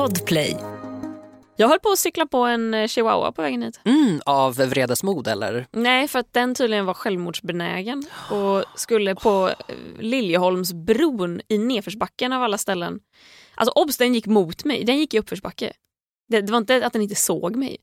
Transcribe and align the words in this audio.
Podplay. 0.00 0.56
Jag 1.56 1.68
höll 1.68 1.80
på 1.80 1.88
att 1.88 1.98
cykla 1.98 2.26
på 2.26 2.38
en 2.38 2.74
eh, 2.74 2.86
chihuahua 2.86 3.32
på 3.32 3.42
vägen 3.42 3.62
hit. 3.62 3.80
Mm, 3.84 4.20
av 4.26 4.54
vredesmod 4.54 5.28
eller? 5.28 5.66
Nej, 5.72 6.08
för 6.08 6.18
att 6.18 6.32
den 6.32 6.54
tydligen 6.54 6.86
var 6.86 6.94
självmordsbenägen 6.94 8.06
och 8.30 8.64
skulle 8.74 9.14
på 9.14 9.48
eh, 9.68 9.74
Liljeholmsbron 9.98 11.40
i 11.48 11.58
nedförsbacken 11.58 12.32
av 12.32 12.42
alla 12.42 12.58
ställen. 12.58 13.00
Alltså 13.54 13.72
obs, 13.72 13.96
den 13.96 14.14
gick 14.14 14.26
mot 14.26 14.64
mig. 14.64 14.84
Den 14.84 14.98
gick 14.98 15.14
i 15.14 15.18
uppförsbacke. 15.18 15.72
Det, 16.28 16.40
det 16.40 16.52
var 16.52 16.58
inte 16.58 16.86
att 16.86 16.92
den 16.92 17.02
inte 17.02 17.14
såg 17.14 17.56
mig. 17.56 17.76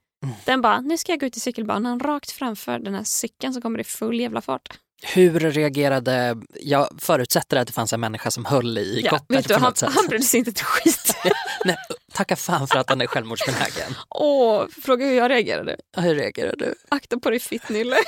Den 0.45 0.61
bara, 0.61 0.81
nu 0.81 0.97
ska 0.97 1.11
jag 1.11 1.19
gå 1.19 1.25
ut 1.25 1.37
i 1.37 1.39
cykelbanan 1.39 1.99
rakt 1.99 2.31
framför 2.31 2.79
den 2.79 2.95
här 2.95 3.03
cykeln 3.03 3.53
som 3.53 3.61
kommer 3.61 3.79
i 3.79 3.83
full 3.83 4.19
jävla 4.19 4.41
fart. 4.41 4.79
Hur 5.01 5.39
reagerade, 5.39 6.37
jag 6.59 6.87
förutsätter 7.01 7.57
att 7.57 7.67
det 7.67 7.73
fanns 7.73 7.93
en 7.93 7.99
människa 7.99 8.31
som 8.31 8.45
höll 8.45 8.77
i 8.77 9.01
Ja, 9.03 9.09
kopplet 9.09 9.39
vet 9.39 9.47
du, 9.47 9.53
på 9.53 9.59
han, 9.59 9.69
något 9.69 9.77
sätt. 9.77 9.89
han 9.95 10.07
brydde 10.07 10.23
sig 10.25 10.37
inte 10.37 10.49
ett 10.51 10.61
skit. 10.61 11.15
Nej, 11.65 11.77
tacka 12.13 12.35
fan 12.35 12.67
för 12.67 12.79
att 12.79 12.89
han 12.89 13.01
är 13.01 13.07
självmordsbenägen. 13.07 13.95
Åh, 14.09 14.65
fråga 14.83 15.05
hur 15.05 15.13
jag 15.17 15.31
reagerade. 15.31 15.75
Hur 15.97 16.15
reagerar 16.15 16.55
du? 16.57 16.75
Akta 16.89 17.19
på 17.19 17.29
dig 17.29 17.39
fittnylle. 17.39 17.97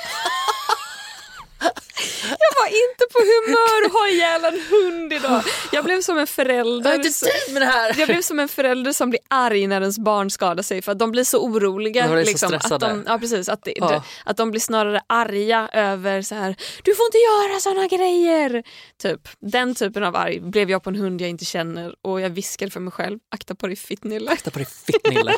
Jag 2.22 2.52
var 2.60 2.66
inte 2.66 3.04
på 3.12 3.18
humör 3.18 3.86
att 3.86 3.92
ha 3.92 4.08
ihjäl 4.08 4.44
en 4.44 4.60
hund 4.70 5.12
idag. 5.12 5.42
Jag 5.72 5.84
blev 5.84 6.02
som 6.02 6.18
en 6.18 6.26
förälder. 6.26 7.52
med 7.52 7.62
det 7.62 7.66
här! 7.66 7.94
Jag 7.98 8.08
blev 8.08 8.22
som 8.22 8.38
en 8.40 8.48
förälder 8.48 8.92
som 8.92 9.10
blir 9.10 9.20
arg 9.28 9.66
när 9.66 9.80
ens 9.80 9.98
barn 9.98 10.30
skadar 10.30 10.62
sig 10.62 10.82
för 10.82 10.92
att 10.92 10.98
de 10.98 11.10
blir 11.10 11.24
så 11.24 11.38
oroliga. 11.38 12.06
De 12.06 12.12
blir 12.12 12.24
så 12.24 12.30
liksom, 12.30 12.54
att, 12.54 12.62
stressade. 12.64 12.88
de, 12.88 13.04
ja, 13.06 13.18
precis, 13.18 13.48
att, 13.48 13.64
det, 13.64 13.72
Ja. 13.76 14.02
att 14.24 14.36
de 14.36 14.50
blir 14.50 14.60
snarare 14.60 15.00
arga 15.06 15.68
över 15.72 16.22
så 16.22 16.34
här 16.34 16.56
du 16.84 16.94
får 16.94 17.06
inte 17.06 17.18
göra 17.18 17.60
såna 17.60 17.86
grejer. 17.86 18.62
Typ. 19.02 19.28
Den 19.40 19.74
typen 19.74 20.04
av 20.04 20.16
arg 20.16 20.40
blev 20.40 20.70
jag 20.70 20.82
på 20.82 20.90
en 20.90 20.96
hund 20.96 21.20
jag 21.20 21.30
inte 21.30 21.44
känner 21.44 21.94
och 22.02 22.20
jag 22.20 22.30
viskade 22.30 22.70
för 22.70 22.80
mig 22.80 22.92
själv 22.92 23.18
akta 23.30 23.54
på 23.54 23.66
dig 23.66 23.76
fittnylle. 23.76 24.30
Akta 24.30 24.50
på 24.50 24.58
dig 24.58 24.68
fittnille. 24.86 25.34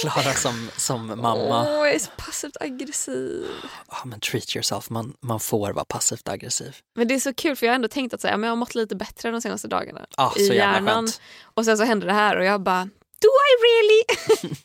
Klara 0.00 0.32
som, 0.32 0.68
som 0.76 1.06
mamma. 1.06 1.62
Åh, 1.68 1.76
jag 1.86 1.94
är 1.94 1.98
så 1.98 2.10
passivt 2.16 2.56
aggressiv. 2.60 3.46
Ja, 3.90 3.96
men 4.04 4.20
treat 4.20 4.56
yourself, 4.56 4.90
man, 4.90 5.14
man 5.20 5.40
får 5.40 5.72
vara 5.72 5.84
passivt 5.98 6.28
aggressiv. 6.28 6.76
Men 6.96 7.08
det 7.08 7.14
är 7.14 7.18
så 7.20 7.34
kul 7.34 7.56
för 7.56 7.66
jag 7.66 7.72
har 7.72 7.74
ändå 7.74 7.88
tänkt 7.88 8.14
att 8.14 8.20
så 8.20 8.28
här, 8.28 8.36
men 8.36 8.46
jag 8.48 8.50
har 8.52 8.56
mått 8.56 8.74
lite 8.74 8.96
bättre 8.96 9.30
de 9.30 9.40
senaste 9.40 9.68
dagarna. 9.68 10.06
Ja, 10.16 10.34
i 10.36 10.46
hjärnan. 10.54 11.08
Och 11.54 11.64
sen 11.64 11.78
så 11.78 11.84
hände 11.84 12.06
det 12.06 12.12
här 12.12 12.36
och 12.36 12.44
jag 12.44 12.62
bara 12.62 12.84
Do 13.20 13.28
I 13.28 13.52
really? 13.66 14.02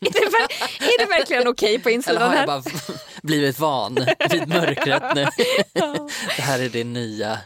är, 0.00 0.80
det 0.80 0.84
är 0.84 0.98
det 0.98 1.06
verkligen 1.06 1.48
okej 1.48 1.78
på 1.78 1.88
Eller 1.88 1.96
insidan 1.96 2.22
har 2.22 2.32
jag 2.32 2.38
här? 2.40 2.46
bara 2.46 2.62
blivit 3.22 3.58
van 3.58 3.94
vid 4.30 4.48
mörkret 4.48 5.02
nu? 5.14 5.26
Det 6.36 6.42
här 6.42 6.58
är 6.58 6.68
din 6.68 6.92
nya, 6.92 7.38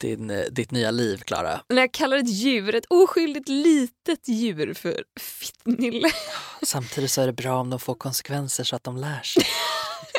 din, 0.00 0.44
ditt 0.50 0.70
nya 0.70 0.90
liv, 0.90 1.16
Klara. 1.18 1.60
När 1.68 1.82
jag 1.82 1.92
kallar 1.92 2.16
ett 2.16 2.28
djur, 2.28 2.74
ett 2.74 2.86
oskyldigt 2.88 3.48
litet 3.48 4.28
djur 4.28 4.74
för 4.74 5.04
fittnille. 5.20 6.10
Samtidigt 6.62 7.10
så 7.10 7.20
är 7.22 7.26
det 7.26 7.32
bra 7.32 7.60
om 7.60 7.70
de 7.70 7.80
får 7.80 7.94
konsekvenser 7.94 8.64
så 8.64 8.76
att 8.76 8.84
de 8.84 8.96
lär 8.96 9.22
sig. 9.22 9.46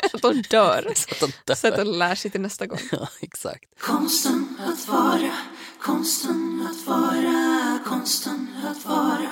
att 0.12 0.22
de 0.22 0.42
dör. 0.42 0.92
Så 0.96 1.10
att 1.10 1.20
de 1.20 1.32
dör. 1.44 1.54
Så 1.54 1.68
att 1.68 1.76
de 1.76 1.84
lär 1.84 2.14
sig 2.14 2.30
till 2.30 2.40
nästa 2.40 2.66
gång. 2.66 2.78
Ja, 2.92 3.08
exakt. 3.20 3.80
Konsten 3.80 4.56
att 4.66 4.88
vara, 4.88 5.32
konsten 5.80 6.68
att 6.70 6.86
vara, 6.86 7.78
konsten 7.86 8.48
att 8.70 8.84
vara, 8.86 9.30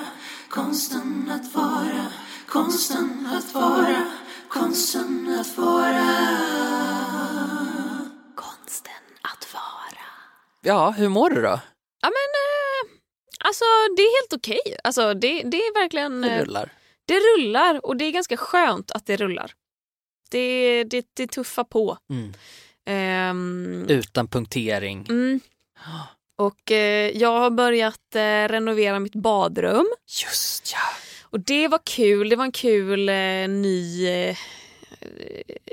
konsten 0.49 1.31
att 1.31 1.55
vara, 1.55 2.07
konsten 2.49 3.29
att 3.33 3.55
vara, 3.55 4.11
konsten 4.49 5.37
att 5.41 5.59
vara. 5.59 6.07
Konsten 8.35 8.93
att 9.23 9.55
vara. 9.55 10.05
Ja, 10.63 10.91
hur 10.91 11.09
mår 11.09 11.31
du 11.31 11.43
då? 11.43 11.61
Ja 12.01 12.09
men 12.09 12.31
eh, 12.37 12.99
alltså 13.39 13.65
det 13.97 14.03
är 14.03 14.23
helt 14.23 14.33
okej. 14.33 14.79
Alltså 14.85 15.15
det, 15.15 15.43
det 15.43 15.57
är 15.57 15.81
verkligen... 15.81 16.21
Det 16.21 16.31
eh, 16.31 16.45
rullar. 16.45 16.73
Det 17.07 17.15
rullar 17.15 17.87
och 17.87 17.97
det 17.97 18.05
är 18.05 18.11
ganska 18.11 18.37
skönt 18.37 18.91
att 18.91 19.07
det 19.07 19.17
rullar. 19.17 19.53
Det, 20.31 20.85
det, 20.85 21.07
det 21.15 21.27
tuffar 21.27 21.65
på. 21.65 21.99
Mm. 22.11 22.33
Ehm, 22.87 23.87
Utan 23.89 24.29
punktering. 24.29 25.07
mm. 25.09 25.41
Och 26.39 26.71
eh, 26.73 27.11
jag 27.17 27.41
har 27.41 27.51
börjat 27.51 28.15
eh, 28.15 28.21
renovera 28.49 28.99
mitt 28.99 29.15
badrum. 29.15 29.87
Just 30.25 30.73
ja. 30.73 30.79
Och 31.23 31.41
det 31.41 31.69
var 31.69 31.81
kul. 31.85 32.29
Det 32.29 32.37
var 32.37 32.45
en 32.45 32.53
kul 32.53 33.09
eh, 33.09 33.49
ny 33.49 34.09
eh, 34.09 34.37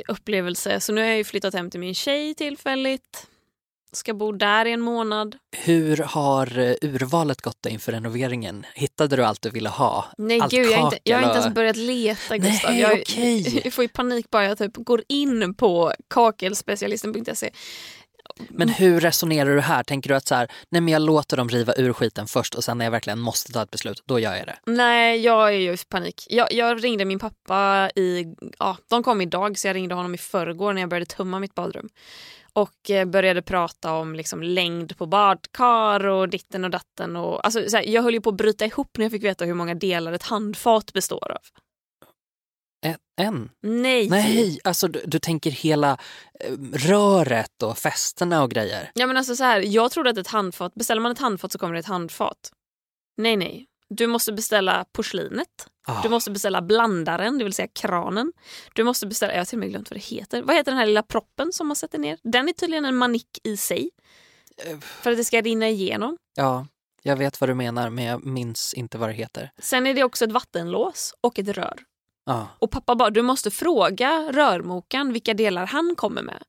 upplevelse. 0.07 0.79
Så 0.79 0.93
nu 0.93 1.01
har 1.01 1.07
jag 1.07 1.17
ju 1.17 1.23
flyttat 1.23 1.53
hem 1.53 1.69
till 1.69 1.79
min 1.79 1.95
tjej 1.95 2.35
tillfälligt. 2.35 3.27
Ska 3.93 4.13
bo 4.13 4.31
där 4.31 4.65
i 4.65 4.71
en 4.71 4.81
månad. 4.81 5.35
Hur 5.51 5.97
har 5.97 6.59
eh, 6.59 6.75
urvalet 6.81 7.41
gått 7.41 7.65
inför 7.65 7.91
renoveringen? 7.91 8.65
Hittade 8.73 9.15
du 9.15 9.23
allt 9.23 9.41
du 9.41 9.49
ville 9.49 9.69
ha? 9.69 10.05
Nej 10.17 10.41
allt 10.41 10.51
gud, 10.51 10.71
jag 10.71 10.77
har, 10.77 10.85
inte, 10.85 10.99
jag 11.03 11.17
har 11.17 11.23
inte 11.23 11.39
ens 11.39 11.55
börjat 11.55 11.75
leta 11.75 12.37
Gustav. 12.37 12.71
Nej, 12.71 12.81
jag, 12.81 12.99
okej. 13.01 13.61
jag 13.63 13.73
får 13.73 13.83
ju 13.83 13.87
panik 13.87 14.29
bara 14.29 14.45
jag 14.45 14.57
typ 14.57 14.75
går 14.75 15.03
in 15.07 15.53
på 15.53 15.93
kakelspecialisten.se. 16.09 17.49
Men 18.49 18.69
hur 18.69 18.99
resonerar 18.99 19.55
du 19.55 19.61
här? 19.61 19.83
Tänker 19.83 20.09
du 20.09 20.15
att 20.15 20.27
så 20.27 20.35
här, 20.35 20.51
nej 20.69 20.81
men 20.81 20.93
jag 20.93 21.01
låter 21.01 21.37
dem 21.37 21.49
riva 21.49 21.73
ur 21.77 21.93
skiten 21.93 22.27
först 22.27 22.55
och 22.55 22.63
sen 22.63 22.77
när 22.77 22.85
jag 22.85 22.91
verkligen 22.91 23.19
måste 23.19 23.51
ta 23.51 23.63
ett 23.63 23.71
beslut, 23.71 24.03
då 24.05 24.19
gör 24.19 24.35
jag 24.35 24.47
det? 24.47 24.55
Nej, 24.65 25.19
jag 25.19 25.47
är 25.47 25.59
ju 25.59 25.73
i 25.73 25.77
panik. 25.89 26.27
Jag, 26.29 26.53
jag 26.53 26.83
ringde 26.83 27.05
min 27.05 27.19
pappa 27.19 27.89
i... 27.95 28.25
Ja, 28.59 28.77
de 28.89 29.03
kom 29.03 29.21
idag 29.21 29.57
så 29.57 29.67
jag 29.67 29.75
ringde 29.75 29.95
honom 29.95 30.15
i 30.15 30.17
förrgår 30.17 30.73
när 30.73 30.81
jag 30.81 30.89
började 30.89 31.05
tumma 31.05 31.39
mitt 31.39 31.55
badrum. 31.55 31.89
Och 32.55 32.89
eh, 32.89 33.05
började 33.05 33.41
prata 33.41 33.93
om 33.93 34.15
liksom 34.15 34.43
längd 34.43 34.97
på 34.97 35.05
badkar 35.05 36.05
och 36.05 36.29
ditten 36.29 36.63
och 36.63 36.69
datten. 36.69 37.15
Och, 37.15 37.45
alltså, 37.45 37.69
så 37.69 37.77
här, 37.77 37.83
jag 37.83 38.03
höll 38.03 38.13
ju 38.13 38.21
på 38.21 38.29
att 38.29 38.35
bryta 38.35 38.65
ihop 38.65 38.97
när 38.97 39.05
jag 39.05 39.11
fick 39.11 39.23
veta 39.23 39.45
hur 39.45 39.53
många 39.53 39.75
delar 39.75 40.13
ett 40.13 40.23
handfat 40.23 40.93
består 40.93 41.31
av. 41.31 41.41
En? 42.85 42.97
en? 43.17 43.49
Nej! 43.61 44.09
Nej, 44.09 44.59
alltså 44.63 44.87
du, 44.87 45.01
du 45.05 45.19
tänker 45.19 45.51
hela 45.51 45.97
eh, 46.39 46.53
röret 46.73 47.63
och 47.63 47.77
fästena 47.77 48.43
och 48.43 48.51
grejer. 48.51 48.91
Ja, 48.93 49.07
men 49.07 49.17
alltså, 49.17 49.35
så 49.35 49.43
här, 49.43 49.59
jag 49.59 49.91
trodde 49.91 50.09
att 50.09 50.17
ett 50.17 50.27
handfat, 50.27 50.73
beställer 50.73 51.01
man 51.01 51.11
ett 51.11 51.19
handfat 51.19 51.51
så 51.51 51.59
kommer 51.59 51.73
det 51.73 51.79
ett 51.79 51.85
handfat. 51.85 52.51
Nej, 53.17 53.37
nej. 53.37 53.67
Du 53.95 54.07
måste 54.07 54.33
beställa 54.33 54.85
porslinet. 54.91 55.67
Ah. 55.87 56.01
Du 56.01 56.09
måste 56.09 56.31
beställa 56.31 56.61
blandaren, 56.61 57.37
det 57.37 57.43
vill 57.43 57.53
säga 57.53 57.67
kranen. 57.67 58.33
Du 58.75 58.83
måste 58.83 59.07
beställa, 59.07 59.33
jag 59.33 59.39
har 59.39 59.45
till 59.45 59.57
och 59.57 59.59
med 59.59 59.69
glömt 59.69 59.91
vad 59.91 59.97
det 59.97 60.03
heter. 60.03 60.41
Vad 60.41 60.55
heter 60.55 60.71
den 60.71 60.77
här 60.77 60.85
lilla 60.85 61.03
proppen 61.03 61.53
som 61.53 61.67
man 61.67 61.75
sätter 61.75 61.99
ner? 61.99 62.17
Den 62.23 62.49
är 62.49 62.53
tydligen 62.53 62.85
en 62.85 62.95
manik 62.95 63.39
i 63.43 63.57
sig. 63.57 63.89
För 64.81 65.11
att 65.11 65.17
det 65.17 65.23
ska 65.23 65.41
rinna 65.41 65.69
igenom. 65.69 66.17
Ja, 66.35 66.67
jag 67.01 67.15
vet 67.15 67.41
vad 67.41 67.49
du 67.49 67.53
menar 67.53 67.89
men 67.89 68.05
jag 68.05 68.25
minns 68.25 68.73
inte 68.73 68.97
vad 68.97 69.09
det 69.09 69.13
heter. 69.13 69.51
Sen 69.59 69.87
är 69.87 69.93
det 69.93 70.03
också 70.03 70.25
ett 70.25 70.31
vattenlås 70.31 71.13
och 71.21 71.39
ett 71.39 71.47
rör. 71.47 71.79
Ja. 72.25 72.47
Och 72.59 72.71
pappa 72.71 72.95
bara, 72.95 73.09
du 73.09 73.21
måste 73.21 73.51
fråga 73.51 74.31
rörmokaren 74.31 75.13
vilka 75.13 75.33
delar 75.33 75.65
han 75.65 75.95
kommer 75.95 76.21
med. 76.21 76.43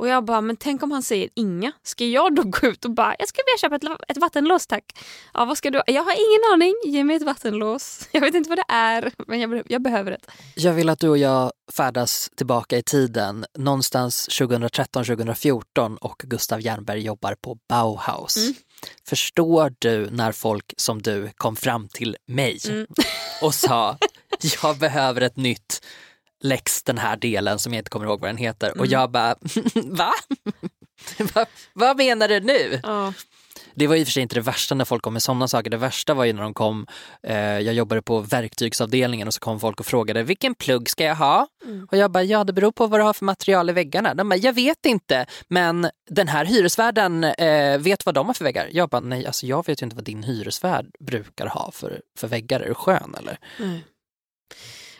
Och 0.00 0.08
jag 0.08 0.24
bara, 0.24 0.40
men 0.40 0.56
tänk 0.56 0.82
om 0.82 0.90
han 0.90 1.02
säger 1.02 1.28
inga. 1.34 1.72
Ska 1.82 2.04
jag 2.04 2.34
då 2.34 2.42
gå 2.42 2.66
ut 2.66 2.84
och 2.84 2.90
bara, 2.90 3.14
jag 3.18 3.28
ska 3.28 3.42
vilja 3.46 3.58
köpa 3.58 3.94
ett, 3.94 4.10
ett 4.10 4.16
vattenlås 4.16 4.66
tack. 4.66 4.84
Ja, 5.34 5.44
vad 5.44 5.58
ska 5.58 5.70
du? 5.70 5.82
Jag 5.86 6.02
har 6.04 6.12
ingen 6.12 6.52
aning. 6.52 6.74
Ge 6.84 7.04
mig 7.04 7.16
ett 7.16 7.22
vattenlås. 7.22 8.08
Jag 8.12 8.20
vet 8.20 8.34
inte 8.34 8.48
vad 8.48 8.58
det 8.58 8.64
är, 8.68 9.12
men 9.26 9.40
jag, 9.40 9.62
jag 9.66 9.82
behöver 9.82 10.10
det. 10.10 10.18
Jag 10.54 10.72
vill 10.72 10.88
att 10.88 10.98
du 10.98 11.08
och 11.08 11.18
jag 11.18 11.52
färdas 11.72 12.30
tillbaka 12.36 12.78
i 12.78 12.82
tiden, 12.82 13.44
någonstans 13.58 14.28
2013-2014 14.28 15.96
och 15.96 16.22
Gustav 16.24 16.60
Jernberg 16.60 17.00
jobbar 17.00 17.34
på 17.40 17.58
Bauhaus. 17.68 18.36
Mm. 18.36 18.54
Förstår 19.08 19.74
du 19.78 20.10
när 20.10 20.32
folk 20.32 20.74
som 20.76 21.02
du 21.02 21.30
kom 21.36 21.56
fram 21.56 21.88
till 21.88 22.16
mig 22.26 22.58
Mm. 22.68 22.86
och 23.42 23.54
sa 23.54 23.98
jag 24.62 24.78
behöver 24.78 25.20
ett 25.20 25.36
nytt 25.36 25.86
läx 26.40 26.82
den 26.82 26.98
här 26.98 27.16
delen 27.16 27.58
som 27.58 27.72
jag 27.72 27.80
inte 27.80 27.90
kommer 27.90 28.06
ihåg 28.06 28.20
vad 28.20 28.28
den 28.28 28.36
heter 28.36 28.70
och 28.70 28.76
Mm. 28.76 28.90
jag 28.90 29.10
bara 29.10 29.34
va? 29.74 30.12
Va? 31.34 31.46
Vad 31.72 31.96
menar 31.96 32.28
du 32.28 32.40
nu? 32.40 32.80
Ja. 32.82 33.12
Det 33.74 33.86
var 33.86 33.96
i 33.96 34.02
och 34.02 34.06
för 34.06 34.12
sig 34.12 34.22
inte 34.22 34.34
det 34.34 34.40
värsta 34.40 34.74
när 34.74 34.84
folk 34.84 35.02
kom 35.02 35.12
med 35.12 35.22
sådana 35.22 35.48
saker. 35.48 35.70
Det 35.70 35.76
värsta 35.76 36.14
var 36.14 36.24
ju 36.24 36.32
när 36.32 36.42
de 36.42 36.54
kom, 36.54 36.86
eh, 37.22 37.36
jag 37.38 37.74
jobbade 37.74 38.02
på 38.02 38.20
verktygsavdelningen 38.20 39.28
och 39.28 39.34
så 39.34 39.40
kom 39.40 39.60
folk 39.60 39.80
och 39.80 39.86
frågade 39.86 40.22
vilken 40.22 40.54
plugg 40.54 40.90
ska 40.90 41.04
jag 41.04 41.14
ha? 41.16 41.46
Mm. 41.64 41.86
Och 41.90 41.96
jag 41.96 42.10
bara, 42.10 42.22
ja 42.24 42.44
det 42.44 42.52
beror 42.52 42.72
på 42.72 42.86
vad 42.86 43.00
du 43.00 43.04
har 43.04 43.12
för 43.12 43.24
material 43.24 43.70
i 43.70 43.72
väggarna. 43.72 44.14
De 44.14 44.28
bara, 44.28 44.36
jag 44.36 44.52
vet 44.52 44.86
inte 44.86 45.26
men 45.48 45.90
den 46.10 46.28
här 46.28 46.44
hyresvärden 46.44 47.24
eh, 47.24 47.78
vet 47.78 48.06
vad 48.06 48.14
de 48.14 48.26
har 48.26 48.34
för 48.34 48.44
väggar. 48.44 48.68
Jag 48.72 48.88
bara, 48.88 49.00
nej 49.00 49.26
alltså 49.26 49.46
jag 49.46 49.66
vet 49.66 49.82
ju 49.82 49.84
inte 49.84 49.96
vad 49.96 50.04
din 50.04 50.22
hyresvärd 50.22 50.86
brukar 51.00 51.46
ha 51.46 51.70
för, 51.72 52.00
för 52.18 52.28
väggar. 52.28 52.60
Är 52.60 52.68
du 52.68 52.74
skön 52.74 53.14
eller? 53.18 53.38
Nej. 53.58 53.84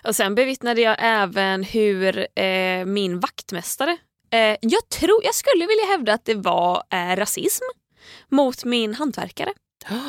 Och 0.04 0.16
sen 0.16 0.34
bevittnade 0.34 0.80
jag 0.80 0.96
även 0.98 1.62
hur 1.62 2.26
eh, 2.38 2.84
min 2.84 3.20
vaktmästare, 3.20 3.96
eh, 4.32 4.56
jag, 4.60 4.88
tror, 4.88 5.24
jag 5.24 5.34
skulle 5.34 5.66
vilja 5.66 5.84
hävda 5.84 6.12
att 6.12 6.24
det 6.24 6.34
var 6.34 6.82
eh, 6.92 7.16
rasism 7.16 7.64
mot 8.28 8.64
min 8.64 8.94
hantverkare. 8.94 9.52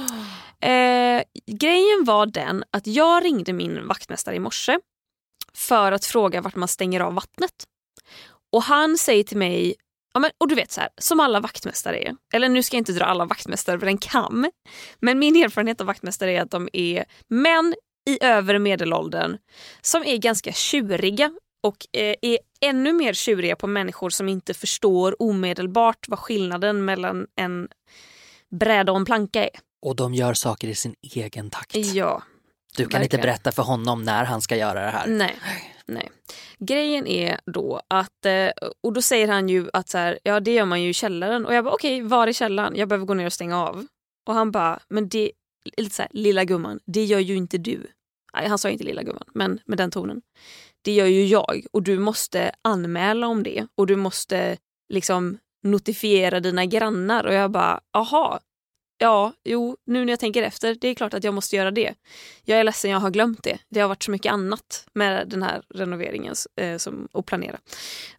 Eh, 0.63 1.23
grejen 1.45 2.03
var 2.03 2.25
den 2.25 2.63
att 2.71 2.87
jag 2.87 3.25
ringde 3.25 3.53
min 3.53 3.87
vaktmästare 3.87 4.35
i 4.35 4.39
morse 4.39 4.79
för 5.53 5.91
att 5.91 6.05
fråga 6.05 6.41
vart 6.41 6.55
man 6.55 6.67
stänger 6.67 6.99
av 6.99 7.13
vattnet. 7.13 7.63
Och 8.51 8.63
han 8.63 8.97
säger 8.97 9.23
till 9.23 9.37
mig, 9.37 9.75
Ja, 10.13 10.19
men, 10.19 10.31
och 10.37 10.47
du 10.47 10.55
vet 10.55 10.71
så 10.71 10.81
här, 10.81 10.89
som 10.97 11.19
alla 11.19 11.39
vaktmästare 11.39 11.99
är, 11.99 12.15
eller 12.33 12.49
nu 12.49 12.63
ska 12.63 12.75
jag 12.75 12.81
inte 12.81 12.91
dra 12.91 13.05
alla 13.05 13.25
vaktmästare 13.25 13.75
över 13.75 13.87
en 13.87 13.97
kam, 13.97 14.51
men 14.99 15.19
min 15.19 15.35
erfarenhet 15.35 15.81
av 15.81 15.87
vaktmästare 15.87 16.31
är 16.31 16.41
att 16.41 16.51
de 16.51 16.69
är 16.73 17.05
män 17.27 17.75
i 18.09 18.23
övre 18.23 18.59
medelåldern 18.59 19.37
som 19.81 20.03
är 20.03 20.17
ganska 20.17 20.51
tjuriga 20.51 21.31
och 21.63 21.77
eh, 21.97 22.15
är 22.21 22.39
ännu 22.61 22.93
mer 22.93 23.13
tjuriga 23.13 23.55
på 23.55 23.67
människor 23.67 24.09
som 24.09 24.29
inte 24.29 24.53
förstår 24.53 25.21
omedelbart 25.21 26.05
vad 26.07 26.19
skillnaden 26.19 26.85
mellan 26.85 27.27
en 27.35 27.67
bräda 28.51 28.91
och 28.91 28.97
en 28.97 29.05
planka 29.05 29.43
är. 29.43 29.59
Och 29.81 29.95
de 29.95 30.13
gör 30.13 30.33
saker 30.33 30.67
i 30.67 30.75
sin 30.75 30.95
egen 31.15 31.49
takt. 31.49 31.75
Ja, 31.75 32.23
du 32.77 32.85
kan 32.85 32.85
inte 32.85 32.97
verkligen. 32.97 33.21
berätta 33.21 33.51
för 33.51 33.63
honom 33.63 34.03
när 34.03 34.25
han 34.25 34.41
ska 34.41 34.55
göra 34.55 34.85
det 34.85 34.91
här. 34.91 35.07
nej. 35.07 35.35
nej. 35.85 36.09
Grejen 36.59 37.07
är 37.07 37.39
då 37.45 37.81
att, 37.87 38.25
eh, 38.25 38.49
och 38.83 38.93
då 38.93 39.01
säger 39.01 39.27
han 39.27 39.49
ju 39.49 39.69
att 39.73 39.89
så 39.89 39.97
här, 39.97 40.19
ja 40.23 40.39
det 40.39 40.53
gör 40.53 40.65
man 40.65 40.81
ju 40.81 40.89
i 40.89 40.93
källaren 40.93 41.45
och 41.45 41.53
jag 41.53 41.63
bara 41.63 41.73
okej, 41.73 42.01
var 42.01 42.27
i 42.27 42.33
källaren? 42.33 42.75
Jag 42.75 42.87
behöver 42.87 43.05
gå 43.05 43.13
ner 43.13 43.25
och 43.25 43.33
stänga 43.33 43.63
av. 43.63 43.85
Och 44.27 44.33
han 44.33 44.51
bara, 44.51 44.79
men 44.89 45.09
det, 45.09 45.31
lite 45.77 45.95
så 45.95 46.01
här, 46.01 46.11
lilla 46.13 46.43
gumman, 46.43 46.79
det 46.85 47.03
gör 47.03 47.19
ju 47.19 47.35
inte 47.35 47.57
du. 47.57 47.87
Nej, 48.33 48.47
han 48.47 48.57
sa 48.57 48.69
inte 48.69 48.83
lilla 48.83 49.03
gumman, 49.03 49.23
men 49.33 49.59
med 49.65 49.77
den 49.77 49.91
tonen. 49.91 50.21
Det 50.81 50.91
gör 50.91 51.05
ju 51.05 51.25
jag 51.25 51.65
och 51.71 51.83
du 51.83 51.99
måste 51.99 52.51
anmäla 52.61 53.27
om 53.27 53.43
det 53.43 53.67
och 53.75 53.87
du 53.87 53.95
måste 53.95 54.57
liksom 54.89 55.37
notifiera 55.63 56.39
dina 56.39 56.65
grannar 56.65 57.23
och 57.23 57.33
jag 57.33 57.51
bara, 57.51 57.81
aha, 57.93 58.39
ja, 59.01 59.33
jo, 59.43 59.77
nu 59.85 60.05
när 60.05 60.13
jag 60.13 60.19
tänker 60.19 60.43
efter, 60.43 60.77
det 60.81 60.87
är 60.87 60.95
klart 60.95 61.13
att 61.13 61.23
jag 61.23 61.33
måste 61.33 61.55
göra 61.55 61.71
det. 61.71 61.93
Jag 62.43 62.59
är 62.59 62.63
ledsen, 62.63 62.91
jag 62.91 62.99
har 62.99 63.09
glömt 63.09 63.43
det. 63.43 63.59
Det 63.69 63.79
har 63.79 63.87
varit 63.87 64.03
så 64.03 64.11
mycket 64.11 64.33
annat 64.33 64.87
med 64.93 65.29
den 65.29 65.43
här 65.43 65.61
renoveringen 65.69 66.35
eh, 66.55 66.77
som, 66.77 67.07
och 67.11 67.25
planera. 67.25 67.57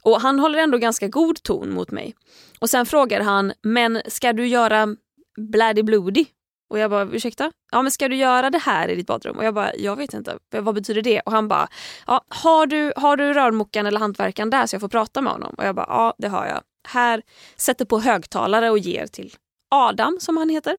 Och 0.03 0.21
han 0.21 0.39
håller 0.39 0.59
ändå 0.59 0.79
ganska 0.79 1.09
god 1.09 1.43
ton 1.43 1.71
mot 1.71 1.91
mig. 1.91 2.15
Och 2.59 2.71
sen 2.71 2.87
frågar 2.87 3.21
han, 3.21 3.53
men 3.63 4.03
ska 4.07 4.33
du 4.33 4.47
göra 4.47 4.97
Bloody 5.37 5.83
Bloody? 5.83 6.25
Och 6.73 6.79
jag 6.79 6.91
bara, 6.91 7.03
ursäkta? 7.03 7.53
Ja 7.73 7.83
men 7.83 7.91
ska 7.91 8.09
du 8.09 8.17
göra 8.17 8.51
det 8.51 8.59
här 8.59 8.89
i 8.89 8.95
ditt 8.95 9.07
badrum? 9.07 9.37
Och 9.37 9.45
jag 9.45 9.55
bara, 9.55 9.77
jag 9.77 9.97
vet 9.97 10.15
inte. 10.15 10.39
Vad 10.51 10.75
betyder 10.75 11.03
det? 11.03 11.21
Och 11.21 11.33
han 11.33 11.49
bara, 11.49 11.69
ja, 12.07 12.25
har, 12.29 12.67
du, 12.67 12.93
har 12.97 13.17
du 13.17 13.33
rörmokaren 13.33 13.87
eller 13.87 14.01
hantverkaren 14.01 14.51
där 14.51 14.67
så 14.67 14.75
jag 14.75 14.81
får 14.81 14.89
prata 14.89 15.21
med 15.21 15.33
honom? 15.33 15.55
Och 15.59 15.65
jag 15.65 15.75
bara, 15.75 15.87
ja 15.89 16.15
det 16.19 16.29
har 16.29 16.47
jag. 16.47 16.61
Här, 16.89 17.23
sätter 17.57 17.85
på 17.85 18.01
högtalare 18.01 18.71
och 18.71 18.79
ger 18.79 19.07
till 19.07 19.35
Adam 19.71 20.19
som 20.21 20.37
han 20.37 20.49
heter. 20.49 20.77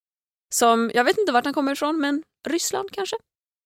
Som, 0.54 0.92
jag 0.94 1.04
vet 1.04 1.18
inte 1.18 1.31
vart 1.31 1.45
han 1.45 1.54
kommer 1.54 1.72
ifrån 1.72 2.00
men 2.00 2.24
Ryssland 2.48 2.92
kanske. 2.92 3.16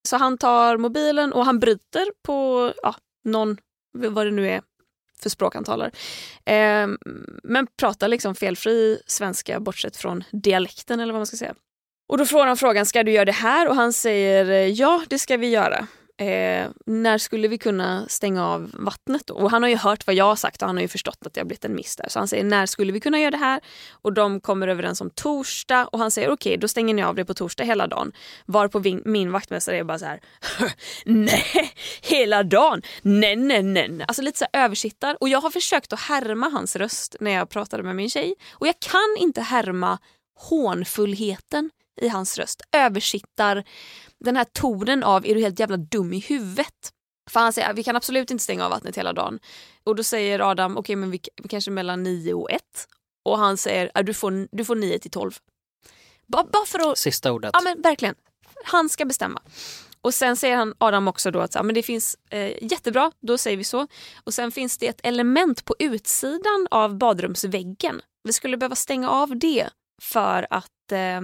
Så 0.08 0.16
han 0.16 0.38
tar 0.38 0.76
mobilen 0.76 1.32
och 1.32 1.44
han 1.44 1.58
bryter 1.58 2.06
på 2.26 2.72
ja, 2.82 2.94
någon, 3.24 3.56
vad 3.92 4.26
det 4.26 4.30
nu 4.30 4.48
är 4.48 4.62
för 5.22 5.30
språk 5.30 5.54
han 5.54 5.64
talar. 5.64 5.90
Eh, 6.44 6.88
men 7.42 7.66
pratar 7.78 8.08
liksom 8.08 8.34
felfri 8.34 9.02
svenska 9.06 9.60
bortsett 9.60 9.96
från 9.96 10.24
dialekten 10.32 11.00
eller 11.00 11.12
vad 11.12 11.20
man 11.20 11.26
ska 11.26 11.36
säga. 11.36 11.54
Och 12.08 12.18
då 12.18 12.26
får 12.26 12.46
han 12.46 12.56
frågan, 12.56 12.86
ska 12.86 13.02
du 13.02 13.12
göra 13.12 13.24
det 13.24 13.32
här? 13.32 13.68
Och 13.68 13.76
han 13.76 13.92
säger, 13.92 14.66
ja 14.80 15.02
det 15.08 15.18
ska 15.18 15.36
vi 15.36 15.48
göra. 15.48 15.86
Eh, 16.20 16.68
när 16.86 17.18
skulle 17.18 17.48
vi 17.48 17.58
kunna 17.58 18.08
stänga 18.08 18.46
av 18.46 18.70
vattnet 18.74 19.26
då? 19.26 19.34
Och 19.34 19.50
han 19.50 19.62
har 19.62 19.70
ju 19.70 19.76
hört 19.76 20.06
vad 20.06 20.16
jag 20.16 20.24
har 20.24 20.36
sagt 20.36 20.62
och 20.62 20.68
han 20.68 20.76
har 20.76 20.82
ju 20.82 20.88
förstått 20.88 21.18
att 21.26 21.34
det 21.34 21.40
har 21.40 21.44
blivit 21.44 21.64
en 21.64 21.74
miss 21.74 21.96
där. 21.96 22.08
Så 22.08 22.18
han 22.18 22.28
säger, 22.28 22.44
när 22.44 22.66
skulle 22.66 22.92
vi 22.92 23.00
kunna 23.00 23.20
göra 23.20 23.30
det 23.30 23.36
här? 23.36 23.60
Och 23.90 24.12
de 24.12 24.40
kommer 24.40 24.68
överens 24.68 25.00
om 25.00 25.10
torsdag 25.10 25.88
och 25.92 25.98
han 25.98 26.10
säger, 26.10 26.28
okej 26.28 26.50
okay, 26.50 26.56
då 26.56 26.68
stänger 26.68 26.94
ni 26.94 27.02
av 27.02 27.14
det 27.14 27.24
på 27.24 27.34
torsdag 27.34 27.64
hela 27.64 27.86
dagen. 27.86 28.12
Varpå 28.46 28.80
min, 28.80 29.02
min 29.04 29.32
vaktmästare 29.32 29.78
är 29.78 29.84
bara 29.84 29.98
så 29.98 30.04
här, 30.04 30.20
nej, 31.04 31.72
hela 32.02 32.42
dagen, 32.42 32.82
nej, 33.02 33.36
nej, 33.36 33.62
nej. 33.62 34.04
Alltså 34.08 34.22
lite 34.22 34.38
så 34.38 34.46
här 34.52 34.64
översittar. 34.64 35.16
Och 35.20 35.28
jag 35.28 35.40
har 35.40 35.50
försökt 35.50 35.92
att 35.92 36.00
härma 36.00 36.48
hans 36.48 36.76
röst 36.76 37.16
när 37.20 37.30
jag 37.30 37.50
pratade 37.50 37.82
med 37.82 37.96
min 37.96 38.10
tjej. 38.10 38.34
Och 38.50 38.66
jag 38.66 38.80
kan 38.80 39.16
inte 39.18 39.40
härma 39.40 39.98
hånfullheten 40.38 41.70
i 41.98 42.08
hans 42.08 42.38
röst. 42.38 42.62
Översittar 42.72 43.64
den 44.24 44.36
här 44.36 44.44
tonen 44.44 45.04
av 45.04 45.26
är 45.26 45.34
du 45.34 45.40
helt 45.40 45.60
jävla 45.60 45.76
dum 45.76 46.12
i 46.12 46.18
huvudet? 46.18 46.92
För 47.30 47.40
han 47.40 47.52
säger 47.52 47.72
vi 47.72 47.84
kan 47.84 47.96
absolut 47.96 48.30
inte 48.30 48.44
stänga 48.44 48.64
av 48.64 48.70
vattnet 48.70 48.98
hela 48.98 49.12
dagen. 49.12 49.38
Och 49.84 49.96
då 49.96 50.02
säger 50.02 50.50
Adam 50.50 50.72
okej 50.72 50.80
okay, 50.80 50.96
men 50.96 51.10
vi, 51.10 51.20
kanske 51.48 51.70
mellan 51.70 52.02
9 52.02 52.34
och 52.34 52.50
1. 52.50 52.62
Och 53.24 53.38
han 53.38 53.56
säger 53.56 54.02
du 54.02 54.14
får, 54.14 54.48
du 54.56 54.64
får 54.64 54.76
9 54.76 54.98
till 54.98 55.10
12. 55.10 55.32
Bara, 56.26 56.44
bara 56.44 56.66
för 56.66 56.90
att... 56.90 56.98
Sista 56.98 57.32
ordet. 57.32 57.50
Ja 57.52 57.60
men 57.60 57.82
verkligen. 57.82 58.14
Han 58.64 58.88
ska 58.88 59.04
bestämma. 59.04 59.42
Och 60.00 60.14
sen 60.14 60.36
säger 60.36 60.56
han 60.56 60.74
Adam 60.78 61.08
också 61.08 61.30
då 61.30 61.40
att 61.40 61.52
så, 61.52 61.62
men 61.62 61.74
det 61.74 61.82
finns 61.82 62.16
eh, 62.30 62.64
jättebra, 62.64 63.12
då 63.20 63.38
säger 63.38 63.56
vi 63.56 63.64
så. 63.64 63.86
Och 64.24 64.34
sen 64.34 64.52
finns 64.52 64.78
det 64.78 64.86
ett 64.86 65.00
element 65.02 65.64
på 65.64 65.74
utsidan 65.78 66.66
av 66.70 66.98
badrumsväggen. 66.98 68.00
Vi 68.24 68.32
skulle 68.32 68.56
behöva 68.56 68.76
stänga 68.76 69.10
av 69.10 69.36
det 69.38 69.68
för 70.02 70.46
att 70.50 70.92
eh, 70.92 71.20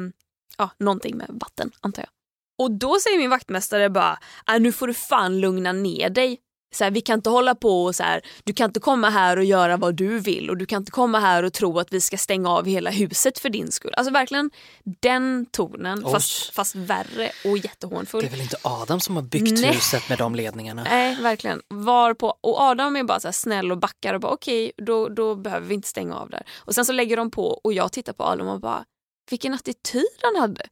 ja, 0.58 0.70
någonting 0.78 1.16
med 1.16 1.26
vatten 1.30 1.70
antar 1.80 2.02
jag. 2.02 2.10
Och 2.58 2.70
då 2.70 2.98
säger 3.00 3.18
min 3.18 3.30
vaktmästare 3.30 3.90
bara, 3.90 4.18
äh, 4.48 4.60
nu 4.60 4.72
får 4.72 4.86
du 4.86 4.94
fan 4.94 5.40
lugna 5.40 5.72
ner 5.72 6.10
dig. 6.10 6.38
Så 6.74 6.84
här, 6.84 6.90
vi 6.90 7.00
kan 7.00 7.14
inte 7.18 7.30
hålla 7.30 7.54
på 7.54 7.84
och 7.84 7.94
så 7.94 8.02
här, 8.02 8.20
du 8.44 8.52
kan 8.52 8.70
inte 8.70 8.80
komma 8.80 9.10
här 9.10 9.36
och 9.36 9.44
göra 9.44 9.76
vad 9.76 9.94
du 9.94 10.18
vill 10.18 10.50
och 10.50 10.56
du 10.56 10.66
kan 10.66 10.82
inte 10.82 10.90
komma 10.90 11.20
här 11.20 11.42
och 11.42 11.52
tro 11.52 11.78
att 11.78 11.92
vi 11.92 12.00
ska 12.00 12.16
stänga 12.16 12.50
av 12.50 12.66
hela 12.66 12.90
huset 12.90 13.38
för 13.38 13.48
din 13.48 13.72
skull. 13.72 13.94
Alltså 13.96 14.12
verkligen 14.12 14.50
den 14.84 15.46
tonen 15.46 16.02
fast, 16.02 16.54
fast 16.54 16.74
värre 16.74 17.30
och 17.44 17.58
jättehånfull. 17.58 18.20
Det 18.20 18.26
är 18.26 18.30
väl 18.30 18.40
inte 18.40 18.56
Adam 18.62 19.00
som 19.00 19.16
har 19.16 19.22
byggt 19.22 19.60
Nej. 19.60 19.72
huset 19.72 20.08
med 20.08 20.18
de 20.18 20.34
ledningarna? 20.34 20.84
Nej, 20.84 21.22
verkligen. 21.22 21.62
Var 21.68 22.14
på, 22.14 22.38
och 22.40 22.60
Adam 22.60 22.96
är 22.96 23.04
bara 23.04 23.20
så 23.20 23.32
snäll 23.32 23.72
och 23.72 23.78
backar 23.78 24.14
och 24.14 24.20
bara 24.20 24.32
okej, 24.32 24.64
okay, 24.64 24.84
då, 24.86 25.08
då 25.08 25.34
behöver 25.34 25.66
vi 25.66 25.74
inte 25.74 25.88
stänga 25.88 26.16
av 26.16 26.30
där. 26.30 26.42
Och 26.56 26.74
sen 26.74 26.84
så 26.84 26.92
lägger 26.92 27.16
de 27.16 27.30
på 27.30 27.60
och 27.64 27.72
jag 27.72 27.92
tittar 27.92 28.12
på 28.12 28.24
Adam 28.24 28.48
och 28.48 28.60
bara 28.60 28.84
vilken 29.30 29.54
attityd 29.54 30.18
han 30.22 30.36
hade. 30.36 30.66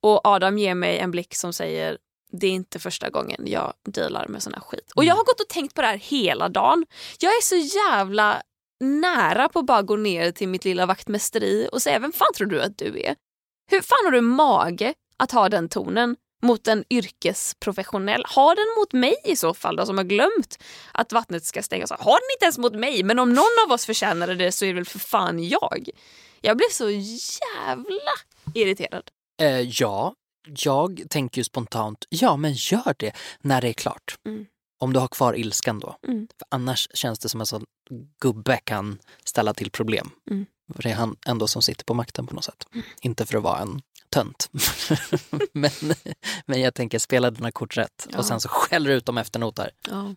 Och 0.00 0.20
Adam 0.26 0.58
ger 0.58 0.74
mig 0.74 0.98
en 0.98 1.10
blick 1.10 1.34
som 1.34 1.52
säger 1.52 1.98
det 2.32 2.46
är 2.46 2.50
inte 2.50 2.78
första 2.78 3.10
gången 3.10 3.42
jag 3.46 3.72
dealar 3.84 4.28
med 4.28 4.42
sån 4.42 4.54
här 4.54 4.60
skit. 4.60 4.92
Och 4.94 5.04
jag 5.04 5.14
har 5.14 5.24
gått 5.24 5.40
och 5.40 5.48
tänkt 5.48 5.74
på 5.74 5.80
det 5.80 5.86
här 5.86 5.96
hela 5.96 6.48
dagen. 6.48 6.86
Jag 7.20 7.30
är 7.30 7.42
så 7.42 7.56
jävla 7.56 8.42
nära 8.80 9.48
på 9.48 9.58
att 9.58 9.66
bara 9.66 9.82
gå 9.82 9.96
ner 9.96 10.32
till 10.32 10.48
mitt 10.48 10.64
lilla 10.64 10.86
vaktmästeri 10.86 11.68
och 11.72 11.82
säga 11.82 11.98
vem 11.98 12.12
fan 12.12 12.32
tror 12.36 12.46
du 12.46 12.62
att 12.62 12.78
du 12.78 13.00
är? 13.00 13.16
Hur 13.70 13.80
fan 13.80 14.04
har 14.04 14.12
du 14.12 14.20
mage 14.20 14.94
att 15.16 15.32
ha 15.32 15.48
den 15.48 15.68
tonen 15.68 16.16
mot 16.42 16.68
en 16.68 16.84
yrkesprofessionell? 16.90 18.24
Ha 18.34 18.54
den 18.54 18.74
mot 18.78 18.92
mig 18.92 19.14
i 19.24 19.36
så 19.36 19.54
fall 19.54 19.76
då 19.76 19.86
som 19.86 19.96
har 19.96 20.04
glömt 20.04 20.58
att 20.92 21.12
vattnet 21.12 21.44
ska 21.44 21.62
stängas 21.62 21.92
av. 21.92 22.00
Ha 22.00 22.12
den 22.12 22.28
inte 22.36 22.44
ens 22.44 22.58
mot 22.58 22.74
mig 22.74 23.02
men 23.02 23.18
om 23.18 23.32
någon 23.32 23.66
av 23.66 23.72
oss 23.72 23.86
förtjänade 23.86 24.34
det 24.34 24.52
så 24.52 24.64
är 24.64 24.68
det 24.68 24.74
väl 24.74 24.84
för 24.84 24.98
fan 24.98 25.48
jag. 25.48 25.88
Jag 26.40 26.56
blev 26.56 26.68
så 26.70 26.90
jävla 26.90 28.12
irriterad. 28.54 29.10
Eh, 29.40 29.60
ja, 29.60 30.14
jag 30.64 31.02
tänker 31.10 31.42
spontant, 31.42 32.04
ja 32.08 32.36
men 32.36 32.52
gör 32.52 32.94
det 32.98 33.12
när 33.40 33.60
det 33.60 33.68
är 33.68 33.72
klart. 33.72 34.16
Mm. 34.26 34.46
Om 34.80 34.92
du 34.92 35.00
har 35.00 35.08
kvar 35.08 35.34
ilskan 35.38 35.80
då. 35.80 35.96
Mm. 36.08 36.28
Annars 36.48 36.88
känns 36.94 37.18
det 37.18 37.28
som 37.28 37.40
en 37.40 37.46
sån 37.46 37.64
gubbe 38.20 38.56
kan 38.64 38.98
ställa 39.24 39.54
till 39.54 39.70
problem. 39.70 40.10
Mm. 40.30 40.46
För 40.72 40.82
det 40.82 40.90
är 40.90 40.94
han 40.94 41.16
ändå 41.26 41.46
som 41.48 41.62
sitter 41.62 41.84
på 41.84 41.94
makten 41.94 42.26
på 42.26 42.34
något 42.34 42.44
sätt. 42.44 42.66
Inte 43.00 43.26
för 43.26 43.36
att 43.36 43.42
vara 43.42 43.58
en 43.58 43.82
tönt. 44.10 44.50
men, 45.52 45.70
men 46.46 46.60
jag 46.60 46.74
tänker 46.74 46.98
spela 46.98 47.30
dina 47.30 47.52
kort 47.52 47.76
rätt 47.76 48.08
Ja. 48.10 48.18
och 48.18 48.24
sen 48.24 48.40
så 48.40 48.48
skäller 48.48 48.90
du 48.90 48.96
ut 48.96 49.06
dem 49.06 49.18
efter 49.18 49.40
notar. 49.40 49.70
Ja, 49.90 50.14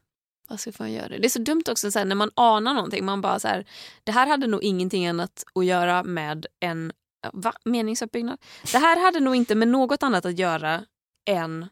vad 0.49 0.59
ska 0.59 0.71
fan 0.71 0.91
göra 0.91 1.07
det? 1.07 1.17
Det 1.17 1.25
är 1.27 1.29
så 1.29 1.39
dumt 1.39 1.63
också 1.69 1.91
så 1.91 1.99
här, 1.99 2.05
när 2.05 2.15
man 2.15 2.31
anar 2.35 2.73
någonting. 2.73 3.05
Man 3.05 3.21
bara 3.21 3.39
så 3.39 3.47
här, 3.47 3.65
det 4.03 4.11
här 4.11 4.27
hade 4.27 4.47
nog 4.47 4.63
ingenting 4.63 5.07
annat 5.07 5.43
att 5.55 5.65
göra 5.65 6.03
med 6.03 6.45
en 6.59 6.91
va? 7.33 7.53
meningsuppbyggnad. 7.65 8.37
Det 8.71 8.77
här 8.77 9.01
hade 9.05 9.19
nog 9.19 9.35
inte 9.35 9.55
med 9.55 9.67
något 9.67 10.03
annat 10.03 10.25
att 10.25 10.39
göra 10.39 10.85
än 11.29 11.67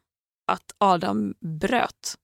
att 0.51 0.75
Adam 0.77 1.33
bröt. 1.39 2.15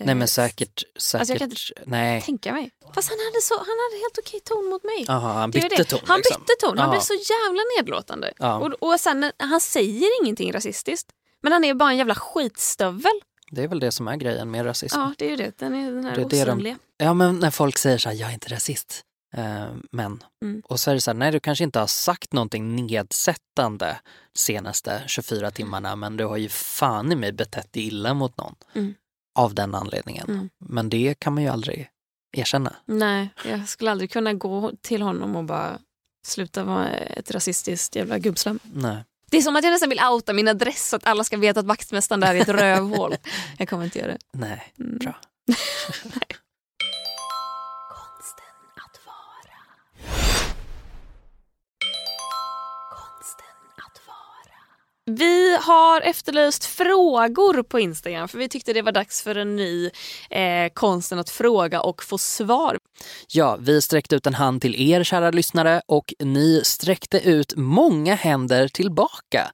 Nej 0.00 0.14
men 0.14 0.22
Eh, 0.22 0.26
säkert, 0.26 0.82
säkert, 0.98 1.28
jag 1.28 1.38
kan 1.38 1.50
nej. 1.86 2.22
Tänka 2.22 2.52
mig. 2.52 2.70
Fast 2.94 3.08
han 3.08 3.18
hade, 3.18 3.42
så, 3.42 3.54
han 3.54 3.66
hade 3.84 3.96
helt 4.02 4.18
okej 4.18 4.40
ton 4.40 4.64
mot 4.70 4.84
mig. 4.84 5.04
Jaha, 5.08 5.32
han 5.32 5.50
Det 5.50 5.60
bytte 5.60 5.76
det. 5.76 5.84
ton. 5.84 6.00
Han 6.06 6.16
liksom. 6.18 6.40
bytte 6.42 6.52
ton. 6.60 6.78
Han 6.78 6.86
Ja. 6.86 6.90
blev 6.92 7.00
så 7.00 7.14
jävla 7.14 7.62
nedlåtande. 7.78 8.32
Och, 8.38 8.90
och 8.92 9.00
sen, 9.00 9.32
han 9.38 9.60
säger 9.60 10.22
ingenting 10.22 10.52
rasistiskt. 10.52 11.08
Men 11.42 11.52
han 11.52 11.64
är 11.64 11.74
bara 11.74 11.90
en 11.90 11.96
jävla 11.96 12.14
skitstövel. 12.14 13.12
Det 13.50 13.62
är 13.62 13.68
väl 13.68 13.80
det 13.80 13.92
som 13.92 14.08
är 14.08 14.16
grejen 14.16 14.50
med 14.50 14.66
rasism. 14.66 14.98
Ja, 15.00 15.12
det 15.18 15.26
är 15.26 15.30
ju 15.30 15.36
det. 15.36 15.58
Den, 15.58 15.74
är, 15.74 15.92
den 15.92 16.04
här 16.04 16.14
Det 16.16 16.20
är 16.22 16.24
det 16.28 16.44
de- 16.44 16.50
osynliga. 16.50 16.78
Ja 16.98 17.14
men 17.14 17.38
när 17.38 17.50
folk 17.50 17.78
säger 17.78 17.98
så 17.98 18.08
här, 18.08 18.16
jag 18.16 18.28
är 18.30 18.34
inte 18.34 18.48
rasist. 18.54 19.02
Eh, 19.36 19.66
men. 19.92 20.22
Mm. 20.42 20.62
Och 20.64 20.80
så 20.80 20.90
är 20.90 20.94
det 20.94 21.00
så 21.00 21.10
här, 21.10 21.18
nej 21.18 21.32
du 21.32 21.40
kanske 21.40 21.64
inte 21.64 21.78
har 21.78 21.86
sagt 21.86 22.32
någonting 22.32 22.86
nedsättande 22.86 24.00
senaste 24.34 25.02
24 25.06 25.50
timmarna 25.50 25.96
men 25.96 26.16
du 26.16 26.24
har 26.24 26.36
ju 26.36 26.48
fan 26.48 27.12
i 27.12 27.16
mig 27.16 27.32
betett 27.32 27.72
dig 27.72 27.86
illa 27.86 28.14
mot 28.14 28.36
någon. 28.38 28.54
Mm. 28.74 28.94
Av 29.36 29.54
den 29.54 29.74
anledningen. 29.74 30.24
Mm. 30.28 30.48
Men 30.58 30.88
det 30.88 31.14
kan 31.18 31.34
man 31.34 31.42
ju 31.42 31.48
aldrig 31.48 31.88
erkänna. 32.36 32.76
Nej, 32.84 33.28
jag 33.44 33.68
skulle 33.68 33.90
aldrig 33.90 34.10
kunna 34.10 34.32
gå 34.34 34.72
till 34.80 35.02
honom 35.02 35.36
och 35.36 35.44
bara 35.44 35.78
sluta 36.26 36.64
vara 36.64 36.88
ett 36.88 37.30
rasistiskt 37.30 37.96
jävla 37.96 38.18
gubbslam. 38.18 38.58
Nej. 38.62 39.04
Det 39.30 39.36
är 39.36 39.42
som 39.42 39.56
att 39.56 39.64
jag 39.64 39.70
nästan 39.70 39.88
vill 39.88 40.00
outa 40.12 40.32
min 40.32 40.48
adress 40.48 40.88
så 40.88 40.96
att 40.96 41.06
alla 41.06 41.24
ska 41.24 41.36
veta 41.36 41.60
att 41.60 41.66
vaktmästaren 41.66 42.20
där 42.20 42.34
är 42.34 42.40
ett 42.40 42.48
rövhål. 42.62 43.14
Jag 43.58 43.68
kommer 43.68 43.84
inte 43.84 43.98
göra 43.98 44.12
det. 44.12 44.18
Nej, 44.32 44.72
Mm. 44.78 44.98
bra. 44.98 45.14
Vi 55.10 55.56
har 55.56 56.00
efterlyst 56.00 56.64
frågor 56.64 57.62
på 57.62 57.80
Instagram 57.80 58.28
för 58.28 58.38
vi 58.38 58.48
tyckte 58.48 58.72
det 58.72 58.82
var 58.82 58.92
dags 58.92 59.22
för 59.22 59.34
en 59.34 59.56
ny 59.56 59.90
eh, 60.30 60.72
konsten 60.74 61.18
att 61.18 61.30
fråga 61.30 61.80
och 61.80 62.04
få 62.04 62.18
svar. 62.18 62.78
Ja, 63.28 63.56
vi 63.60 63.82
sträckte 63.82 64.16
ut 64.16 64.26
en 64.26 64.34
hand 64.34 64.62
till 64.62 64.90
er 64.90 65.04
kära 65.04 65.30
lyssnare 65.30 65.82
och 65.86 66.14
ni 66.18 66.60
sträckte 66.64 67.20
ut 67.20 67.56
många 67.56 68.14
händer 68.14 68.68
tillbaka. 68.68 69.50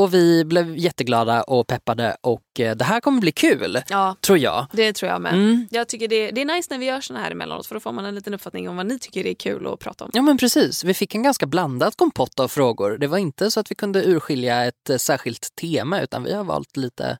Och 0.00 0.14
vi 0.14 0.44
blev 0.44 0.76
jätteglada 0.76 1.42
och 1.42 1.66
peppade 1.66 2.16
och 2.20 2.60
eh, 2.60 2.76
det 2.76 2.84
här 2.84 3.00
kommer 3.00 3.20
bli 3.20 3.32
kul, 3.32 3.82
Ja, 3.88 4.16
tror 4.20 4.38
jag. 4.38 4.66
det 4.72 4.92
tror 4.92 5.10
jag 5.12 5.20
med. 5.20 5.32
Mm. 5.32 5.68
Jag 5.70 5.88
tycker 5.88 6.08
det, 6.08 6.30
det 6.30 6.40
är 6.40 6.44
nice 6.44 6.68
när 6.70 6.78
vi 6.78 6.86
gör 6.86 7.00
såna 7.00 7.20
här 7.20 7.30
emellanåt 7.30 7.66
för 7.66 7.74
då 7.74 7.80
får 7.80 7.92
man 7.92 8.04
en 8.04 8.14
liten 8.14 8.34
uppfattning 8.34 8.68
om 8.68 8.76
vad 8.76 8.86
ni 8.86 8.98
tycker 8.98 9.26
är 9.26 9.34
kul 9.34 9.66
att 9.66 9.78
prata 9.78 10.04
om. 10.04 10.10
Ja 10.14 10.22
men 10.22 10.38
precis, 10.38 10.84
vi 10.84 10.94
fick 10.94 11.14
en 11.14 11.22
ganska 11.22 11.46
blandad 11.46 11.96
kompott 11.96 12.40
av 12.40 12.48
frågor. 12.48 12.98
Det 12.98 13.06
var 13.06 13.18
inte 13.18 13.50
så 13.50 13.60
att 13.60 13.70
vi 13.70 13.74
kunde 13.74 14.04
urskilja 14.04 14.64
ett 14.64 14.90
eh, 14.90 14.96
särskilt 14.96 15.54
tema 15.54 16.00
utan 16.00 16.24
vi 16.24 16.34
har 16.34 16.44
valt 16.44 16.76
lite, 16.76 17.18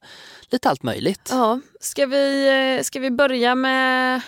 lite 0.50 0.68
allt 0.68 0.82
möjligt. 0.82 1.28
Ja, 1.30 1.60
ska 1.80 2.06
vi, 2.06 2.49
eh, 2.78 2.82
ska 2.82 3.00
vi 3.00 3.10
börja 3.10 3.54
med 3.54 4.20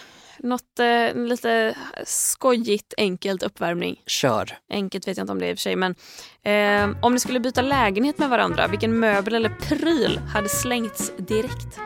något 0.42 0.78
eh, 0.78 1.14
lite 1.14 1.74
skojigt, 2.04 2.94
enkelt 2.96 3.42
uppvärmning? 3.42 4.02
Kör. 4.06 4.58
Enkelt 4.70 5.08
vet 5.08 5.16
jag 5.16 5.24
inte 5.24 5.32
om 5.32 5.38
det 5.38 5.46
är 5.46 5.50
i 5.50 5.54
och 5.54 5.58
för 5.58 5.62
sig 5.62 5.76
men 5.76 5.94
eh, 6.42 6.96
om 7.04 7.12
ni 7.14 7.20
skulle 7.20 7.40
byta 7.40 7.62
lägenhet 7.62 8.18
med 8.18 8.28
varandra, 8.30 8.66
vilken 8.68 8.98
möbel 9.00 9.34
eller 9.34 9.48
pryl 9.48 10.18
hade 10.18 10.48
slängts 10.48 11.12
direkt? 11.18 11.78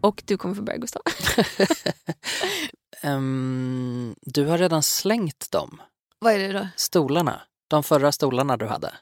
Och 0.00 0.22
du 0.26 0.36
kommer 0.36 0.54
få 0.54 0.62
börja 0.62 0.78
Gustav. 0.78 1.02
Ehm, 3.02 4.14
du 4.20 4.44
har 4.46 4.58
redan 4.58 4.82
slängt 4.82 5.50
dem, 5.50 5.82
Vad 6.18 6.32
är 6.32 6.38
det 6.38 6.52
då? 6.52 6.68
stolarna. 6.76 7.40
De 7.68 7.82
förra 7.82 8.12
stolarna 8.12 8.56
du 8.56 8.66
hade. 8.66 8.94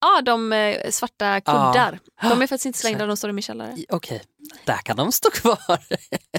Ja, 0.00 0.20
de 0.22 0.52
eh, 0.52 0.90
svarta 0.90 1.40
kuddar. 1.40 1.98
Ja. 2.22 2.28
De 2.28 2.42
är 2.42 2.46
faktiskt 2.46 2.66
inte 2.66 2.78
slängda, 2.78 3.06
de 3.06 3.16
står 3.16 3.30
i 3.30 3.32
min 3.32 3.42
källare. 3.42 3.76
Okej, 3.88 4.22
där 4.64 4.76
kan 4.76 4.96
de 4.96 5.12
stå 5.12 5.30
kvar. 5.30 5.78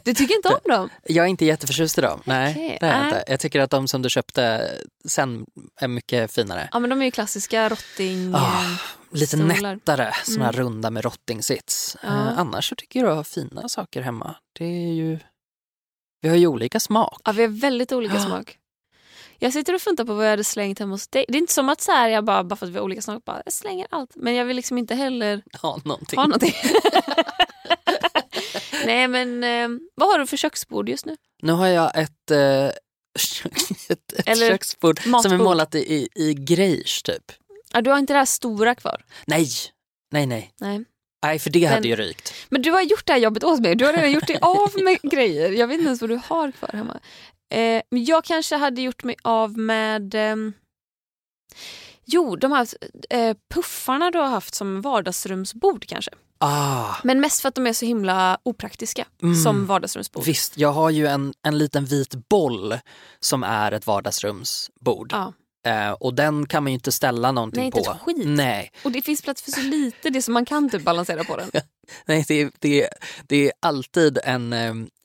Du 0.04 0.14
tycker 0.14 0.36
inte 0.36 0.50
om 0.50 0.60
dem? 0.72 0.90
Jag 1.04 1.26
är 1.26 1.30
inte 1.30 1.46
jätteförtjust 1.46 1.98
i 1.98 2.02
dem. 2.02 2.22
Nej, 2.26 2.52
Okej, 2.52 2.78
det 2.82 2.86
är 2.86 2.92
jag 2.92 3.00
nej. 3.00 3.08
inte. 3.20 3.24
Jag 3.32 3.40
tycker 3.40 3.60
att 3.60 3.70
de 3.70 3.88
som 3.88 4.02
du 4.02 4.10
köpte 4.10 4.72
sen 5.08 5.46
är 5.82 5.88
mycket 5.88 6.32
finare. 6.32 6.70
Ja, 6.72 6.80
men 6.80 6.90
de 6.90 7.02
är 7.02 7.06
ju 7.06 7.12
klassiska 7.12 7.70
rotting... 7.70 8.34
Eh, 8.34 8.68
Lite 9.12 9.38
stolar. 9.38 9.76
nättare, 9.76 10.14
såna 10.26 10.46
här 10.46 10.54
Mm. 10.54 10.66
runda 10.66 10.90
med 10.90 11.04
rottingsits. 11.06 11.98
Ja. 12.04 12.08
Eh, 12.10 12.40
annars 12.40 12.70
så 12.70 12.76
tycker 12.76 13.00
jag 13.00 13.10
du 13.10 13.14
har 13.14 13.24
fina 13.24 13.70
saker 13.70 14.02
hemma. 14.02 14.36
Det 14.60 14.66
är 14.66 14.94
ju... 14.94 15.20
Vi 16.22 16.30
har 16.30 16.36
ju 16.36 16.48
olika 16.48 16.80
smak. 16.80 17.22
Ja, 17.24 17.32
vi 17.32 17.42
har 17.42 17.50
väldigt 17.50 17.92
olika 17.92 18.16
Ja. 18.16 18.26
smak. 18.26 18.58
Jag 19.40 19.54
sitter 19.54 19.74
och 19.76 19.82
funtar 19.82 20.06
på 20.06 20.14
vad 20.14 20.26
jag 20.26 20.30
hade 20.30 20.44
slängt 20.44 20.80
hemma 20.80 20.94
hos 20.94 21.08
dig. 21.08 21.26
Det 21.28 21.34
är 21.38 21.40
inte 21.40 21.54
som 21.54 21.70
att 21.70 21.82
så 21.82 21.92
här, 21.92 22.10
jag 22.10 22.26
bara, 22.26 22.44
bara 22.44 22.56
för 22.56 22.66
att 22.66 22.72
vi 22.72 22.78
har 22.78 22.84
olika 22.86 23.02
smak, 23.02 23.26
bara, 23.26 23.42
jag 23.46 23.54
slänger 23.54 23.88
allt. 23.92 24.12
Men 24.16 24.36
jag 24.36 24.46
vill 24.46 24.56
liksom 24.56 24.78
inte 24.78 24.96
heller 24.96 25.42
Ja, 25.64 25.80
någonting. 25.84 26.20
ha 26.20 26.26
någonting. 26.28 26.54
Nej 28.86 29.08
men 29.08 29.44
eh, 29.44 29.80
vad 29.96 30.10
har 30.10 30.20
du 30.20 30.28
för 30.28 30.38
köksbord 30.38 30.90
just 30.90 31.06
nu? 31.06 31.18
Nu 31.42 31.52
har 31.54 31.68
jag 31.68 31.98
ett, 32.00 32.32
eh, 32.32 32.66
ett, 33.90 34.14
ett 34.14 34.28
Eller 34.28 34.50
köksbord 34.50 35.02
som 35.04 35.10
är 35.10 35.12
matbord. 35.12 35.40
målat 35.40 35.76
i, 35.76 35.80
i, 35.80 36.08
i 36.16 36.34
grejs 36.34 37.04
typ. 37.04 37.32
Ja, 37.74 37.82
du 37.82 37.90
har 37.90 37.98
inte 38.00 38.14
det 38.14 38.18
här 38.20 38.26
stora 38.26 38.76
kvar. 38.76 39.06
Nej, 39.28 39.48
nej, 40.12 40.26
nej. 40.26 40.52
Nej. 40.60 40.84
Nej, 41.26 41.40
för 41.40 41.50
det 41.50 41.66
hade 41.66 41.82
Men- 41.82 41.90
ju 41.90 41.96
rykt. 41.96 42.34
Men 42.50 42.62
du 42.62 42.72
har 42.72 42.82
gjort 42.82 43.06
det 43.08 43.14
här 43.14 43.20
jobbet 43.20 43.44
åt 43.44 43.60
mig. 43.60 43.76
Du 43.76 43.86
har 43.86 43.94
redan 43.94 44.12
gjort 44.12 44.28
dig 44.28 44.40
av 44.42 44.72
med 44.84 45.02
grejer. 45.02 45.52
Jag 45.52 45.68
vet 45.68 45.76
inte 45.78 45.86
ens 45.88 46.02
vad 46.02 46.10
du 46.10 46.20
har 46.28 46.52
kvar 46.52 46.70
hemma. 46.74 47.00
Eh, 47.54 47.82
men 47.92 48.06
jag 48.06 48.24
kanske 48.26 48.56
hade 48.56 48.82
gjort 48.82 49.04
mig 49.04 49.16
av 49.24 49.58
med... 49.58 50.16
ehm, 50.16 50.54
jo, 52.06 52.36
de 52.36 52.52
här 52.52 52.68
eh, 53.10 53.36
puffarna 53.54 54.12
du 54.12 54.18
har 54.18 54.28
haft 54.28 54.56
som 54.56 54.82
vardagsrumsbord 54.82 55.86
kanske. 55.88 56.12
Ah, 56.46 56.96
Men 57.04 57.20
mest 57.20 57.42
för 57.42 57.50
att 57.50 57.56
de 57.56 57.68
är 57.68 57.74
så 57.74 57.86
himla 57.86 58.38
opraktiska 58.44 59.06
Mm. 59.22 59.36
som 59.36 59.66
vardagsrumsbord. 59.66 60.24
visst, 60.26 60.58
jag 60.58 60.72
har 60.72 60.90
ju 60.90 61.08
en, 61.08 61.34
en 61.44 61.58
liten 61.58 61.86
vit 61.86 62.16
boll 62.30 62.76
som 63.20 63.44
är 63.44 63.72
ett 63.72 63.88
vardagsrumsbord. 63.88 65.10
Ja. 65.14 65.34
Eh, 65.66 65.92
och 65.92 66.14
den 66.14 66.46
kan 66.48 66.64
man 66.64 66.72
ju 66.72 66.74
inte 66.74 66.92
ställa 66.92 67.32
någonting 67.32 67.60
Nej, 67.60 67.66
inte 67.66 67.80
på. 67.82 67.92
ett 67.92 68.02
skit. 68.02 68.28
Nej, 68.28 68.72
Och 68.84 68.92
det 68.92 69.02
finns 69.02 69.22
plats 69.22 69.42
för 69.42 69.52
så 69.52 69.62
lite, 69.62 70.10
det 70.10 70.22
som 70.22 70.34
man 70.34 70.46
kan 70.46 70.70
typ 70.70 70.84
balansera 70.84 71.24
på 71.24 71.38
den. 71.38 71.50
nej 72.06 72.26
det, 72.28 72.42
är- 72.42 72.52
det, 72.60 72.90
det 73.28 73.46
är 73.48 73.52
alltid 73.60 74.20
en, 74.24 74.54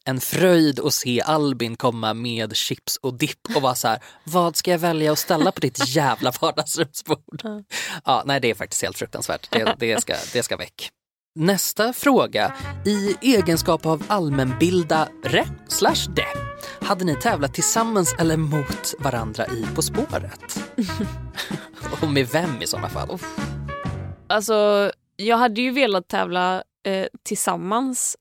en 0.04 0.20
fröjd 0.20 0.80
att 0.80 0.94
se 0.94 1.20
Albin 1.22 1.76
komma 1.76 2.14
med 2.14 2.56
chips 2.56 2.96
och 2.96 3.14
dipp 3.14 3.56
och 3.56 3.62
vara 3.62 3.74
så 3.74 3.88
här, 3.88 4.02
vad 4.24 4.56
ska 4.56 4.70
jag 4.70 4.78
välja 4.78 5.12
att 5.12 5.18
ställa 5.18 5.52
på 5.52 5.60
ditt 5.60 5.88
jävla 5.88 6.32
vardagsrumsbord? 6.40 7.42
Ja, 8.04 8.22
nej, 8.26 8.40
det 8.40 8.50
är 8.50 8.54
faktiskt 8.54 8.82
helt 8.82 8.98
fruktansvärt. 8.98 9.50
Det, 9.50 9.74
det, 9.78 10.00
ska, 10.02 10.14
det 10.32 10.42
ska 10.42 10.56
väck. 10.56 10.90
Nästa 11.40 11.92
fråga. 11.92 12.54
I 12.84 13.16
egenskap 13.20 13.86
av 13.86 14.04
allmänbildare 14.08 15.46
slash 15.68 16.10
det, 16.16 16.26
hade 16.86 17.04
ni 17.04 17.16
tävlat 17.16 17.54
tillsammans 17.54 18.14
eller 18.18 18.36
mot 18.36 18.94
varandra 18.98 19.46
i 19.46 19.66
På 19.74 19.82
spåret? 19.82 20.60
och 22.02 22.08
med 22.08 22.28
vem 22.28 22.62
i 22.62 22.66
sådana 22.66 22.88
fall? 22.88 23.18
Alltså, 24.26 24.90
jag 25.16 25.36
hade 25.36 25.60
ju 25.60 25.70
velat 25.70 26.08
tävla 26.08 26.62
eh, 26.86 27.06
tillsammans 27.22 28.16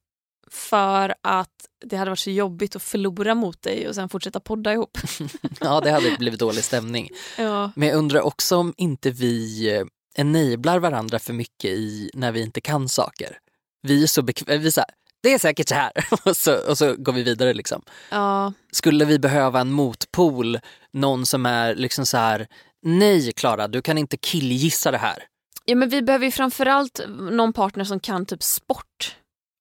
för 0.51 1.15
att 1.23 1.49
det 1.85 1.97
hade 1.97 2.11
varit 2.11 2.19
så 2.19 2.31
jobbigt 2.31 2.75
att 2.75 2.83
förlora 2.83 3.35
mot 3.35 3.61
dig 3.61 3.87
och 3.87 3.95
sen 3.95 4.09
fortsätta 4.09 4.39
podda 4.39 4.73
ihop. 4.73 4.97
Ja, 5.59 5.81
det 5.81 5.91
hade 5.91 6.15
blivit 6.19 6.39
dålig 6.39 6.63
stämning. 6.63 7.09
Ja. 7.37 7.71
Men 7.75 7.87
jag 7.87 7.97
undrar 7.97 8.21
också 8.21 8.57
om 8.57 8.73
inte 8.77 9.11
vi 9.11 9.67
eh, 9.75 9.85
enablar 10.17 10.79
varandra 10.79 11.19
för 11.19 11.33
mycket 11.33 11.69
i 11.71 12.09
när 12.13 12.31
vi 12.31 12.41
inte 12.41 12.61
kan 12.61 12.89
saker. 12.89 13.37
Vi 13.81 14.03
är 14.03 14.07
så 14.07 14.21
bekväma, 14.21 14.59
vi 14.61 14.67
är 14.67 14.71
så 14.71 14.81
här, 14.81 14.89
det 15.23 15.33
är 15.33 15.39
säkert 15.39 15.69
så 15.69 15.75
här 15.75 15.91
och 16.25 16.37
så, 16.37 16.69
och 16.69 16.77
så 16.77 16.95
går 16.97 17.13
vi 17.13 17.23
vidare 17.23 17.53
liksom. 17.53 17.81
ja. 18.11 18.53
Skulle 18.71 19.05
vi 19.05 19.19
behöva 19.19 19.61
en 19.61 19.71
motpol, 19.71 20.59
någon 20.93 21.25
som 21.25 21.45
är 21.45 21.75
liksom 21.75 22.05
så 22.05 22.17
här, 22.17 22.47
nej 22.85 23.31
Klara 23.31 23.67
du 23.67 23.81
kan 23.81 23.97
inte 23.97 24.17
killgissa 24.17 24.91
det 24.91 24.97
här. 24.97 25.23
Ja 25.65 25.75
men 25.75 25.89
vi 25.89 26.01
behöver 26.01 26.25
ju 26.25 26.31
framförallt 26.31 26.99
någon 27.31 27.53
partner 27.53 27.83
som 27.83 27.99
kan 27.99 28.25
typ 28.25 28.43
sport 28.43 29.15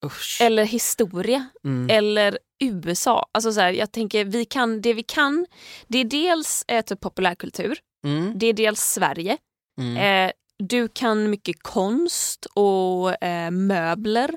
Usch. 0.05 0.39
eller 0.41 0.65
historia 0.65 1.47
Mm. 1.65 1.91
eller 1.91 2.39
USA. 2.65 3.27
Alltså 3.33 3.53
så 3.53 3.61
här, 3.61 3.73
jag 3.73 3.93
tänker 3.93 4.25
vi 4.25 4.45
kan, 4.45 4.81
det 4.81 4.95
vi 4.95 5.03
kan, 5.03 5.47
det 5.89 5.99
är 5.99 6.05
dels 6.05 6.65
eh, 6.69 6.85
typ 6.85 7.01
populärkultur, 7.01 7.79
Mm. 8.07 8.33
det 8.39 8.47
är 8.47 8.53
dels 8.53 8.81
Sverige. 8.81 9.37
Mm. 9.81 9.97
Eh, 9.97 10.33
du 10.59 10.89
kan 10.89 11.31
mycket 11.31 11.63
konst 11.63 12.47
och 12.55 13.23
eh, 13.25 13.51
möbler. 13.51 14.31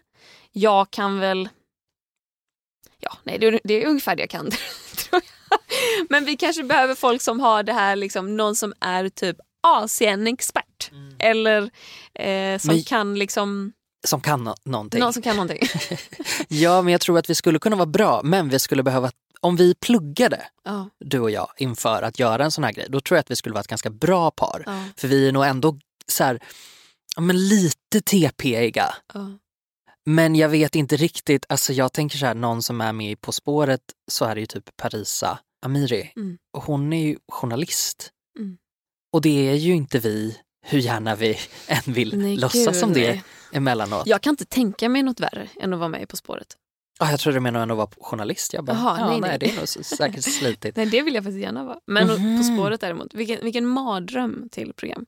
Jag 0.52 0.92
kan 0.92 1.20
väl... 1.20 1.50
Ja, 3.00 3.18
nej, 3.24 3.38
det, 3.40 3.48
är- 3.48 3.60
det 3.64 3.84
är 3.84 3.88
ungefär 3.88 4.16
det 4.16 4.22
jag 4.22 4.30
kan. 4.30 4.50
tror 4.96 5.22
jag. 5.50 5.60
Men 6.10 6.26
vi 6.26 6.36
kanske 6.38 6.64
behöver 6.64 6.96
folk 6.96 7.22
som 7.22 7.40
har 7.40 7.64
det 7.64 7.74
här, 7.74 7.96
liksom, 7.96 8.38
någon 8.38 8.56
som 8.56 8.74
är 8.80 9.10
typ 9.10 9.38
Asien-expert. 9.68 10.92
Eller 11.20 11.70
eh, 12.14 12.58
som 12.60 12.74
Men- 12.76 12.84
kan 12.84 13.16
liksom, 13.20 13.74
Som 14.08 14.22
kan 14.22 14.44
nå- 14.44 14.56
någonting. 14.66 15.00
någon 15.00 15.14
som 15.14 15.22
kan 15.22 15.36
någonting. 15.36 15.60
Ja 16.48 16.82
men 16.82 16.92
jag 16.92 17.02
tror 17.02 17.18
att 17.20 17.30
vi 17.30 17.36
skulle 17.36 17.60
kunna 17.60 17.76
vara 17.76 17.86
bra 17.86 18.22
men 18.24 18.50
vi 18.50 18.60
skulle 18.60 18.84
behöva, 18.84 19.12
om 19.42 19.56
vi 19.56 19.76
pluggade 19.76 20.42
ja, 20.64 20.90
du 21.00 21.20
och 21.20 21.32
jag 21.32 21.48
inför 21.58 22.02
att 22.02 22.20
göra 22.20 22.44
en 22.44 22.52
sån 22.52 22.64
här 22.64 22.72
grej, 22.72 22.86
då 22.90 23.02
tror 23.02 23.16
jag 23.18 23.20
att 23.20 23.32
vi 23.32 23.36
skulle 23.36 23.54
vara 23.54 23.62
ett 23.62 23.68
ganska 23.68 23.90
bra 23.90 24.32
par. 24.32 24.64
ja, 24.66 24.84
För 24.98 25.08
vi 25.08 25.28
är 25.28 25.32
nog 25.32 25.46
ändå 25.46 25.80
så 26.12 26.24
här, 26.24 26.40
men 27.20 27.48
lite 27.48 28.02
TP-iga. 28.02 28.96
ja. 29.14 29.38
Men 30.06 30.36
jag 30.36 30.50
vet 30.50 30.76
inte 30.76 30.96
riktigt, 30.98 31.46
alltså 31.50 31.74
jag 31.74 31.94
tänker 31.94 32.18
så 32.18 32.26
här, 32.26 32.34
någon 32.36 32.64
som 32.64 32.82
är 32.82 32.94
med 32.94 33.12
i 33.12 33.16
På 33.16 33.32
spåret 33.32 33.82
så 34.12 34.26
är 34.26 34.36
det 34.36 34.42
ju 34.42 34.48
typ 34.48 34.78
Parisa 34.78 35.40
Amiri. 35.66 36.12
Mm. 36.16 36.38
Och 36.58 36.64
hon 36.64 36.94
är 36.94 37.04
ju 37.08 37.18
journalist. 37.32 38.10
Mm. 38.40 38.58
Och 39.14 39.22
det 39.22 39.50
är 39.50 39.54
ju 39.56 39.74
inte 39.74 40.00
vi, 40.00 40.38
hur 40.66 40.80
gärna 40.80 41.16
vi 41.16 41.38
än 41.68 41.94
vill 41.94 42.18
Nej, 42.18 42.38
låtsas 42.38 42.66
gud, 42.66 42.76
som 42.76 42.94
det 42.94 43.08
nej. 43.10 43.24
emellanåt. 43.52 44.08
Jag 44.08 44.22
kan 44.22 44.32
inte 44.32 44.46
tänka 44.46 44.90
mig 44.90 45.04
något 45.04 45.20
värre 45.20 45.50
än 45.62 45.74
att 45.74 45.80
vara 45.80 45.90
med 45.90 46.02
i 46.02 46.06
På 46.06 46.18
spåret. 46.18 46.58
Ah, 47.00 47.12
jag 47.12 47.20
tror 47.20 47.34
du 47.34 47.40
menar 47.40 47.70
att 47.70 47.78
vara 47.78 47.90
journalist. 48.02 48.54
Jag 48.54 48.66
bara, 48.66 48.78
Jaha, 48.78 49.00
ja, 49.00 49.06
nej, 49.10 49.20
nej, 49.22 49.30
nej. 49.30 49.40
det 49.40 49.52
är 49.52 49.56
nog 49.56 49.68
säkert 49.68 50.24
slitigt. 50.40 50.78
Nej, 50.78 50.86
det 50.86 51.02
vill 51.02 51.16
jag 51.16 51.24
faktiskt 51.24 51.42
gärna 51.42 51.64
vara. 51.64 51.80
Men 51.88 52.08
Mhm. 52.08 52.38
På 52.38 52.44
spåret 52.44 52.82
däremot, 52.82 53.14
vilken, 53.14 53.44
vilken 53.44 53.68
mardröm 53.68 54.50
till 54.52 54.74
program. 54.74 55.06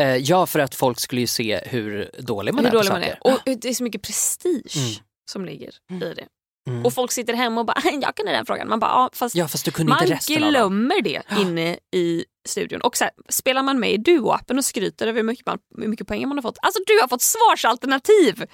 Eh, 0.00 0.16
ja, 0.16 0.46
för 0.46 0.58
att 0.58 0.74
folk 0.74 1.00
skulle 1.00 1.20
ju 1.20 1.26
se 1.26 1.60
hur 1.66 2.10
dålig 2.18 2.54
man 2.54 2.64
Hur 2.64 2.68
är 2.68 2.70
på 2.70 2.76
dålig 2.76 2.90
man 2.92 3.02
saker. 3.02 3.18
är. 3.24 3.32
Och 3.34 3.58
det 3.60 3.68
är 3.68 3.74
så 3.74 3.82
mycket 3.84 4.02
prestige 4.02 4.76
Mm. 4.76 4.94
som 5.30 5.44
ligger 5.44 5.70
Mm. 5.90 6.02
i 6.02 6.14
det. 6.14 6.26
Mm. 6.68 6.86
Och 6.86 6.92
folk 6.94 7.12
sitter 7.12 7.34
hemma 7.34 7.60
och 7.60 7.66
bara 7.66 7.80
jag 8.02 8.14
kan 8.16 8.26
den 8.26 8.46
frågan. 8.46 8.68
Man 8.68 8.80
bara 8.80 8.90
ja, 8.90 9.10
fast 9.12 9.34
Ja, 9.34 9.48
fast 9.48 9.64
du 9.64 9.70
kunde 9.70 9.92
man 9.92 10.06
glömmer 10.26 11.02
det 11.02 11.22
inne 11.40 11.78
i 11.94 12.24
studion. 12.48 12.80
Och 12.80 12.96
så 12.96 13.04
här, 13.04 13.12
spelar 13.28 13.62
man 13.62 13.80
med 13.80 13.92
i 13.92 13.96
Duo-appen 13.96 14.58
och 14.58 14.64
skryter 14.64 15.06
över 15.06 15.16
hur 15.20 15.26
mycket, 15.26 15.46
man, 15.46 15.58
hur 15.78 15.88
mycket 15.88 16.06
poäng 16.06 16.28
man 16.28 16.38
har 16.38 16.42
fått. 16.42 16.58
Alltså 16.62 16.80
du 16.86 16.98
har 17.00 17.08
fått 17.08 17.22
svarsalternativ! 17.22 18.44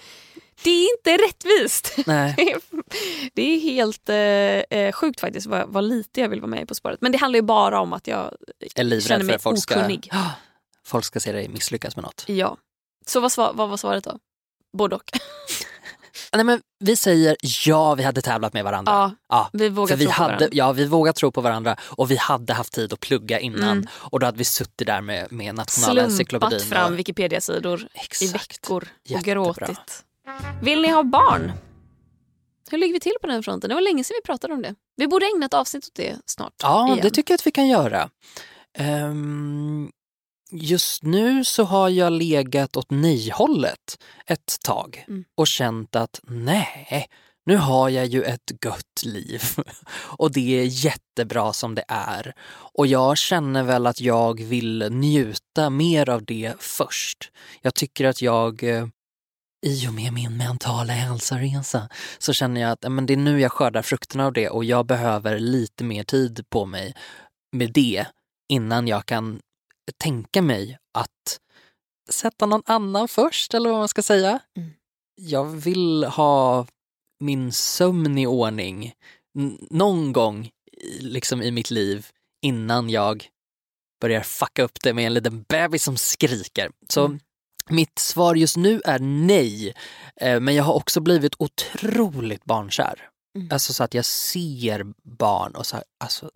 Det 0.65 0.71
är 0.71 0.91
inte 0.99 1.25
rättvist. 1.25 1.95
Det 3.35 3.43
är, 3.43 3.61
helt 3.61 4.09
eh, 4.09 4.79
eh, 4.81 4.93
sjukt 4.93 5.21
faktiskt 5.21 5.47
vad, 5.47 5.69
vad 5.69 5.85
lite 5.85 6.21
jag 6.21 6.29
vill 6.29 6.41
vara 6.41 6.50
med 6.50 6.69
På 6.69 6.75
spåret. 6.75 7.00
Men 7.00 7.12
det 7.12 7.19
handlar 7.19 7.37
ju 7.38 7.43
bara 7.43 7.81
om 7.81 7.93
att 7.93 8.07
jag 8.07 8.33
är 8.75 9.00
känner 9.00 9.19
för 9.19 9.25
mig 9.25 9.35
att 9.35 9.43
folk 9.43 9.59
ska 9.62 9.75
okunnig. 9.81 10.09
Ah, 10.12 10.31
folk 10.87 11.05
ska 11.05 11.21
se 11.21 11.33
dig 11.33 11.49
misslyckas 11.49 11.97
med 11.97 12.02
något. 12.05 12.25
Ja. 12.28 12.57
Så 13.07 13.21
vad, 13.21 13.33
svar, 13.33 13.52
vad 13.55 13.69
var 13.69 13.76
svaret 13.76 14.05
då? 14.05 14.19
Både 14.78 14.97
och. 14.97 15.02
Nej, 16.33 16.45
men 16.45 16.61
vi 16.78 16.97
säger 16.97 17.37
ja, 17.66 17.95
vi 17.95 18.02
hade 18.02 18.23
tävlat 18.23 18.52
med 18.52 18.64
varandra. 18.64 18.93
Ja, 18.93 19.11
Ja, 19.28 19.50
vi 19.52 19.69
vågar 19.69 19.88
för 19.88 19.97
vi 19.97 20.05
tro 20.05 20.12
på 20.12 20.23
hade, 20.23 20.33
varandra. 20.35 20.49
ja, 20.52 20.73
vi 20.73 20.85
vågar 20.85 21.12
tro 21.12 21.33
på 21.33 21.40
varandra 21.40 21.76
och 21.83 22.11
vi 22.11 22.16
hade 22.16 22.52
haft 22.52 22.73
tid 22.73 22.93
att 22.93 23.00
plugga 23.00 23.40
innan 23.40 23.62
Mm. 23.78 23.87
och 23.93 24.21
då 24.21 24.26
hade 24.26 24.38
vi 24.38 24.45
suttit 24.45 24.87
där 24.87 25.00
med, 25.00 25.33
med 25.33 25.55
nationalencyklopedin. 25.55 26.61
Slumpat 26.61 26.78
fram 26.78 26.93
och- 26.93 26.99
Wikipedia-sidor 26.99 27.88
i 28.21 28.26
veckor 28.26 28.76
och 28.76 29.11
Jättebra. 29.11 29.35
gråtit. 29.35 30.05
Vill 30.62 30.83
ni 30.83 30.88
ha 30.88 31.02
barn? 31.02 31.52
Hur 32.71 32.78
ligger 32.78 32.93
vi 32.93 33.00
till 33.00 33.14
på 33.21 33.26
den 33.26 33.43
fronten? 33.43 33.69
Det 33.69 33.75
var 33.75 33.83
länge 33.83 34.05
sedan 34.05 34.14
vi 34.23 34.26
pratade 34.26 34.55
om 34.55 34.62
det. 34.62 34.75
Vi 34.97 35.07
borde 35.07 35.26
ägna 35.26 35.47
ett 35.47 35.55
avsnitt 35.55 35.85
åt 35.87 35.95
det 35.95 36.16
snart. 36.26 36.52
Ja, 36.62 36.87
igen. 36.87 36.99
det 37.02 37.11
tycker 37.11 37.33
jag 37.35 37.38
att 37.38 37.47
vi 37.47 37.50
kan 37.50 37.69
göra. 37.69 38.11
Ehm, 38.78 39.90
just 40.50 41.03
nu 41.03 41.45
så 41.45 41.65
har 41.65 41.88
jag 41.88 42.12
legat 42.12 42.76
åt 42.76 42.91
nej-hållet 42.91 43.99
ett 44.26 44.57
tag 44.65 45.05
Mm. 45.09 45.25
och 45.37 45.47
känt 45.47 45.97
att 45.97 46.21
nej, 46.23 47.07
nu 47.47 47.57
har 47.57 47.88
jag 47.88 48.07
ju 48.07 48.23
ett 48.23 48.53
gött 48.65 49.03
liv 49.05 49.43
och 50.19 50.33
det 50.33 50.61
är 50.61 50.65
jättebra 50.65 51.53
som 51.53 51.75
det 51.75 51.85
är. 51.88 52.35
Och 52.49 52.87
jag 52.87 53.19
känner 53.19 53.62
väl 53.62 53.87
att 53.87 54.00
jag 54.00 54.43
vill 54.43 54.88
njuta 54.91 55.71
mer 55.71 56.09
av 56.09 56.25
det 56.25 56.55
först. 56.59 57.31
Jag 57.62 57.75
tycker 57.75 58.05
att 58.05 58.23
jag 58.23 58.62
eh, 58.62 58.87
i 59.67 59.88
och 59.88 59.95
med 59.95 60.12
min 60.12 60.37
mentala 60.37 60.93
hälsoresa 60.93 61.88
så 62.19 62.33
känner 62.33 62.61
jag 62.61 62.71
att 62.71 62.93
men 62.93 63.07
det 63.07 63.12
är 63.12 63.17
nu 63.17 63.41
jag 63.41 63.53
skördar 63.53 63.83
frukterna 63.83 64.26
av 64.26 64.33
det 64.33 64.49
och 64.49 64.65
jag 64.65 64.87
behöver 64.87 65.38
lite 65.38 65.85
mer 65.85 66.05
tid 66.05 66.45
på 66.50 66.67
mig 66.67 66.95
med 67.53 67.73
det 67.73 68.07
innan 68.49 68.88
jag 68.88 69.07
kan 69.07 69.41
tänka 69.93 70.43
mig 70.43 70.78
att 70.99 71.40
sätta 72.11 72.47
någon 72.47 72.62
annan 72.66 73.09
först 73.09 73.55
eller 73.55 73.71
vad 73.71 73.78
man 73.78 73.88
ska 73.88 74.02
säga. 74.02 74.38
Mm. 74.57 74.71
Jag 75.14 75.45
vill 75.45 76.05
ha 76.05 76.66
min 77.21 77.52
sömn 77.52 78.19
i 78.19 78.26
ordning 78.26 78.93
någon 79.71 80.12
gång 80.12 80.50
liksom 81.00 81.43
i 81.43 81.50
mitt 81.50 81.71
liv 81.71 82.07
innan 82.43 82.90
jag 82.90 83.28
börjar 84.00 84.21
fucka 84.21 84.62
upp 84.62 84.78
det 84.83 84.93
med 84.95 85.07
en 85.07 85.14
liten 85.14 85.43
bebis 85.49 85.83
som 85.85 85.97
skriker. 85.97 86.71
Så 86.88 87.05
Mm. 87.05 87.19
mitt 87.71 87.99
svar 87.99 88.35
just 88.35 88.57
nu 88.57 88.81
är 88.85 88.99
nej. 88.99 89.75
Eh, 90.21 90.40
Men 90.40 90.55
jag 90.55 90.64
har 90.64 90.75
också 90.75 91.00
blivit 91.00 91.35
otroligt 91.38 92.45
barnkär. 92.45 93.09
Mm. 93.38 93.49
Alltså 93.50 93.73
så 93.73 93.85
att 93.85 93.95
jag 93.95 94.05
ser 94.05 94.85
barn 95.19 95.55
och 95.55 95.66
så 95.66 95.76
här, 95.76 95.85
alltså 96.05 96.31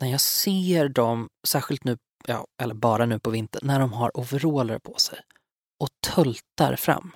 när 0.00 0.10
jag 0.10 0.20
ser 0.20 0.88
dem, 0.88 1.28
särskilt 1.46 1.84
nu, 1.84 1.98
ja, 2.26 2.46
eller 2.62 2.74
bara 2.74 3.06
nu 3.06 3.18
på 3.18 3.30
vintern, 3.30 3.66
när 3.66 3.80
de 3.80 3.92
har 3.92 4.16
overaller 4.16 4.78
på 4.78 4.94
sig 4.98 5.18
och 5.80 5.88
tultar 6.14 6.76
fram. 6.76 7.12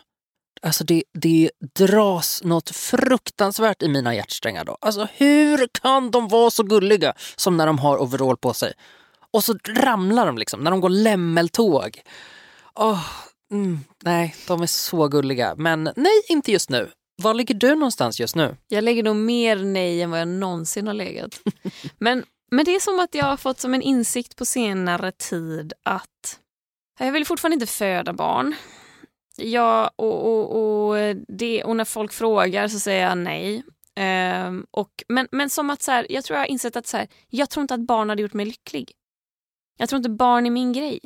Alltså 0.63 0.85
det, 0.85 1.05
det 1.13 1.51
dras 1.75 2.43
något 2.45 2.71
fruktansvärt 2.71 3.83
i 3.83 3.89
mina 3.89 4.15
hjärtsträngar 4.15 4.65
då. 4.65 4.77
Alltså 4.81 5.09
hur 5.15 5.69
kan 5.83 6.11
de 6.11 6.29
vara 6.29 6.51
så 6.51 6.63
gulliga 6.63 7.15
som 7.37 7.57
när 7.57 7.67
de 7.67 7.79
har 7.79 8.03
overall 8.03 8.37
på 8.37 8.55
sig? 8.55 8.73
Och 9.31 9.45
så 9.45 9.55
ramlar 9.69 10.27
de 10.27 10.39
liksom, 10.39 10.61
när 10.61 10.71
de 10.71 10.81
går 10.81 10.89
lämmeltåg. 10.89 12.01
Åh, 12.75 13.07
mm, 13.53 13.81
nej, 14.03 14.35
de 14.49 14.63
är 14.63 14.67
så 14.67 15.09
gulliga. 15.09 15.55
Men 15.57 15.85
nej, 15.97 16.23
inte 16.29 16.53
just 16.53 16.71
nu. 16.71 16.91
Var 17.23 17.35
ligger 17.35 17.55
du 17.55 17.75
någonstans 17.75 18.21
just 18.21 18.37
nu? 18.37 18.57
Jag 18.69 18.85
lägger 18.85 19.03
nog 19.03 19.17
mer 19.17 19.57
nej 19.57 20.03
än 20.03 20.11
vad 20.11 20.21
jag 20.21 20.29
någonsin 20.29 20.87
har 20.87 20.95
legat. 20.95 21.41
men, 21.99 22.25
men 22.51 22.65
det 22.65 22.75
är 22.75 22.81
som 22.81 23.01
att 23.01 23.15
jag 23.15 23.25
har 23.25 23.37
fått 23.37 23.61
som 23.61 23.75
en 23.75 23.83
insikt 23.83 24.37
på 24.37 24.45
senare 24.45 25.13
tid 25.13 25.73
att 25.83 26.41
jag 26.99 27.13
vill 27.13 27.27
fortfarande 27.27 27.55
inte 27.55 27.67
föda 27.67 28.13
barn. 28.13 28.55
Ja, 29.37 29.91
och, 29.97 30.27
och, 30.27 30.57
och, 30.57 31.17
det, 31.29 31.65
och 31.65 31.77
när 31.77 31.85
folk 31.85 32.13
frågar 32.13 32.69
så 32.69 32.79
säger 32.79 33.09
jag 33.09 33.19
nej. 33.19 33.63
Ehm, 33.95 34.67
och, 34.71 35.05
men, 35.09 35.29
men 35.31 35.51
som 35.51 35.71
att 35.71 35.83
så 35.83 35.93
här, 35.93 36.07
jag 36.11 36.25
tror 36.25 36.35
jag 36.35 36.43
har 36.43 36.51
insett 36.51 36.77
att 36.77 36.87
så 36.87 36.97
här, 36.97 37.09
jag 37.29 37.51
tror 37.51 37.63
inte 37.63 37.75
att 37.75 37.81
barn 37.87 38.09
hade 38.09 38.23
gjort 38.23 38.33
mig 38.33 38.47
lycklig. 38.47 38.93
Jag 39.77 39.89
tror 39.89 39.97
inte 39.97 40.11
barn 40.11 40.47
är 40.47 40.51
min 40.51 40.73
grej. 40.73 41.01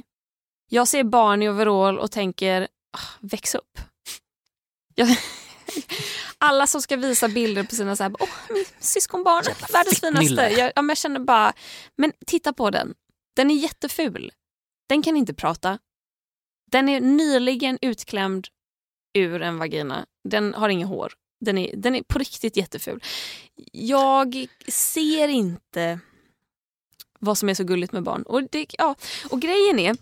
Jag 0.69 0.89
ser 0.89 1.05
barn 1.05 1.43
i 1.43 1.49
overall 1.49 1.99
och 1.99 2.11
tänker, 2.11 2.69
ah, 2.93 3.19
väx 3.21 3.55
upp. 3.55 3.79
Jag, 4.95 5.09
alla 6.41 6.67
som 6.67 6.83
ska 6.83 6.97
visa 6.97 7.29
bilder 7.29 7.63
på 7.63 7.75
sina 7.75 7.97
så 7.97 8.03
här, 8.03 8.13
min 8.49 8.65
syskonbarn, 8.79 9.45
världens 9.73 10.01
finaste. 10.01 10.61
Jag, 10.61 10.73
ja, 10.77 10.83
jag 10.89 10.97
känner 10.97 11.21
bara, 11.21 11.53
men 11.97 12.13
titta 12.27 12.53
på 12.53 12.71
den. 12.71 12.95
Den 13.37 13.51
är 13.51 13.55
jätteful. 13.55 14.33
Den 14.89 15.03
kan 15.03 15.17
inte 15.17 15.35
prata. 15.35 15.79
Den 16.71 16.89
är 16.89 17.01
nyligen 17.01 17.79
utklämd 17.83 18.49
ur 19.15 19.43
en 19.43 19.59
vagina. 19.59 20.07
Den 20.29 20.55
har 20.55 20.69
inget 20.69 20.89
hår. 20.89 21.13
Den 21.41 21.59
är, 21.59 21.77
den 21.77 21.95
är 21.95 22.03
på 22.03 22.19
riktigt 22.19 22.57
jätteful. 22.57 23.03
Jag 23.73 24.47
ser 24.69 25.29
inte 25.29 26.01
vad 27.19 27.39
som 27.39 27.49
är 27.49 27.55
så 27.55 27.65
gulligt 27.65 27.93
med 27.93 28.03
barn. 28.03 28.23
Och, 28.23 28.43
det, 28.43 28.67
ja, 28.79 28.95
och 29.31 29.41
grejen 29.41 29.79
är, 29.79 29.97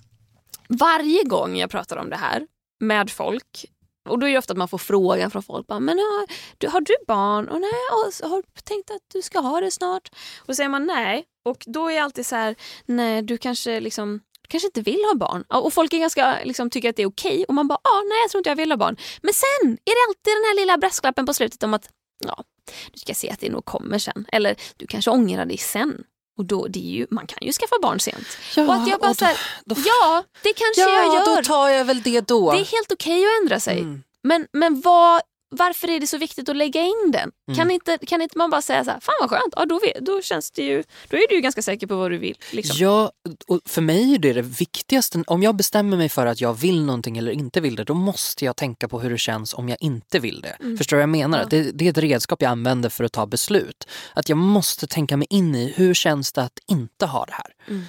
varje 0.69 1.25
gång 1.25 1.57
jag 1.57 1.71
pratar 1.71 1.97
om 1.97 2.11
det 2.11 2.17
här 2.17 2.47
med 2.81 3.11
folk 3.11 3.67
och 4.09 4.19
då 4.19 4.27
är 4.27 4.33
det 4.33 4.39
ofta 4.39 4.53
att 4.53 4.59
man 4.59 4.69
får 4.69 4.79
frågan 4.79 5.31
från 5.31 5.43
folk. 5.43 5.67
Bara, 5.67 5.81
men 5.81 5.99
har, 5.99 6.27
du, 6.59 6.69
har 6.69 6.81
du 6.81 6.95
barn? 7.07 7.49
Och 7.49 7.61
nej, 7.61 7.71
och, 7.93 8.31
har 8.31 8.37
du 8.37 8.61
tänkt 8.65 8.91
att 8.91 9.03
du 9.13 9.23
ska 9.23 9.39
ha 9.39 9.61
det 9.61 9.71
snart? 9.71 10.09
Och 10.41 10.47
så 10.47 10.55
säger 10.55 10.69
man 10.69 10.87
nej. 10.87 11.25
Och 11.45 11.65
då 11.67 11.89
är 11.89 11.95
jag 11.95 12.05
alltid 12.05 12.27
så 12.27 12.37
här, 12.37 12.55
nej 12.87 13.23
du 13.23 13.39
kanske 13.39 13.81
liksom 13.81 14.21
kanske 14.49 14.67
inte 14.67 14.83
vill 14.83 15.05
ha 15.13 15.15
barn. 15.15 15.45
Och 15.49 15.73
folk 15.73 15.93
är 15.93 15.99
ganska, 15.99 16.39
liksom, 16.45 16.71
tycker 16.71 16.91
att 16.91 16.97
det 16.97 17.03
är 17.03 17.09
okej. 17.09 17.45
Och 17.49 17.55
man 17.55 17.69
bara, 17.69 17.79
ah, 17.83 18.03
nej 18.09 18.19
jag 18.23 18.31
tror 18.31 18.41
inte 18.41 18.51
jag 18.51 18.57
vill 18.57 18.73
ha 18.73 18.77
barn. 18.77 18.97
Men 19.23 19.35
sen 19.35 19.73
är 19.73 19.95
det 19.95 20.09
alltid 20.09 20.35
den 20.35 20.45
här 20.49 20.61
lilla 20.61 20.79
brasklappen 20.79 21.27
på 21.27 21.35
slutet 21.35 21.63
om 21.63 21.75
att 21.75 21.89
ja, 22.25 22.45
du 22.93 22.99
ska 22.99 23.15
se 23.15 23.31
att 23.31 23.41
det 23.41 23.51
nog 23.51 23.65
kommer 23.65 23.99
sen. 23.99 24.27
Eller 24.33 24.57
du 24.77 24.87
kanske 24.87 25.11
ångrar 25.11 25.47
dig 25.47 25.59
sen. 25.59 26.05
Och 26.39 26.45
då, 26.45 26.67
det 26.67 26.79
ju, 26.79 27.07
man 27.11 27.27
kan 27.27 27.39
ju 27.41 27.53
skaffa 27.53 27.77
barn 27.83 28.01
sent. 28.01 28.27
och 28.57 28.75
att 28.75 28.89
jag 28.89 29.01
bara 29.01 29.11
och 29.11 29.17
så 29.17 29.25
här, 29.25 29.37
då- 29.65 29.77
ja 29.87 30.25
det 30.43 30.53
kanske 30.53 30.81
ja, 30.81 30.89
jag 30.91 31.15
gör. 31.15 31.37
då 31.37 31.43
tar 31.43 31.69
jag 31.69 31.85
väl 31.85 32.03
det 32.03 32.21
då. 32.21 32.53
Det 32.53 32.59
är 32.59 32.65
helt 32.65 32.93
okej 32.93 33.25
att 33.27 33.43
ändra 33.43 33.61
sig. 33.61 33.79
Mm. 33.79 34.03
Men, 34.23 34.47
men 34.53 34.81
vad, 34.81 35.23
varför 35.51 35.91
är 35.91 36.01
det 36.01 36.07
så 36.07 36.19
viktigt 36.19 36.49
att 36.49 36.57
lägga 36.57 36.83
in 36.83 37.11
den? 37.13 37.31
Mm. 37.49 37.57
Kan, 37.59 37.71
inte, 37.71 37.99
kan 38.07 38.23
inte 38.23 38.39
man 38.39 38.51
bara 38.51 38.63
säga 38.63 38.85
så 38.85 38.91
här, 38.91 39.01
fan 39.01 39.15
vad 39.21 39.31
skönt, 39.31 39.55
ja, 39.57 39.65
då, 39.67 39.81
då, 40.01 40.23
känns 40.23 40.51
det 40.51 40.63
ju, 40.63 40.83
då 41.09 41.17
är 41.17 41.29
du 41.29 41.35
ju 41.35 41.41
ganska 41.41 41.63
säker 41.63 41.87
på 41.87 41.97
vad 41.97 42.11
du 42.11 42.19
vill. 42.19 42.37
Liksom. 42.53 42.77
Ja, 42.79 43.13
och 43.47 43.61
för 43.67 43.83
mig 43.83 44.15
är 44.15 44.19
det 44.19 44.33
det 44.33 44.43
viktigaste. 44.43 45.25
Om 45.27 45.43
jag 45.43 45.57
bestämmer 45.57 45.97
mig 45.97 46.09
för 46.09 46.27
att 46.27 46.41
jag 46.41 46.55
vill 46.55 46.85
någonting 46.85 47.19
eller 47.19 47.33
inte 47.33 47.61
vill 47.61 47.77
det, 47.77 47.85
då 47.85 47.95
måste 47.95 48.45
jag 48.45 48.57
tänka 48.57 48.89
på 48.89 49.01
hur 49.01 49.11
det 49.11 49.19
känns 49.19 49.55
om 49.55 49.69
jag 49.69 49.79
inte 49.81 50.19
vill 50.19 50.41
det. 50.41 50.57
Mm. 50.61 50.77
Förstår 50.79 50.97
du 50.97 50.99
vad 50.99 51.03
jag 51.03 51.09
menar? 51.09 51.39
Ja. 51.41 51.47
Det, 51.51 51.63
det 51.73 51.87
är 51.87 51.91
ett 51.91 51.99
redskap 51.99 52.43
jag 52.43 52.51
använder 52.51 52.89
för 52.89 53.05
att 53.05 53.13
ta 53.13 53.27
beslut. 53.27 53.89
Att 54.15 54.29
jag 54.29 54.39
måste 54.39 54.87
tänka 54.87 55.17
mig 55.17 55.27
in 55.31 55.55
i 55.55 55.73
hur 55.77 55.95
känns 55.95 56.33
det 56.33 56.43
att 56.43 56.59
inte 56.71 57.07
ha 57.07 57.25
det 57.25 57.33
här. 57.33 57.53
Mm. 57.69 57.85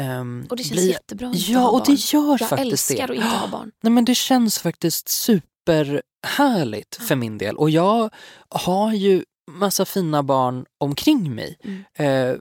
Ehm, 0.00 0.46
Och 0.50 0.56
det 0.56 0.62
känns 0.62 0.72
bli- 0.72 0.90
jättebra 0.90 1.28
att 1.28 1.36
inte 1.36 1.52
Ja, 1.52 1.58
ha 1.58 1.68
och 1.68 1.78
barn. 1.78 1.84
det 1.94 2.12
gör 2.12 2.36
Jag 2.40 2.48
faktiskt 2.48 2.90
älskar 2.90 3.06
det. 3.06 3.12
att 3.12 3.16
inte 3.24 3.28
ha 3.36 3.48
barn. 3.48 3.70
Nej, 3.82 3.90
men 3.92 4.04
det 4.04 4.14
känns 4.14 4.58
faktiskt 4.58 5.08
superhärligt 5.64 6.96
för 6.96 7.16
min 7.16 7.38
del. 7.38 7.56
Och 7.56 7.70
jag 7.70 8.10
har 8.48 8.92
ju 8.92 9.24
massa 9.50 9.84
fina 9.84 10.22
barn 10.22 10.64
omkring 10.78 11.34
mig. 11.34 11.58
Mm. 11.64 11.84
Eh, 12.32 12.40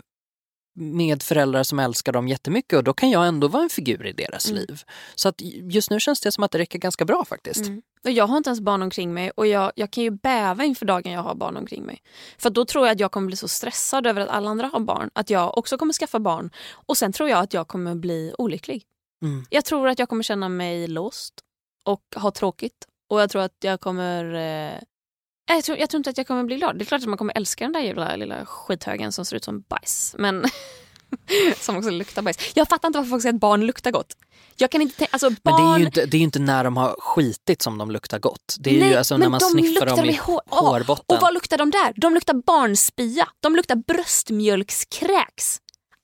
med 0.76 1.24
föräldrar 1.24 1.64
som 1.64 1.80
älskar 1.80 2.12
dem 2.12 2.28
jättemycket 2.28 2.78
och 2.78 2.84
då 2.84 2.94
kan 2.94 3.10
jag 3.10 3.28
ändå 3.28 3.48
vara 3.48 3.64
en 3.64 3.70
figur 3.70 4.06
i 4.06 4.12
deras 4.12 4.50
Mm. 4.50 4.58
liv. 4.62 4.82
Så 5.16 5.30
att 5.30 5.42
just 5.42 5.90
nu 5.92 6.00
känns 6.00 6.22
det 6.22 6.32
som 6.32 6.44
att 6.44 6.52
det 6.52 6.58
räcker 6.58 6.80
ganska 6.80 7.06
bra 7.06 7.26
faktiskt. 7.26 7.66
Mm. 7.66 7.82
Och 8.04 8.12
jag 8.12 8.28
har 8.28 8.38
inte 8.38 8.50
ens 8.50 8.62
barn 8.62 8.82
omkring 8.82 9.14
mig 9.14 9.32
och 9.32 9.48
jag, 9.48 9.72
jag 9.76 9.92
kan 9.92 10.04
ju 10.04 10.10
bäva 10.12 10.64
inför 10.64 10.86
dagen 10.86 11.12
jag 11.12 11.22
har 11.24 11.36
barn 11.36 11.58
omkring 11.58 11.84
mig. 11.84 12.02
För 12.38 12.50
då 12.50 12.66
tror 12.66 12.86
jag 12.88 12.94
att 12.94 13.00
jag 13.00 13.12
kommer 13.12 13.28
bli 13.28 13.36
så 13.38 13.48
stressad 13.48 14.08
över 14.08 14.22
att 14.22 14.30
alla 14.30 14.50
andra 14.50 14.68
har 14.68 14.80
barn 14.80 15.10
att 15.14 15.30
jag 15.30 15.58
också 15.58 15.78
kommer 15.78 15.94
skaffa 15.94 16.20
barn. 16.20 16.50
Och 16.88 16.98
sen 16.98 17.14
tror 17.14 17.30
jag 17.30 17.40
att 17.40 17.54
jag 17.54 17.68
kommer 17.68 17.96
bli 17.96 18.34
olycklig. 18.38 18.84
Mm. 19.24 19.46
Jag 19.50 19.66
tror 19.66 19.88
att 19.88 20.00
jag 20.00 20.10
kommer 20.10 20.24
känna 20.24 20.50
mig 20.50 20.88
låst 20.88 21.34
och 21.86 22.02
ha 22.16 22.32
tråkigt. 22.32 22.88
Och 23.14 23.22
jag 23.22 23.30
tror 23.30 23.42
att 23.42 23.58
jag 23.60 23.82
kommer... 23.82 24.34
Eh, 24.34 24.80
jag, 25.56 25.64
tror, 25.64 25.78
jag 25.78 25.90
tror 25.90 25.98
inte 26.00 26.10
att 26.10 26.18
jag 26.18 26.28
kommer 26.28 26.44
bli 26.44 26.56
glad. 26.56 26.78
Det 26.78 26.84
är 26.84 26.86
klart 26.86 27.02
att 27.02 27.08
man 27.08 27.18
kommer 27.18 27.38
älska 27.38 27.64
den 27.66 27.74
där 27.74 27.80
jävla 27.80 28.16
lilla 28.16 28.46
skithögen 28.46 29.12
som 29.12 29.26
ser 29.26 29.36
ut 29.36 29.44
som 29.44 29.62
bajs. 29.62 30.16
Men 30.18 30.46
som 31.58 31.78
också 31.78 31.90
luktar 31.90 32.22
bajs. 32.22 32.38
Jag 32.56 32.70
fattar 32.70 32.88
inte 32.88 33.00
varför 33.00 33.10
folk 33.10 33.22
säger 33.22 33.34
att 33.34 33.40
barn 33.40 33.66
luktar 33.66 33.92
gott. 33.92 34.14
Jag 34.56 34.72
kan 34.72 34.82
inte. 34.82 35.08
Alltså 35.12 35.30
barn... 35.30 35.38
Men 35.44 35.56
det 35.56 35.76
är 35.76 35.80
ju 35.80 35.86
inte, 35.86 36.06
det 36.06 36.18
är 36.18 36.20
ju 36.20 36.24
inte 36.24 36.40
när 36.40 36.64
de 36.64 36.78
har 36.78 36.96
skitit 37.00 37.62
som 37.62 37.78
de 37.78 37.92
luktar 37.92 38.20
gott. 38.20 38.56
Det 38.60 38.70
är 38.70 38.74
ju 38.74 38.80
Nej, 38.80 38.96
alltså 38.96 39.18
när 39.18 39.30
man 39.30 39.40
de 39.40 39.46
sniffar 39.46 39.86
dem 39.86 40.06
i 40.06 40.18
hår- 40.18 40.42
hårbotten. 40.50 41.16
Och 41.16 41.22
vad 41.22 41.34
luktar 41.34 41.58
de 41.58 41.72
där? 41.72 41.94
De 41.96 42.14
luktar 42.14 42.34
barnspya. 42.34 43.28
De 43.40 43.56
luktar 43.56 43.76
bröstmjölkskräks. 43.76 45.58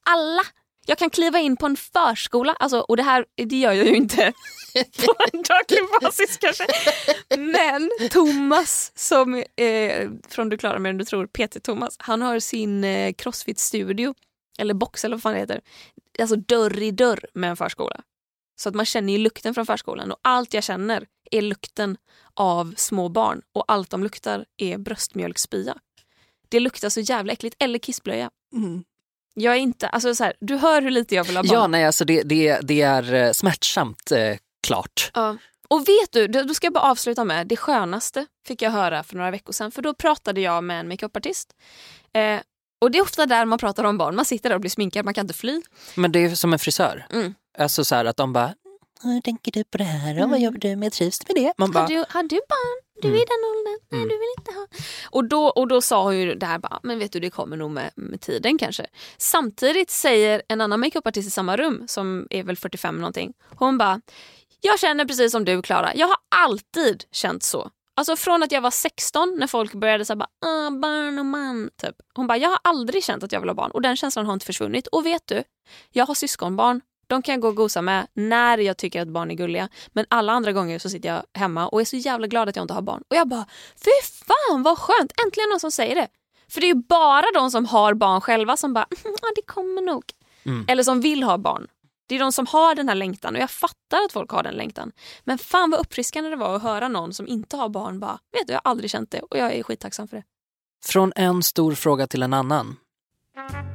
Alla. 0.09 0.41
Jag 0.89 0.97
kan 0.97 1.09
kliva 1.09 1.39
in 1.39 1.57
på 1.57 1.65
en 1.65 1.75
förskola, 1.75 2.53
alltså, 2.53 2.79
och 2.79 2.97
det 2.97 3.03
här 3.03 3.25
det 3.35 3.55
gör 3.55 3.73
jag 3.73 3.85
ju 3.85 3.95
inte 3.95 4.33
på 4.73 5.13
en 5.31 5.43
daglig 5.43 5.83
basis 6.01 6.37
kanske. 6.37 6.67
Men 7.37 7.89
Thomas, 8.11 8.91
som 8.95 9.43
eh, 9.55 10.09
från 10.29 10.49
Du 10.49 10.57
klarar 10.57 10.79
mer 10.79 10.89
än 10.89 10.97
du 10.97 11.05
tror, 11.05 11.27
PT-Thomas, 11.27 11.95
han 11.99 12.21
har 12.21 12.39
sin 12.39 12.83
eh, 12.83 13.13
crossfit-studio, 13.13 14.13
eller 14.59 14.73
box 14.73 15.05
eller 15.05 15.15
vad 15.15 15.23
fan 15.23 15.33
det 15.33 15.39
heter, 15.39 15.61
alltså 16.19 16.35
dörr 16.35 16.81
i 16.81 16.91
dörr 16.91 17.25
med 17.33 17.49
en 17.49 17.57
förskola. 17.57 18.01
Så 18.61 18.69
att 18.69 18.75
man 18.75 18.85
känner 18.85 19.13
ju 19.13 19.19
lukten 19.19 19.53
från 19.53 19.65
förskolan 19.65 20.11
och 20.11 20.19
allt 20.21 20.53
jag 20.53 20.63
känner 20.63 21.05
är 21.31 21.41
lukten 21.41 21.97
av 22.33 22.73
små 22.77 23.09
barn 23.09 23.41
och 23.53 23.63
allt 23.67 23.89
de 23.89 24.03
luktar 24.03 24.45
är 24.57 24.77
bröstmjölksspya. 24.77 25.77
Det 26.49 26.59
luktar 26.59 26.89
så 26.89 26.99
jävla 26.99 27.33
äckligt, 27.33 27.55
eller 27.59 27.79
kissblöja. 27.79 28.29
Mm. 28.55 28.83
Jag 29.39 29.53
är 29.55 29.59
inte, 29.59 29.87
alltså 29.87 30.15
så 30.15 30.23
här, 30.23 30.33
du 30.39 30.57
hör 30.57 30.81
hur 30.81 30.91
lite 30.91 31.15
jag 31.15 31.23
vill 31.23 31.35
ha 31.35 31.43
barn. 31.43 31.53
Ja, 31.53 31.67
nej, 31.67 31.85
alltså 31.85 32.05
det, 32.05 32.23
det, 32.23 32.59
det 32.61 32.81
är 32.81 33.13
eh, 33.13 33.31
smärtsamt 33.31 34.11
eh, 34.11 34.37
klart. 34.67 35.11
Ja. 35.13 35.37
Och 35.67 35.79
vet 35.79 36.11
du, 36.11 36.27
då 36.27 36.53
ska 36.53 36.65
jag 36.65 36.73
bara 36.73 36.91
avsluta 36.91 37.25
med 37.25 37.47
det 37.47 37.57
skönaste 37.57 38.25
fick 38.47 38.61
jag 38.61 38.71
höra 38.71 39.03
för 39.03 39.15
några 39.15 39.31
veckor 39.31 39.53
sedan. 39.53 39.71
För 39.71 39.81
då 39.81 39.93
pratade 39.93 40.41
jag 40.41 40.63
med 40.63 40.79
en 40.79 40.87
makeupartist. 40.87 41.53
Eh, 42.13 42.39
och 42.81 42.91
det 42.91 42.97
är 42.97 43.01
ofta 43.01 43.25
där 43.25 43.45
man 43.45 43.59
pratar 43.59 43.83
om 43.83 43.97
barn. 43.97 44.15
Man 44.15 44.25
sitter 44.25 44.49
där 44.49 44.55
och 44.55 44.61
blir 44.61 44.71
sminkad, 44.71 45.05
man 45.05 45.13
kan 45.13 45.23
inte 45.23 45.33
fly. 45.33 45.61
Men 45.95 46.11
det 46.11 46.19
är 46.19 46.35
som 46.35 46.53
en 46.53 46.59
frisör. 46.59 47.05
Mm. 47.11 47.33
Alltså 47.57 47.85
så 47.85 47.95
här 47.95 48.05
att 48.05 48.17
de 48.17 48.33
bara, 48.33 48.53
hur 49.03 49.21
tänker 49.21 49.51
du 49.51 49.63
på 49.63 49.77
det 49.77 49.83
här 49.83 50.23
och 50.23 50.29
vad 50.29 50.39
gör 50.39 50.51
du 50.51 50.75
med, 50.75 50.91
trivs 50.91 51.19
du 51.19 51.33
med 51.33 51.43
det? 51.43 51.53
Man 51.57 51.71
bara, 51.71 51.79
Har 51.81 51.87
du, 51.87 52.05
har 52.09 52.23
du 52.23 52.35
barn? 52.49 52.81
Du 53.01 53.07
är 53.07 53.11
Mm. 53.11 53.21
i 53.21 53.25
den 53.25 53.49
åldern? 53.49 53.79
Nej, 53.89 54.01
du 54.01 54.17
vill 54.17 54.33
inte 54.37 54.51
ha. 54.51 54.67
Och 55.09 55.25
då, 55.25 55.47
och 55.47 55.67
då 55.67 55.81
sa 55.81 56.03
hon 56.03 56.17
ju 56.17 56.35
det 56.35 56.45
här, 56.45 56.59
bara, 56.59 56.79
men 56.83 56.99
vet 56.99 57.11
du 57.11 57.19
det 57.19 57.29
kommer 57.29 57.57
nog 57.57 57.71
med, 57.71 57.91
med 57.95 58.21
tiden 58.21 58.57
kanske. 58.57 58.85
Samtidigt 59.17 59.89
säger 59.89 60.41
en 60.47 60.61
annan 60.61 60.79
makeupartist 60.79 61.27
i 61.27 61.31
samma 61.31 61.57
rum, 61.57 61.83
som 61.87 62.27
är 62.29 62.43
väl 62.43 62.57
45 62.57 62.95
någonting, 62.95 63.33
hon 63.55 63.77
bara, 63.77 64.01
jag 64.61 64.79
känner 64.79 65.05
precis 65.05 65.31
som 65.31 65.45
du 65.45 65.61
Klara, 65.61 65.95
jag 65.95 66.07
har 66.07 66.17
alltid 66.35 67.03
känt 67.11 67.43
så. 67.43 67.69
Alltså 67.95 68.15
från 68.15 68.43
att 68.43 68.51
jag 68.51 68.61
var 68.61 68.71
16 68.71 69.35
när 69.39 69.47
folk 69.47 69.73
började 69.73 70.05
säga 70.05 70.27
ah, 70.45 70.69
barn 70.71 71.19
och 71.19 71.25
man. 71.25 71.69
Typ. 71.81 71.95
Hon 72.13 72.27
bara, 72.27 72.37
jag 72.37 72.49
har 72.49 72.59
aldrig 72.63 73.03
känt 73.03 73.23
att 73.23 73.31
jag 73.31 73.39
vill 73.39 73.49
ha 73.49 73.53
barn 73.53 73.71
och 73.71 73.81
den 73.81 73.95
känslan 73.95 74.25
har 74.25 74.33
inte 74.33 74.45
försvunnit. 74.45 74.87
Och 74.87 75.05
vet 75.05 75.27
du, 75.27 75.43
jag 75.91 76.05
har 76.05 76.13
syskonbarn. 76.15 76.81
De 77.09 77.21
kan 77.21 77.33
jag 77.33 77.41
gå 77.41 77.47
och 77.47 77.55
gosa 77.55 77.81
med 77.81 78.07
när 78.13 78.57
jag 78.57 78.77
tycker 78.77 79.01
att 79.01 79.07
barn 79.07 79.31
är 79.31 79.35
gulliga. 79.35 79.69
Men 79.87 80.05
alla 80.09 80.33
andra 80.33 80.51
gånger 80.51 80.79
så 80.79 80.89
sitter 80.89 81.09
jag 81.09 81.23
hemma 81.33 81.67
och 81.67 81.81
är 81.81 81.85
så 81.85 81.95
jävla 81.95 82.27
glad 82.27 82.49
att 82.49 82.55
jag 82.55 82.63
inte 82.63 82.73
har 82.73 82.81
barn. 82.81 83.03
Och 83.09 83.15
jag 83.15 83.27
bara, 83.27 83.45
fy 83.75 83.91
fan 84.25 84.63
vad 84.63 84.77
skönt! 84.77 85.11
Äntligen 85.25 85.49
någon 85.49 85.59
som 85.59 85.71
säger 85.71 85.95
det. 85.95 86.07
För 86.49 86.61
det 86.61 86.65
är 86.65 86.75
ju 86.75 86.83
bara 86.89 87.25
de 87.33 87.51
som 87.51 87.65
har 87.65 87.93
barn 87.93 88.21
själva 88.21 88.57
som 88.57 88.73
bara, 88.73 88.85
ja 89.03 89.29
det 89.35 89.41
kommer 89.45 89.81
nog. 89.81 90.03
Mm. 90.43 90.65
Eller 90.67 90.83
som 90.83 91.01
vill 91.01 91.23
ha 91.23 91.37
barn. 91.37 91.67
Det 92.07 92.15
är 92.15 92.19
de 92.19 92.31
som 92.31 92.47
har 92.47 92.75
den 92.75 92.89
här 92.89 92.95
längtan 92.95 93.35
och 93.35 93.41
jag 93.41 93.51
fattar 93.51 94.05
att 94.05 94.11
folk 94.11 94.31
har 94.31 94.43
den 94.43 94.53
längtan. 94.53 94.91
Men 95.23 95.37
fan 95.37 95.71
vad 95.71 95.79
uppfriskande 95.79 96.29
det 96.29 96.35
var 96.35 96.55
att 96.55 96.63
höra 96.63 96.87
någon 96.87 97.13
som 97.13 97.27
inte 97.27 97.57
har 97.57 97.69
barn 97.69 97.99
bara, 97.99 98.19
vet 98.37 98.47
du 98.47 98.53
jag 98.53 98.61
har 98.63 98.71
aldrig 98.71 98.91
känt 98.91 99.11
det 99.11 99.19
och 99.19 99.37
jag 99.37 99.53
är 99.53 99.63
skittacksam 99.63 100.07
för 100.07 100.17
det. 100.17 100.23
från 100.85 101.13
en 101.15 101.43
stor 101.43 101.75
fråga 101.75 102.07
till 102.07 102.23
en 102.23 102.33
annan. 102.33 102.75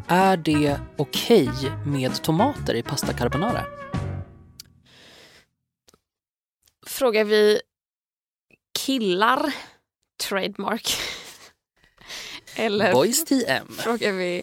Är 0.08 0.36
det 0.36 0.80
okej 0.96 1.50
med 1.86 2.22
tomater 2.22 2.74
i 2.74 2.82
pasta 2.82 3.12
carbonara? 3.12 3.64
Frågar 6.86 7.24
vi 7.24 7.60
killar, 8.78 9.54
trademark. 10.28 10.96
Eller 12.56 12.92
Boys 12.92 13.24
TM. 13.24 13.68
frågar 13.68 14.12
vi... 14.12 14.42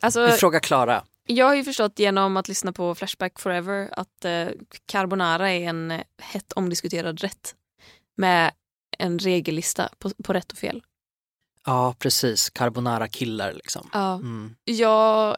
Alltså, 0.00 0.26
Vi 0.26 0.32
frågar 0.32 0.60
Klara. 0.60 1.04
jag 1.26 1.46
har 1.46 1.54
ju 1.54 1.64
förstått 1.64 1.98
genom 1.98 2.36
att 2.36 2.48
lyssna 2.48 2.72
på 2.72 2.94
Flashback 2.94 3.40
Forever 3.40 3.88
att 3.92 4.24
eh, 4.24 4.48
carbonara 4.86 5.50
är 5.50 5.68
en 5.68 6.02
hett 6.18 6.52
omdiskuterad 6.52 7.20
rätt. 7.20 7.54
Med 8.16 8.52
en 8.98 9.18
regellista 9.18 9.88
på, 9.98 10.10
på 10.24 10.32
rätt 10.32 10.52
och 10.52 10.58
fel. 10.58 10.82
Ja, 11.66 11.94
precis. 11.98 12.50
Carbonara 12.50 13.08
killar 13.08 13.52
liksom. 13.52 13.90
Ja. 13.92 14.14
Mm. 14.14 14.54
Jag 14.64 15.28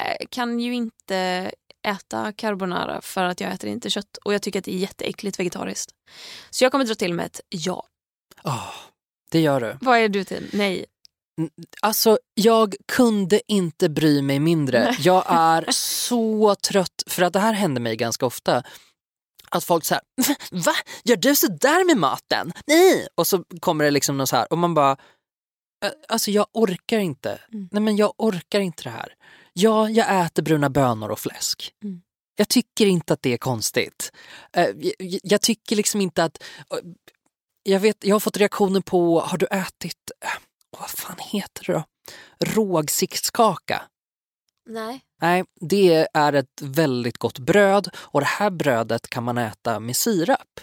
eh, 0.00 0.26
kan 0.30 0.60
ju 0.60 0.74
inte 0.74 1.50
äta 1.86 2.32
carbonara 2.32 3.00
för 3.00 3.22
att 3.24 3.40
jag 3.40 3.52
äter 3.52 3.70
inte 3.70 3.90
kött 3.90 4.16
och 4.24 4.34
jag 4.34 4.42
tycker 4.42 4.58
att 4.58 4.64
det 4.64 4.74
är 4.74 4.78
jätteäckligt 4.78 5.40
vegetariskt. 5.40 5.92
Så 6.50 6.64
jag 6.64 6.72
kommer 6.72 6.84
dra 6.84 6.94
till 6.94 7.14
med 7.14 7.26
ett 7.26 7.40
ja. 7.48 7.86
Ah, 8.42 8.72
det 9.30 9.40
gör 9.40 9.60
du. 9.60 9.76
Vad 9.80 9.98
är 9.98 10.08
du 10.08 10.24
till? 10.24 10.50
Nej. 10.52 10.86
Alltså, 11.82 12.18
jag 12.34 12.74
kunde 12.92 13.40
inte 13.48 13.88
bry 13.88 14.22
mig 14.22 14.38
mindre. 14.38 14.84
Nej. 14.84 14.96
Jag 15.00 15.24
är 15.28 15.66
så 15.70 16.54
trött, 16.54 17.02
för 17.06 17.22
att 17.22 17.32
det 17.32 17.40
här 17.40 17.52
händer 17.52 17.80
mig 17.80 17.96
ganska 17.96 18.26
ofta. 18.26 18.62
Att 19.50 19.64
folk 19.64 19.84
säger 19.84 20.02
va? 20.50 20.72
Gör 21.04 21.16
du 21.16 21.34
så 21.36 21.46
där 21.46 21.86
med 21.86 21.96
maten? 21.96 22.52
Nej! 22.66 23.08
Och 23.14 23.26
så 23.26 23.44
kommer 23.60 23.84
det 23.84 23.90
liksom 23.90 24.16
något 24.18 24.28
så 24.28 24.36
här 24.36 24.52
och 24.52 24.58
man 24.58 24.74
bara, 24.74 24.92
"Ä, 24.92 24.96
alltså 26.08 26.30
jag 26.30 26.46
orkar 26.52 26.98
inte. 26.98 27.38
Mm. 27.52 27.68
Nej 27.72 27.82
men 27.82 27.96
jag 27.96 28.12
orkar 28.18 28.60
inte 28.60 28.82
det 28.82 28.90
här. 28.90 29.14
Ja, 29.52 29.90
jag 29.90 30.26
äter 30.26 30.42
bruna 30.42 30.70
bönor 30.70 31.10
och 31.10 31.18
fläsk. 31.18 31.72
Mm. 31.84 32.02
Jag 32.36 32.48
tycker 32.48 32.86
inte 32.86 33.12
att 33.12 33.22
det 33.22 33.32
är 33.32 33.38
konstigt. 33.38 34.12
Jag, 35.22 35.40
tycker 35.40 35.76
liksom 35.76 36.00
inte 36.00 36.24
att, 36.24 36.42
jag 37.62 37.80
vet, 37.80 38.04
jag 38.04 38.14
har 38.14 38.20
fått 38.20 38.36
reaktioner 38.36 38.80
på, 38.80 39.20
har 39.20 39.38
du 39.38 39.46
ätit, 39.46 40.10
vad 40.78 40.90
fan 40.90 41.16
heter 41.18 41.64
det 41.66 41.72
då? 41.72 41.84
Rågsiktskaka. 42.44 43.82
Nej. 44.66 45.00
Nej, 45.20 45.44
det 45.60 46.08
är 46.14 46.32
ett 46.32 46.62
väldigt 46.62 47.18
gott 47.18 47.38
bröd 47.38 47.88
och 47.96 48.20
det 48.20 48.26
här 48.26 48.50
brödet 48.50 49.10
kan 49.10 49.24
man 49.24 49.38
äta 49.38 49.80
med 49.80 49.96
sirap. 49.96 50.60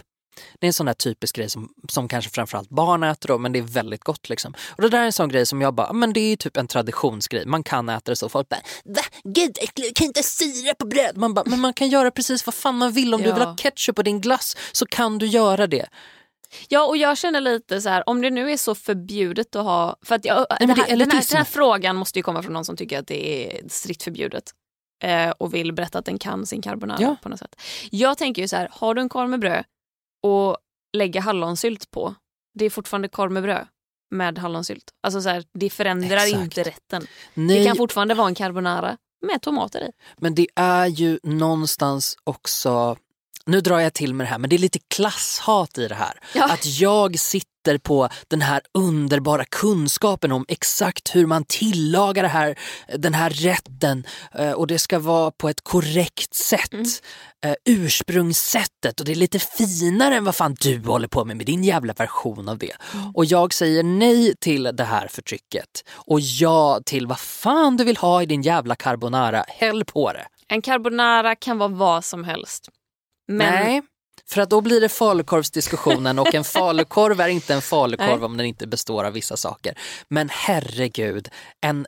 Det 0.60 0.66
är 0.66 0.68
en 0.68 0.72
sån 0.72 0.86
där 0.86 0.94
typisk 0.94 1.36
grej 1.36 1.50
som, 1.50 1.68
som 1.88 2.08
kanske 2.08 2.30
framförallt 2.30 2.68
barn 2.68 3.02
äter 3.02 3.28
då, 3.28 3.38
men 3.38 3.52
det 3.52 3.58
är 3.58 3.62
väldigt 3.62 4.04
gott 4.04 4.28
liksom. 4.28 4.54
Och 4.76 4.82
det 4.82 4.88
där 4.88 4.98
är 4.98 5.04
en 5.04 5.12
sån 5.12 5.28
grej 5.28 5.46
som 5.46 5.60
jag 5.60 5.74
bara, 5.74 5.92
men 5.92 6.12
det 6.12 6.20
är 6.20 6.28
ju 6.30 6.36
typ 6.36 6.56
en 6.56 6.66
traditionsgrej. 6.66 7.46
Man 7.46 7.62
kan 7.62 7.88
äta 7.88 8.10
det 8.12 8.16
så. 8.16 8.28
Folk 8.28 8.48
bara, 8.48 8.60
va? 8.84 9.02
Gud 9.24 9.58
äckligt, 9.60 9.96
kan 9.96 10.06
inte 10.06 10.22
sirap 10.22 10.78
på 10.78 10.86
bröd. 10.86 11.16
Man 11.16 11.34
bara, 11.34 11.44
men 11.46 11.60
man 11.60 11.72
kan 11.72 11.88
göra 11.88 12.10
precis 12.10 12.46
vad 12.46 12.54
fan 12.54 12.78
man 12.78 12.92
vill. 12.92 13.14
Om 13.14 13.22
du 13.22 13.28
Ja. 13.28 13.34
vill 13.34 13.44
ha 13.44 13.56
ketchup 13.56 13.96
på 13.96 14.02
din 14.02 14.20
glass 14.20 14.56
så 14.72 14.86
kan 14.86 15.18
du 15.18 15.26
göra 15.26 15.66
det. 15.66 15.86
Ja, 16.68 16.86
och 16.86 16.96
jag 16.96 17.18
känner 17.18 17.40
lite 17.40 17.80
så 17.80 17.88
här, 17.88 18.08
om 18.08 18.20
det 18.20 18.30
nu 18.30 18.50
är 18.50 18.56
så 18.56 18.74
förbjudet 18.74 19.56
att 19.56 19.64
ha... 19.64 19.96
För 20.02 20.14
att 20.14 20.24
jag, 20.24 20.46
men 20.60 20.68
det 20.68 20.74
det 20.74 20.80
här, 20.82 20.88
är 20.92 20.96
den, 20.96 21.10
här, 21.10 21.24
den 21.30 21.36
här 21.38 21.44
frågan 21.44 21.96
måste 21.96 22.18
ju 22.18 22.22
komma 22.22 22.42
från 22.42 22.52
någon 22.52 22.64
som 22.64 22.76
tycker 22.76 22.98
att 22.98 23.06
det 23.06 23.46
är 23.56 23.68
strikt 23.68 24.02
förbjudet. 24.02 24.44
Eh, 25.02 25.30
och 25.30 25.54
vill 25.54 25.72
berätta 25.72 25.98
att 25.98 26.04
den 26.04 26.18
kan 26.18 26.46
sin 26.46 26.62
carbonara 26.62 26.98
Ja. 27.00 27.16
på 27.22 27.28
något 27.28 27.38
sätt. 27.38 27.56
Jag 27.90 28.18
tänker 28.18 28.42
ju 28.42 28.48
så 28.48 28.56
här, 28.56 28.68
har 28.72 28.94
du 28.94 29.00
en 29.02 29.08
korv 29.08 29.28
med 29.28 29.40
bröd 29.40 29.64
och 30.24 30.56
lägger 30.96 31.20
hallonsylt 31.20 31.90
på, 31.90 32.14
det 32.54 32.64
är 32.64 32.70
fortfarande 32.70 33.08
korv 33.08 33.32
med 33.32 33.42
bröd 33.42 33.66
med 34.10 34.38
hallonsylt. 34.38 34.90
Alltså 35.02 35.22
så 35.22 35.28
här, 35.28 35.44
det 35.54 35.70
förändrar 35.70 36.16
Exakt. 36.16 36.42
inte 36.42 36.62
rätten. 36.62 37.06
Nej, 37.34 37.58
Det 37.58 37.64
kan 37.64 37.76
fortfarande 37.76 38.14
vara 38.14 38.28
en 38.28 38.34
carbonara 38.34 38.96
med 39.26 39.42
tomater 39.42 39.80
i. 39.80 39.90
Men 40.16 40.34
det 40.34 40.46
är 40.56 40.86
ju 40.86 41.18
någonstans 41.22 42.16
också, 42.24 42.96
nu 43.46 43.60
drar 43.60 43.78
jag 43.78 43.94
till 43.94 44.14
med 44.14 44.26
det 44.26 44.30
här, 44.30 44.38
men 44.38 44.50
det 44.50 44.56
är 44.56 44.58
lite 44.58 44.78
klasshat 44.94 45.78
i 45.78 45.88
det 45.88 45.94
här. 45.94 46.20
Ja. 46.34 46.52
Att 46.52 46.66
jag 46.80 47.18
sitter 47.18 47.53
på 47.78 48.08
den 48.28 48.42
här 48.42 48.60
underbara 48.74 49.44
kunskapen 49.44 50.32
om 50.32 50.44
exakt 50.48 51.16
hur 51.16 51.26
man 51.26 51.44
tillagar 51.44 52.22
det 52.22 52.28
här, 52.28 52.58
den 52.98 53.14
här 53.14 53.30
rätten 53.30 54.06
eh, 54.34 54.52
och 54.52 54.66
det 54.66 54.78
ska 54.78 54.98
vara 54.98 55.30
på 55.30 55.48
ett 55.48 55.60
korrekt 55.60 56.34
sätt. 56.34 56.72
Mm. 56.72 56.86
Eh, 57.44 57.54
ursprungssättet 57.64 59.00
och 59.00 59.06
det 59.06 59.12
är 59.12 59.16
lite 59.16 59.38
finare 59.38 60.16
än 60.16 60.24
vad 60.24 60.34
fan 60.34 60.56
du 60.60 60.78
håller 60.78 61.08
på 61.08 61.24
med 61.24 61.36
med 61.36 61.46
din 61.46 61.64
jävla 61.64 61.92
version 61.92 62.48
av 62.48 62.58
det. 62.58 62.72
Mm. 62.94 63.10
Och 63.14 63.24
jag 63.24 63.54
säger 63.54 63.82
nej 63.82 64.34
till 64.40 64.62
det 64.62 64.84
här 64.84 65.08
förtrycket 65.08 65.84
och 65.94 66.20
ja 66.20 66.80
till 66.86 67.06
vad 67.06 67.18
fan 67.18 67.76
du 67.76 67.84
vill 67.84 67.96
ha 67.96 68.22
i 68.22 68.26
din 68.26 68.42
jävla 68.42 68.76
carbonara. 68.76 69.44
Häll 69.48 69.84
på 69.84 70.12
det. 70.12 70.26
En 70.48 70.62
carbonara 70.62 71.34
kan 71.34 71.58
vara 71.58 71.68
vad 71.68 72.04
som 72.04 72.24
helst. 72.24 72.68
Men 73.28 73.52
Nej, 73.52 73.82
för 74.28 74.40
att 74.40 74.50
då 74.50 74.60
blir 74.60 74.80
det 74.80 74.88
falukorvsdiskussionen 74.88 76.18
och 76.18 76.34
en 76.34 76.44
falukorv 76.54 77.20
är 77.20 77.28
inte 77.28 77.54
en 77.54 77.62
falukorv 77.62 78.18
Nej. 78.18 78.24
om 78.24 78.36
den 78.36 78.46
inte 78.46 78.66
består 78.66 79.04
av 79.04 79.12
vissa 79.12 79.36
saker. 79.36 79.78
Men 80.08 80.28
herregud, 80.28 81.28
en 81.60 81.86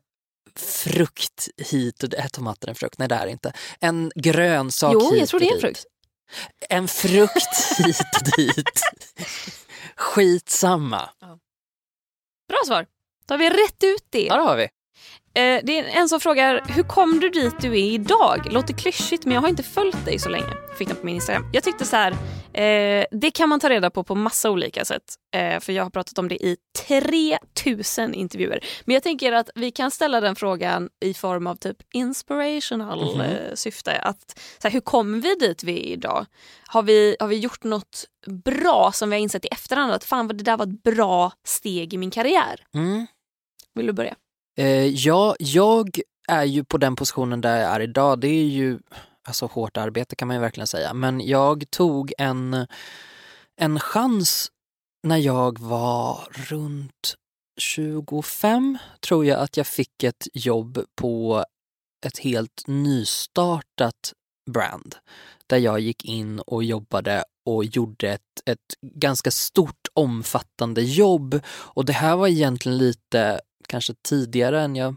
frukt 0.57 1.49
hit 1.57 2.03
och 2.03 2.15
är 2.15 2.29
tomater 2.29 2.69
en 2.69 2.75
frukt? 2.75 2.99
Nej 2.99 3.09
det 3.09 3.15
är 3.15 3.27
inte. 3.27 3.53
En 3.81 4.13
grönsak 4.15 4.93
jo, 4.95 5.11
hit 5.11 5.21
jag 5.21 5.29
tror 5.29 5.41
det 5.41 5.49
är 5.49 5.55
en 5.55 5.61
frukt. 5.61 5.85
En 6.69 6.89
frukt 6.89 7.79
hit 7.79 8.01
och 8.21 8.37
dit. 8.37 8.81
Skitsamma. 9.97 11.11
Bra 12.49 12.59
svar. 12.67 12.87
Då 13.27 13.35
har 13.35 13.39
vi 13.39 13.51
rätt 13.51 13.85
ut 13.85 14.07
det. 14.11 14.27
Ja 14.27 14.37
det 14.37 14.43
har 14.43 14.57
vi. 14.57 14.69
Eh, 15.37 15.61
det 15.65 15.79
är 15.79 15.85
en 16.01 16.09
som 16.09 16.21
frågar, 16.21 16.63
hur 16.69 16.83
kom 16.83 17.21
du 17.21 17.29
dit 17.29 17.55
du 17.61 17.69
är 17.73 17.91
idag? 17.93 18.47
Låter 18.53 18.75
klyschigt 18.75 19.25
men 19.25 19.35
jag 19.35 19.41
har 19.41 19.49
inte 19.49 19.63
följt 19.63 20.05
dig 20.05 20.19
så 20.19 20.29
länge. 20.29 20.47
Fick 20.79 20.89
den 20.89 20.97
på 20.97 21.07
min 21.07 21.15
Instagram. 21.15 21.51
Jag 21.53 21.63
tyckte 21.65 21.85
så 21.85 21.97
här, 21.97 22.13
eh, 22.53 23.05
det 23.11 23.31
kan 23.31 23.49
man 23.49 23.61
ta 23.61 23.69
reda 23.69 23.91
på 23.91 24.05
på 24.05 24.15
massa 24.15 24.51
olika 24.51 24.85
sätt. 24.85 25.03
Eh, 25.37 25.61
för 25.61 25.73
jag 25.73 25.83
har 25.83 25.91
pratat 25.91 26.19
om 26.19 26.29
det 26.29 26.45
i 26.47 26.57
3000 26.87 28.15
intervjuer. 28.15 28.61
Men 28.85 28.95
jag 28.95 29.03
tänker 29.03 29.33
att 29.33 29.51
vi 29.55 29.71
kan 29.71 29.91
ställa 29.91 30.21
den 30.21 30.37
frågan 30.37 30.89
i 31.05 31.15
form 31.15 31.47
av 31.47 31.55
typ 31.57 31.77
inspirational 31.95 33.15
Mhm. 33.15 33.21
eh, 33.21 33.55
syfte. 33.55 33.93
Att, 33.99 34.39
så 34.63 34.69
här, 34.69 34.71
hur 34.73 34.81
kom 34.81 35.21
vi 35.21 35.35
dit 35.35 35.63
vi 35.65 35.73
är 35.73 35.93
idag? 35.93 36.27
Har 36.67 36.83
vi, 36.83 37.17
har 37.21 37.27
vi 37.29 37.37
gjort 37.39 37.65
något 37.65 38.05
bra 38.45 38.91
som 38.93 39.11
vi 39.11 39.17
har 39.17 39.21
insett 39.23 39.45
i 39.45 39.49
efterhand? 39.49 39.93
Att 39.93 40.05
fan 40.05 40.27
vad 40.27 40.37
det 40.37 40.45
där 40.45 40.57
var 40.57 40.67
ett 40.67 40.83
bra 40.83 41.33
steg 41.47 41.95
i 41.95 41.97
min 41.99 42.11
karriär. 42.11 42.61
Mm. 42.75 43.07
Vill 43.75 43.87
du 43.87 43.93
börja? 43.93 44.15
Eh, 44.57 44.87
ja, 44.87 45.37
jag 45.39 46.01
är 46.29 46.45
ju 46.45 46.65
på 46.65 46.79
den 46.79 46.97
positionen 46.97 47.41
där 47.41 47.61
jag 47.61 47.71
är 47.71 47.81
idag. 47.81 48.21
Det 48.21 48.29
är 48.29 48.45
ju 48.45 48.79
alltså 49.23 49.47
hårt 49.47 49.77
arbete 49.77 50.17
kan 50.17 50.29
man 50.29 50.37
ju 50.37 50.41
verkligen 50.41 50.67
säga. 50.67 50.95
Men 50.95 51.21
jag 51.21 51.71
tog 51.71 52.13
en, 52.19 52.67
en 53.57 53.81
chans 53.81 54.51
när 55.03 55.17
jag 55.17 55.59
var 55.59 56.29
runt 56.31 57.15
25 57.61 58.79
tror 59.01 59.25
jag 59.25 59.41
att 59.41 59.57
jag 59.57 59.67
fick 59.67 60.03
ett 60.03 60.29
jobb 60.33 60.85
på 60.95 61.45
ett 62.07 62.19
helt 62.19 62.63
nystartat 62.67 64.13
brand 64.51 64.97
där 65.47 65.57
jag 65.57 65.81
gick 65.81 66.05
in 66.05 66.41
och 66.41 66.65
jobbade 66.65 67.25
och 67.47 67.65
gjorde 67.65 68.13
ett, 68.13 68.21
ett 68.47 68.59
ganska 68.83 69.31
stort 69.31 69.89
omfattande 69.95 70.83
jobb. 70.83 71.41
Och 71.49 71.85
det 71.85 71.93
här 71.93 72.17
var 72.17 72.29
egentligen 72.29 72.79
lite 72.79 73.41
kanske 73.67 73.95
tidigare 74.03 74.63
än 74.63 74.77
jag 74.77 74.97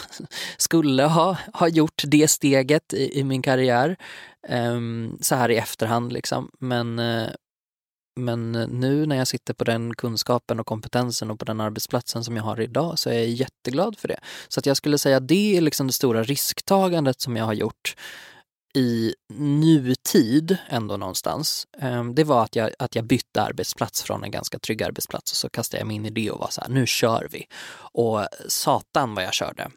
skulle 0.56 1.02
ha, 1.02 1.36
ha 1.54 1.68
gjort 1.68 2.02
det 2.06 2.28
steget 2.28 2.92
i, 2.92 3.18
i 3.18 3.24
min 3.24 3.42
karriär. 3.42 3.96
Um, 4.48 5.18
så 5.20 5.34
här 5.34 5.48
i 5.48 5.56
efterhand 5.56 6.12
liksom. 6.12 6.50
Men, 6.58 6.98
uh, 6.98 7.28
men 8.16 8.52
nu 8.52 9.06
när 9.06 9.16
jag 9.16 9.28
sitter 9.28 9.54
på 9.54 9.64
den 9.64 9.94
kunskapen 9.94 10.60
och 10.60 10.66
kompetensen 10.66 11.30
och 11.30 11.38
på 11.38 11.44
den 11.44 11.60
arbetsplatsen 11.60 12.24
som 12.24 12.36
jag 12.36 12.44
har 12.44 12.60
idag 12.60 12.98
så 12.98 13.10
är 13.10 13.14
jag 13.14 13.28
jätteglad 13.28 13.98
för 13.98 14.08
det. 14.08 14.20
Så 14.48 14.60
att 14.60 14.66
jag 14.66 14.76
skulle 14.76 14.98
säga 14.98 15.16
att 15.16 15.28
det 15.28 15.56
är 15.56 15.60
liksom 15.60 15.86
det 15.86 15.92
stora 15.92 16.22
risktagandet 16.22 17.20
som 17.20 17.36
jag 17.36 17.44
har 17.44 17.52
gjort 17.52 17.94
i 18.74 19.14
nutid 19.34 20.56
ändå 20.68 20.96
någonstans, 20.96 21.66
ehm, 21.78 22.14
det 22.14 22.24
var 22.24 22.44
att 22.44 22.56
jag, 22.56 22.70
att 22.78 22.94
jag 22.94 23.04
bytte 23.04 23.42
arbetsplats 23.42 24.02
från 24.02 24.24
en 24.24 24.30
ganska 24.30 24.58
trygg 24.58 24.82
arbetsplats 24.82 25.32
och 25.32 25.36
så 25.36 25.48
kastade 25.48 25.80
jag 25.80 25.86
mig 25.86 25.96
in 25.96 26.06
i 26.06 26.10
det 26.10 26.30
och 26.30 26.40
var 26.40 26.50
så 26.50 26.60
här, 26.60 26.68
nu 26.68 26.86
kör 26.86 27.28
vi. 27.30 27.46
Och 27.92 28.26
satan 28.48 29.14
vad 29.14 29.24
jag 29.24 29.34
körde. 29.34 29.70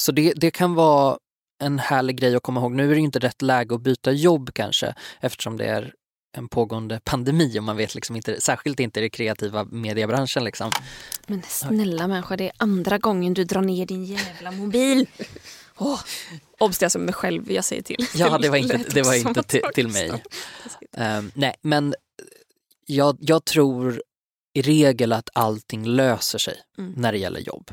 Så 0.00 0.12
det, 0.12 0.32
det 0.36 0.50
kan 0.50 0.74
vara 0.74 1.18
en 1.62 1.78
härlig 1.78 2.16
grej 2.16 2.36
att 2.36 2.42
komma 2.42 2.60
ihåg. 2.60 2.72
Nu 2.72 2.90
är 2.90 2.94
det 2.94 3.00
inte 3.00 3.18
rätt 3.18 3.42
läge 3.42 3.74
att 3.74 3.80
byta 3.80 4.12
jobb 4.12 4.50
kanske 4.54 4.94
eftersom 5.20 5.56
det 5.56 5.64
är 5.64 5.92
en 6.36 6.48
pågående 6.48 7.00
pandemi 7.04 7.58
och 7.58 7.64
man 7.64 7.76
vet 7.76 7.94
liksom 7.94 8.16
inte, 8.16 8.40
särskilt 8.40 8.80
inte 8.80 9.00
i 9.00 9.02
den 9.02 9.10
kreativa 9.10 9.64
mediebranschen. 9.64 10.44
Liksom. 10.44 10.70
Men 11.26 11.42
snälla 11.42 12.06
människa, 12.06 12.36
det 12.36 12.44
är 12.44 12.52
andra 12.56 12.98
gången 12.98 13.34
du 13.34 13.44
drar 13.44 13.62
ner 13.62 13.86
din 13.86 14.04
jävla 14.04 14.50
mobil. 14.50 15.06
Oh, 15.78 16.00
obs, 16.58 16.78
det 16.78 16.82
är 16.82 16.86
alltså 16.86 16.98
mig 16.98 17.14
själv 17.14 17.52
jag 17.52 17.64
säger 17.64 17.82
till. 17.82 18.06
Ja, 18.14 18.38
det 18.38 18.48
var 18.48 18.56
inte, 18.56 18.76
det 18.76 19.02
var 19.02 19.14
inte 19.14 19.42
till, 19.42 19.62
till 19.74 19.88
mig. 19.88 20.10
Um, 20.92 21.32
nej, 21.34 21.54
men 21.62 21.94
jag, 22.86 23.16
jag 23.20 23.44
tror 23.44 24.02
i 24.54 24.62
regel 24.62 25.12
att 25.12 25.28
allting 25.32 25.86
löser 25.86 26.38
sig 26.38 26.56
mm. 26.78 26.92
när 26.96 27.12
det 27.12 27.18
gäller 27.18 27.40
jobb. 27.40 27.70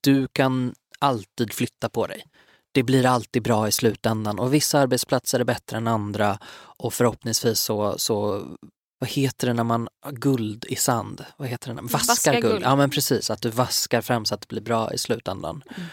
Du 0.00 0.28
kan 0.28 0.74
alltid 0.98 1.52
flytta 1.52 1.88
på 1.88 2.06
dig. 2.06 2.24
Det 2.72 2.82
blir 2.82 3.06
alltid 3.06 3.42
bra 3.42 3.68
i 3.68 3.72
slutändan 3.72 4.38
och 4.38 4.54
vissa 4.54 4.78
arbetsplatser 4.78 5.40
är 5.40 5.44
bättre 5.44 5.76
än 5.76 5.86
andra 5.86 6.38
och 6.54 6.94
förhoppningsvis 6.94 7.60
så, 7.60 7.98
så 7.98 8.46
vad 8.98 9.10
heter 9.10 9.46
det 9.46 9.52
när 9.52 9.64
man 9.64 9.88
har 10.00 10.12
guld 10.12 10.64
i 10.68 10.76
sand? 10.76 11.24
Vad 11.36 11.48
heter 11.48 11.74
det? 11.74 11.82
Vaskar, 11.82 11.98
vaskar 11.98 12.32
guld. 12.32 12.44
guld. 12.44 12.62
Ja 12.62 12.76
men 12.76 12.90
precis, 12.90 13.30
att 13.30 13.42
du 13.42 13.50
vaskar 13.50 14.00
fram 14.00 14.24
så 14.24 14.34
att 14.34 14.40
det 14.40 14.48
blir 14.48 14.60
bra 14.60 14.92
i 14.94 14.98
slutändan. 14.98 15.62
Mm. 15.76 15.88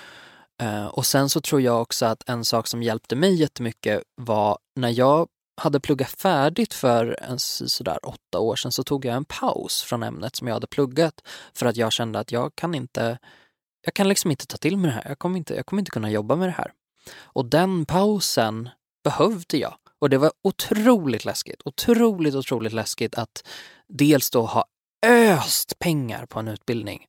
Eh, 0.62 0.86
och 0.86 1.06
sen 1.06 1.30
så 1.30 1.42
tror 1.42 1.62
jag 1.62 1.82
också 1.82 2.06
att 2.06 2.30
en 2.30 2.46
sak 2.46 2.68
som 2.68 2.84
hjälpte 2.84 3.16
mig 3.16 3.36
jättemycket 3.36 4.04
var 4.16 4.58
när 4.76 4.90
jag 4.90 5.28
hade 5.62 5.80
pluggat 5.80 6.10
färdigt 6.10 6.74
för 6.74 7.18
en, 7.22 7.40
sådär 7.40 8.00
åtta 8.04 8.40
år 8.40 8.56
sedan 8.56 8.72
så 8.72 8.84
tog 8.84 9.06
jag 9.06 9.16
en 9.16 9.26
paus 9.26 9.84
från 9.84 10.04
ämnet 10.04 10.36
som 10.36 10.48
jag 10.48 10.56
hade 10.56 10.68
pluggat 10.68 11.14
för 11.54 11.66
att 11.66 11.78
jag 11.78 11.92
kände 11.92 12.20
att 12.20 12.32
jag 12.32 12.56
kan 12.56 12.76
inte 12.76 13.18
jag 13.86 13.94
kan 13.94 14.08
liksom 14.08 14.32
inte 14.32 14.48
ta 14.48 14.58
till 14.58 14.78
mig 14.78 14.90
det 14.90 14.96
här. 14.96 15.06
Jag 15.08 15.20
kommer 15.20 15.38
inte, 15.38 15.56
jag 15.56 15.66
kommer 15.66 15.82
inte 15.82 15.92
kunna 15.92 16.10
jobba 16.10 16.36
med 16.36 16.48
det 16.48 16.54
här. 16.58 16.72
Och 17.22 17.46
den 17.46 17.86
pausen 17.86 18.70
behövde 19.04 19.58
jag. 19.58 19.76
Och 20.00 20.10
det 20.10 20.18
var 20.18 20.32
otroligt 20.44 21.26
läskigt. 21.26 21.62
Otroligt, 21.66 22.36
otroligt 22.36 22.74
läskigt 22.74 23.16
att 23.16 23.48
dels 23.88 24.30
då 24.30 24.46
ha 24.46 24.66
öst 25.06 25.80
pengar 25.80 26.26
på 26.26 26.40
en 26.40 26.48
utbildning 26.48 27.06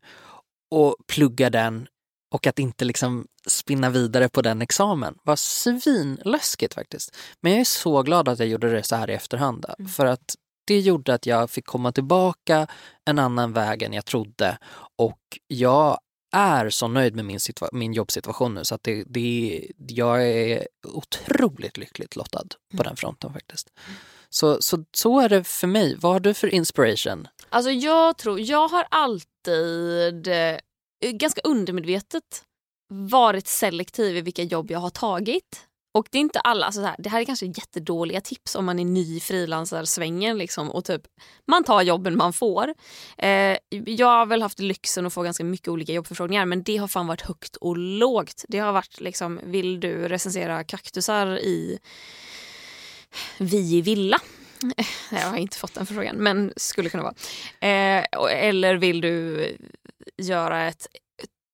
och 0.71 0.97
plugga 1.07 1.51
den 1.51 1.89
och 2.31 2.47
att 2.47 2.59
inte 2.59 2.85
liksom 2.85 3.27
spinna 3.47 3.91
vidare 3.91 4.29
på 4.29 4.43
den 4.43 4.62
examen 4.62 5.19
var 5.23 5.37
svinläskigt 5.37 6.75
faktiskt. 6.75 7.17
Men 7.41 7.53
jag 7.53 7.61
är 7.61 7.64
så 7.64 8.03
glad 8.03 8.29
att 8.29 8.38
jag 8.38 8.49
gjorde 8.49 8.71
det 8.71 8.83
så 8.83 8.97
här 8.97 9.11
i 9.11 9.14
efterhand. 9.14 9.67
Mm. 9.79 9.88
För 9.88 10.07
att 10.07 10.35
det 10.67 10.81
gjorde 10.81 11.14
att 11.14 11.27
jag 11.27 11.51
fick 11.51 11.67
komma 11.67 11.93
tillbaka 11.93 12.67
en 13.05 13.19
annan 13.19 13.53
väg 13.53 13.83
än 13.83 13.93
jag 13.93 14.05
trodde. 14.05 14.59
Och 14.97 15.38
jag 15.47 15.99
är 16.33 16.71
så 16.71 16.88
nöjd 16.88 17.14
med 17.14 17.25
min, 17.25 17.38
min 17.73 17.93
jobbsituation 17.93 18.55
nu 18.55 18.64
så 18.64 18.75
att 18.75 18.83
det, 18.83 19.05
det, 19.07 19.67
jag 19.79 20.29
är 20.29 20.69
otroligt 20.88 21.77
lyckligt 21.77 22.17
lottad 22.17 22.47
på 22.71 22.77
mm. 22.77 22.85
den 22.85 22.97
fronten 22.97 23.33
faktiskt. 23.33 23.71
Så, 24.31 24.62
så, 24.62 24.85
så 24.93 25.21
är 25.21 25.29
det 25.29 25.45
för 25.45 25.67
mig. 25.67 25.97
Vad 26.01 26.12
har 26.12 26.21
du 26.21 26.35
för 26.35 26.55
inspiration? 26.55 27.29
Alltså 27.49 27.71
jag 27.71 28.17
tror, 28.19 28.41
jag 28.41 28.69
har 28.69 28.87
alltid 28.91 30.29
Eh, 31.01 31.11
ganska 31.11 31.41
undermedvetet 31.45 32.45
varit 32.91 33.47
selektiv 33.47 34.17
i 34.17 34.21
vilka 34.21 34.43
jobb 34.43 34.71
jag 34.71 34.79
har 34.79 34.91
tagit. 34.91 35.65
Och 35.95 36.09
det 36.11 36.19
är 36.19 36.21
inte 36.21 36.41
alla, 36.41 36.67
alltså 36.67 36.81
så 36.81 36.87
här, 36.87 36.97
det 36.99 37.09
här 37.09 37.21
är 37.21 37.25
kanske 37.25 37.47
jättedåliga 37.47 38.21
tips 38.21 38.55
om 38.55 38.65
man 38.65 38.79
är 38.79 38.85
ny 38.85 39.17
i 39.17 39.21
frilansarsvängen 39.21 40.39
liksom, 40.39 40.71
och 40.71 40.85
typ 40.85 41.03
man 41.47 41.65
tar 41.65 41.83
jobben 41.83 42.17
man 42.17 42.33
får. 42.33 42.75
Eh, 43.19 43.57
jag 43.71 44.07
har 44.07 44.27
väl 44.27 44.43
haft 44.43 44.59
lyxen 44.59 45.07
att 45.07 45.13
få 45.13 45.23
ganska 45.23 45.45
mycket 45.45 45.69
olika 45.69 45.93
jobbförfrågningar 45.93 46.47
men 46.47 46.63
det 46.63 46.77
har 46.77 46.89
fan 46.89 47.07
varit 47.07 47.21
högt 47.21 47.57
och 47.57 47.77
lågt. 47.77 48.45
Det 48.49 48.59
har 48.59 48.73
varit 48.73 49.01
liksom, 49.01 49.41
vill 49.45 49.81
du 49.81 50.09
recensera 50.09 50.65
kaktusar 50.65 51.39
i 51.39 51.79
Vi 53.39 53.77
i 53.77 53.81
villa? 53.81 54.19
Eh, 54.77 54.87
jag 55.11 55.29
har 55.29 55.37
inte 55.37 55.59
fått 55.59 55.75
den 55.75 55.87
förfrågan 55.87 56.17
men 56.17 56.53
skulle 56.57 56.91
kunna 56.91 57.03
vara. 57.03 57.15
Eh, 57.61 58.05
eller 58.31 58.75
vill 58.75 59.01
du 59.01 59.57
göra 60.19 60.69
ett 60.69 60.87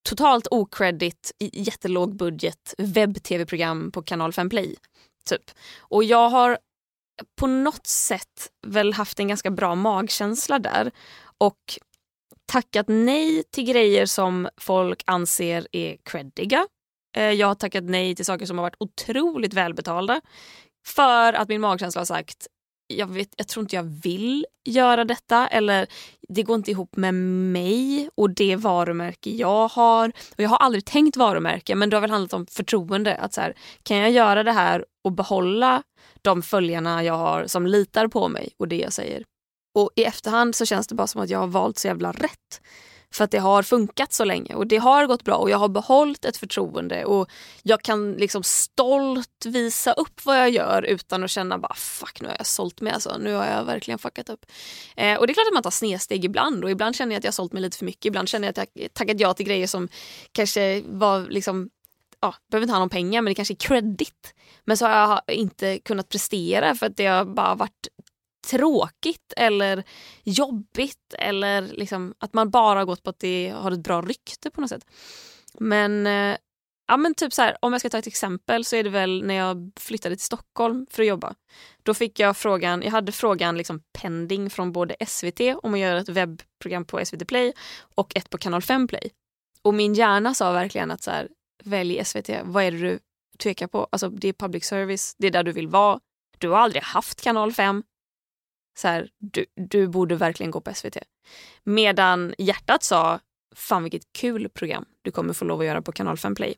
totalt 0.08 0.46
okreddigt, 0.50 1.32
jättelåg 1.38 2.16
budget 2.16 2.74
webb-tv-program 2.78 3.90
på 3.90 4.02
kanal 4.02 4.32
5 4.32 4.50
Play. 4.50 4.76
Typ. 5.24 5.50
Och 5.78 6.04
jag 6.04 6.28
har 6.28 6.58
på 7.40 7.46
något 7.46 7.86
sätt 7.86 8.50
väl 8.66 8.92
haft 8.92 9.20
en 9.20 9.28
ganska 9.28 9.50
bra 9.50 9.74
magkänsla 9.74 10.58
där 10.58 10.90
och 11.38 11.78
tackat 12.52 12.86
nej 12.88 13.42
till 13.50 13.64
grejer 13.64 14.06
som 14.06 14.48
folk 14.56 15.02
anser 15.06 15.66
är 15.72 15.96
creddiga. 16.04 16.66
Eh, 17.16 17.30
jag 17.30 17.46
har 17.46 17.54
tackat 17.54 17.84
nej 17.84 18.16
till 18.16 18.24
saker 18.24 18.46
som 18.46 18.58
har 18.58 18.62
varit 18.62 18.76
otroligt 18.78 19.54
välbetalda 19.54 20.20
för 20.86 21.32
att 21.32 21.48
min 21.48 21.60
magkänsla 21.60 22.00
har 22.00 22.06
sagt 22.06 22.46
jag, 22.86 23.06
vet, 23.06 23.28
jag 23.36 23.48
tror 23.48 23.64
inte 23.64 23.76
jag 23.76 23.82
vill 24.02 24.46
göra 24.64 25.04
detta 25.04 25.46
eller 25.48 25.86
det 26.28 26.42
går 26.42 26.56
inte 26.56 26.70
ihop 26.70 26.96
med 26.96 27.14
mig 27.14 28.08
och 28.14 28.30
det 28.30 28.56
varumärke 28.56 29.30
jag 29.30 29.68
har. 29.68 30.08
Och 30.08 30.40
Jag 30.40 30.48
har 30.48 30.56
aldrig 30.56 30.84
tänkt 30.84 31.16
varumärke 31.16 31.74
men 31.74 31.90
det 31.90 31.96
har 31.96 32.00
väl 32.00 32.10
handlat 32.10 32.32
om 32.32 32.46
förtroende. 32.46 33.16
Att 33.16 33.34
så 33.34 33.40
här, 33.40 33.54
Kan 33.82 33.96
jag 33.96 34.10
göra 34.10 34.42
det 34.42 34.52
här 34.52 34.84
och 35.04 35.12
behålla 35.12 35.82
de 36.22 36.42
följarna 36.42 37.04
jag 37.04 37.14
har 37.14 37.46
som 37.46 37.66
litar 37.66 38.08
på 38.08 38.28
mig 38.28 38.52
och 38.56 38.68
det 38.68 38.78
jag 38.78 38.92
säger? 38.92 39.24
Och 39.74 39.90
i 39.96 40.04
efterhand 40.04 40.54
så 40.54 40.66
känns 40.66 40.86
det 40.86 40.94
bara 40.94 41.06
som 41.06 41.20
att 41.20 41.30
jag 41.30 41.38
har 41.38 41.46
valt 41.46 41.78
så 41.78 41.86
jävla 41.86 42.12
rätt. 42.12 42.60
För 43.14 43.24
att 43.24 43.30
det 43.30 43.38
har 43.38 43.62
funkat 43.62 44.12
så 44.12 44.24
länge 44.24 44.54
och 44.54 44.66
det 44.66 44.76
har 44.76 45.06
gått 45.06 45.24
bra 45.24 45.36
och 45.36 45.50
jag 45.50 45.58
har 45.58 45.68
behållit 45.68 46.24
ett 46.24 46.36
förtroende 46.36 47.04
och 47.04 47.30
jag 47.62 47.82
kan 47.82 48.12
liksom 48.12 48.42
stolt 48.42 49.46
visa 49.46 49.92
upp 49.92 50.24
vad 50.24 50.38
jag 50.38 50.50
gör 50.50 50.82
utan 50.82 51.24
att 51.24 51.30
känna 51.30 51.58
bara 51.58 51.74
fuck 51.74 52.20
nu 52.20 52.28
har 52.28 52.36
jag 52.38 52.46
sålt 52.46 52.80
mig 52.80 52.92
alltså. 52.92 53.16
Nu 53.18 53.34
har 53.34 53.46
jag 53.46 53.64
verkligen 53.64 53.98
fuckat 53.98 54.28
upp. 54.28 54.46
Eh, 54.96 55.18
och 55.18 55.26
det 55.26 55.32
är 55.32 55.34
klart 55.34 55.46
att 55.46 55.54
man 55.54 55.62
tar 55.62 55.70
snedsteg 55.70 56.24
ibland 56.24 56.64
och 56.64 56.70
ibland 56.70 56.96
känner 56.96 57.12
jag 57.12 57.18
att 57.18 57.24
jag 57.24 57.28
har 57.28 57.32
sålt 57.32 57.52
mig 57.52 57.62
lite 57.62 57.78
för 57.78 57.84
mycket. 57.84 58.04
Ibland 58.04 58.28
känner 58.28 58.48
jag 58.48 58.58
att 58.58 58.68
jag 58.72 58.94
tackat 58.94 59.20
ja 59.20 59.34
till 59.34 59.46
grejer 59.46 59.66
som 59.66 59.88
kanske 60.32 60.82
var 60.86 61.26
liksom 61.28 61.70
ja, 62.20 62.34
behöver 62.50 62.62
inte 62.62 62.72
ha 62.72 62.78
någon 62.78 62.90
pengar 62.90 63.22
men 63.22 63.30
det 63.30 63.34
kanske 63.34 63.54
är 63.54 63.56
credit. 63.68 64.34
Men 64.64 64.76
så 64.76 64.86
har 64.86 65.20
jag 65.26 65.36
inte 65.36 65.78
kunnat 65.78 66.08
prestera 66.08 66.74
för 66.74 66.86
att 66.86 66.96
det 66.96 67.06
har 67.06 67.24
bara 67.24 67.54
varit 67.54 67.88
tråkigt 68.46 69.32
eller 69.36 69.84
jobbigt 70.22 71.14
eller 71.18 71.62
liksom 71.62 72.14
att 72.18 72.34
man 72.34 72.50
bara 72.50 72.84
gått 72.84 73.02
på 73.02 73.10
att 73.10 73.18
det 73.18 73.54
har 73.56 73.70
ett 73.70 73.82
bra 73.82 74.02
rykte 74.02 74.50
på 74.50 74.60
något 74.60 74.70
sätt. 74.70 74.86
Men, 75.58 76.06
eh, 76.06 76.36
ja, 76.86 76.96
men 76.96 77.14
typ 77.14 77.32
så 77.32 77.42
här, 77.42 77.56
om 77.60 77.72
jag 77.72 77.80
ska 77.80 77.90
ta 77.90 77.98
ett 77.98 78.06
exempel 78.06 78.64
så 78.64 78.76
är 78.76 78.84
det 78.84 78.90
väl 78.90 79.24
när 79.24 79.34
jag 79.34 79.72
flyttade 79.80 80.16
till 80.16 80.24
Stockholm 80.24 80.86
för 80.90 81.02
att 81.02 81.08
jobba. 81.08 81.34
Då 81.82 81.94
fick 81.94 82.20
jag 82.20 82.36
frågan, 82.36 82.82
jag 82.82 82.90
hade 82.90 83.12
frågan 83.12 83.56
liksom 83.56 83.82
pending 83.92 84.50
från 84.50 84.72
både 84.72 84.96
SVT 85.06 85.40
om 85.62 85.74
att 85.74 85.80
göra 85.80 86.00
ett 86.00 86.08
webbprogram 86.08 86.84
på 86.84 87.04
SVT 87.04 87.28
Play 87.28 87.52
och 87.94 88.16
ett 88.16 88.30
på 88.30 88.38
kanal 88.38 88.62
5 88.62 88.88
Play. 88.88 89.10
Och 89.62 89.74
min 89.74 89.94
hjärna 89.94 90.34
sa 90.34 90.52
verkligen 90.52 90.90
att 90.90 91.02
så 91.02 91.10
här, 91.10 91.28
välj 91.64 92.04
SVT, 92.04 92.30
vad 92.44 92.64
är 92.64 92.72
det 92.72 92.78
du 92.78 92.98
tvekar 93.38 93.66
på? 93.66 93.88
Alltså 93.92 94.08
det 94.08 94.28
är 94.28 94.32
public 94.32 94.64
service, 94.64 95.14
det 95.18 95.26
är 95.26 95.30
där 95.30 95.42
du 95.42 95.52
vill 95.52 95.68
vara. 95.68 96.00
Du 96.38 96.48
har 96.48 96.58
aldrig 96.58 96.82
haft 96.82 97.20
kanal 97.20 97.52
5, 97.52 97.82
så 98.78 98.88
här, 98.88 99.08
du, 99.18 99.46
du 99.56 99.88
borde 99.88 100.16
verkligen 100.16 100.50
gå 100.50 100.60
på 100.60 100.74
SVT. 100.74 100.96
Medan 101.64 102.34
hjärtat 102.38 102.82
sa, 102.82 103.20
fan 103.56 103.82
vilket 103.82 104.12
kul 104.12 104.48
program 104.48 104.84
du 105.02 105.10
kommer 105.10 105.34
få 105.34 105.44
lov 105.44 105.60
att 105.60 105.66
göra 105.66 105.82
på 105.82 105.92
kanal 105.92 106.16
5 106.16 106.34
Play. 106.34 106.54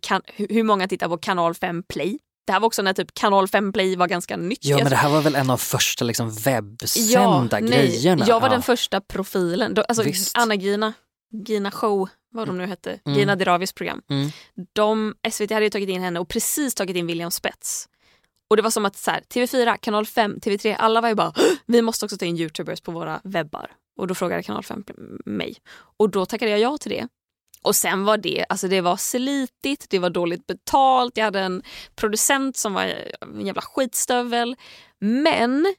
Kan, 0.00 0.22
hur 0.26 0.62
många 0.62 0.88
tittar 0.88 1.08
på 1.08 1.18
kanal 1.18 1.54
5 1.54 1.82
Play? 1.82 2.18
Det 2.46 2.52
här 2.52 2.60
var 2.60 2.66
också 2.66 2.82
när 2.82 2.92
typ 2.92 3.14
kanal 3.14 3.48
5 3.48 3.72
Play 3.72 3.96
var 3.96 4.08
ganska 4.08 4.36
nytt. 4.36 4.64
Ja 4.64 4.76
men 4.76 4.90
det 4.90 4.96
här 4.96 5.10
var 5.10 5.20
väl 5.20 5.34
en 5.34 5.50
av 5.50 5.56
första 5.56 6.04
liksom 6.04 6.26
Ja, 6.44 6.60
webbsända 6.60 7.58
nej. 7.60 7.70
grejerna. 7.70 8.24
Jag 8.28 8.40
var 8.40 8.48
ja. 8.48 8.52
den 8.52 8.62
första 8.62 9.00
profilen. 9.00 9.76
Alltså. 9.88 10.04
Anna-Gina, 10.34 10.92
Gina 11.46 11.70
Show, 11.70 12.08
vad 12.30 12.48
de 12.48 12.58
nu 12.58 12.66
hette, 12.66 13.00
Mm. 13.04 13.18
Gina 13.18 13.36
Diravis 13.36 13.72
program. 13.72 14.02
Mm. 14.10 14.30
De, 14.72 15.14
SVT 15.30 15.50
hade 15.50 15.64
ju 15.64 15.70
tagit 15.70 15.88
in 15.88 16.02
henne 16.02 16.20
och 16.20 16.28
precis 16.28 16.74
tagit 16.74 16.96
in 16.96 17.06
William 17.06 17.30
Spets. 17.30 17.88
Och 18.52 18.56
det 18.56 18.62
var 18.62 18.70
som 18.70 18.84
att 18.84 18.96
så 18.96 19.10
här, 19.10 19.20
TV4, 19.20 19.76
Kanal 19.76 20.06
5, 20.06 20.36
TV3, 20.36 20.76
alla 20.78 21.00
var 21.00 21.08
ju 21.08 21.14
bara 21.14 21.32
vi 21.66 21.82
måste 21.82 22.04
också 22.04 22.16
ta 22.16 22.24
in 22.24 22.36
youtubers 22.36 22.80
på 22.80 22.92
våra 22.92 23.20
webbar. 23.24 23.70
Och 23.96 24.06
då 24.06 24.14
frågade 24.14 24.42
Kanal 24.42 24.62
5 24.62 24.84
mig. 25.24 25.56
Och 25.96 26.10
då 26.10 26.26
tackade 26.26 26.50
jag 26.50 26.60
ja 26.60 26.78
till 26.78 26.90
det. 26.90 27.08
Och 27.62 27.76
sen 27.76 28.04
var 28.04 28.16
det, 28.16 28.44
alltså 28.48 28.68
det 28.68 28.80
var 28.80 28.96
slitigt, 28.96 29.90
det 29.90 29.98
var 29.98 30.10
dåligt 30.10 30.46
betalt, 30.46 31.16
jag 31.16 31.24
hade 31.24 31.40
en 31.40 31.62
producent 31.94 32.56
som 32.56 32.74
var 32.74 32.84
eh, 32.84 32.94
en 33.38 33.46
jävla 33.46 33.62
skitstövel. 33.62 34.56
Men 35.00 35.74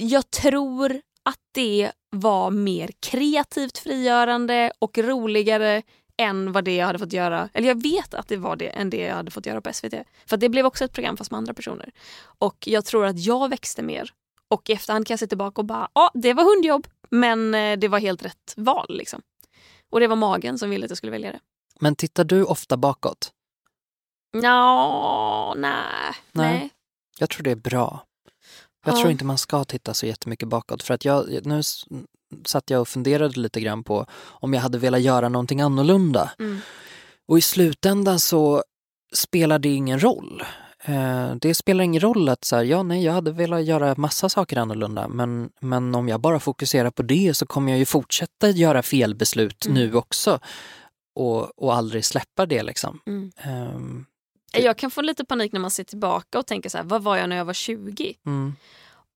jag 0.00 0.30
tror 0.30 1.00
att 1.22 1.40
det 1.54 1.92
var 2.10 2.50
mer 2.50 2.90
kreativt 3.00 3.78
frigörande 3.78 4.72
och 4.78 4.98
roligare 4.98 5.82
än 6.18 6.52
vad 6.52 6.64
det 6.64 6.76
jag 6.76 6.86
hade 6.86 6.98
fått 6.98 7.12
göra. 7.12 7.48
Eller 7.54 7.68
jag 7.68 7.82
vet 7.82 8.14
att 8.14 8.28
det 8.28 8.36
var 8.36 8.56
det 8.56 8.68
än 8.68 8.90
det 8.90 8.96
jag 8.96 9.14
hade 9.14 9.30
fått 9.30 9.46
göra 9.46 9.60
på 9.60 9.72
SVT. 9.72 9.94
För 10.26 10.36
det 10.36 10.48
blev 10.48 10.66
också 10.66 10.84
ett 10.84 10.92
program 10.92 11.16
fast 11.16 11.30
med 11.30 11.38
andra 11.38 11.54
personer. 11.54 11.90
Och 12.20 12.56
jag 12.66 12.84
tror 12.84 13.06
att 13.06 13.18
jag 13.18 13.48
växte 13.48 13.82
mer. 13.82 14.10
Och 14.48 14.70
i 14.70 14.72
efterhand 14.72 15.06
kan 15.06 15.12
jag 15.14 15.18
se 15.18 15.26
tillbaka 15.26 15.60
och 15.60 15.64
bara, 15.64 15.88
ja 15.94 16.10
det 16.14 16.34
var 16.34 16.44
hundjobb 16.44 16.86
men 17.10 17.54
eh, 17.54 17.78
det 17.78 17.88
var 17.88 17.98
helt 17.98 18.24
rätt 18.24 18.54
val 18.56 18.86
liksom. 18.88 19.22
Och 19.90 20.00
det 20.00 20.06
var 20.06 20.16
magen 20.16 20.58
som 20.58 20.70
ville 20.70 20.84
att 20.84 20.90
jag 20.90 20.98
skulle 20.98 21.12
välja 21.12 21.32
det. 21.32 21.40
Men 21.80 21.96
tittar 21.96 22.24
du 22.24 22.44
ofta 22.44 22.76
bakåt? 22.76 23.32
Ja, 24.42 25.54
nej. 25.56 25.72
Nej. 26.32 26.58
nej. 26.58 26.70
Jag 27.18 27.30
tror 27.30 27.42
det 27.42 27.50
är 27.50 27.56
bra. 27.56 28.04
Jag 28.84 28.94
Ja. 28.94 28.98
tror 29.00 29.10
inte 29.10 29.24
man 29.24 29.38
ska 29.38 29.64
titta 29.64 29.94
så 29.94 30.06
jättemycket 30.06 30.48
bakåt. 30.48 30.82
För 30.82 30.94
att 30.94 31.04
jag, 31.04 31.46
nu 31.46 31.60
satt 32.44 32.70
jag 32.70 32.80
och 32.80 32.88
funderade 32.88 33.40
lite 33.40 33.60
grann 33.60 33.84
på 33.84 34.06
om 34.24 34.54
jag 34.54 34.60
hade 34.60 34.78
velat 34.78 35.00
göra 35.00 35.28
någonting 35.28 35.60
annorlunda. 35.60 36.30
Mm. 36.38 36.58
Och 37.28 37.38
i 37.38 37.40
slutändan 37.40 38.20
så 38.20 38.62
spelar 39.12 39.58
det 39.58 39.68
ingen 39.68 40.00
roll. 40.02 40.42
Eh, 40.84 41.34
Det 41.34 41.54
spelar 41.54 41.84
ingen 41.84 42.00
roll 42.00 42.28
att 42.28 42.44
så 42.44 42.56
här, 42.56 42.64
ja 42.64 42.82
nej, 42.82 43.04
jag 43.04 43.12
hade 43.12 43.32
velat 43.32 43.64
göra 43.64 43.94
massa 43.96 44.28
saker 44.28 44.56
annorlunda 44.56 45.08
men, 45.08 45.50
men 45.60 45.94
om 45.94 46.08
jag 46.08 46.20
bara 46.20 46.40
fokuserar 46.40 46.90
på 46.90 47.02
det 47.02 47.34
så 47.36 47.46
kommer 47.46 47.72
jag 47.72 47.78
ju 47.78 47.84
fortsätta 47.84 48.48
göra 48.50 48.82
felbeslut 48.82 49.66
Mm. 49.66 49.74
nu 49.78 49.94
också 49.94 50.40
och, 51.14 51.58
och 51.62 51.74
aldrig 51.74 52.04
släppa 52.04 52.46
det 52.46 52.62
liksom. 52.62 53.00
Mm. 53.06 53.30
Ehm, 53.42 54.04
Jag 54.52 54.78
kan 54.78 54.90
få 54.90 55.00
lite 55.02 55.24
panik 55.24 55.52
när 55.52 55.60
man 55.60 55.70
ser 55.70 55.84
tillbaka 55.84 56.38
och 56.38 56.46
tänker 56.46 56.70
så 56.70 56.76
här, 56.78 56.84
vad 56.84 57.02
var 57.02 57.16
jag 57.16 57.28
när 57.28 57.36
jag 57.36 57.44
var 57.44 57.52
20? 57.54 58.14
mm. 58.26 58.54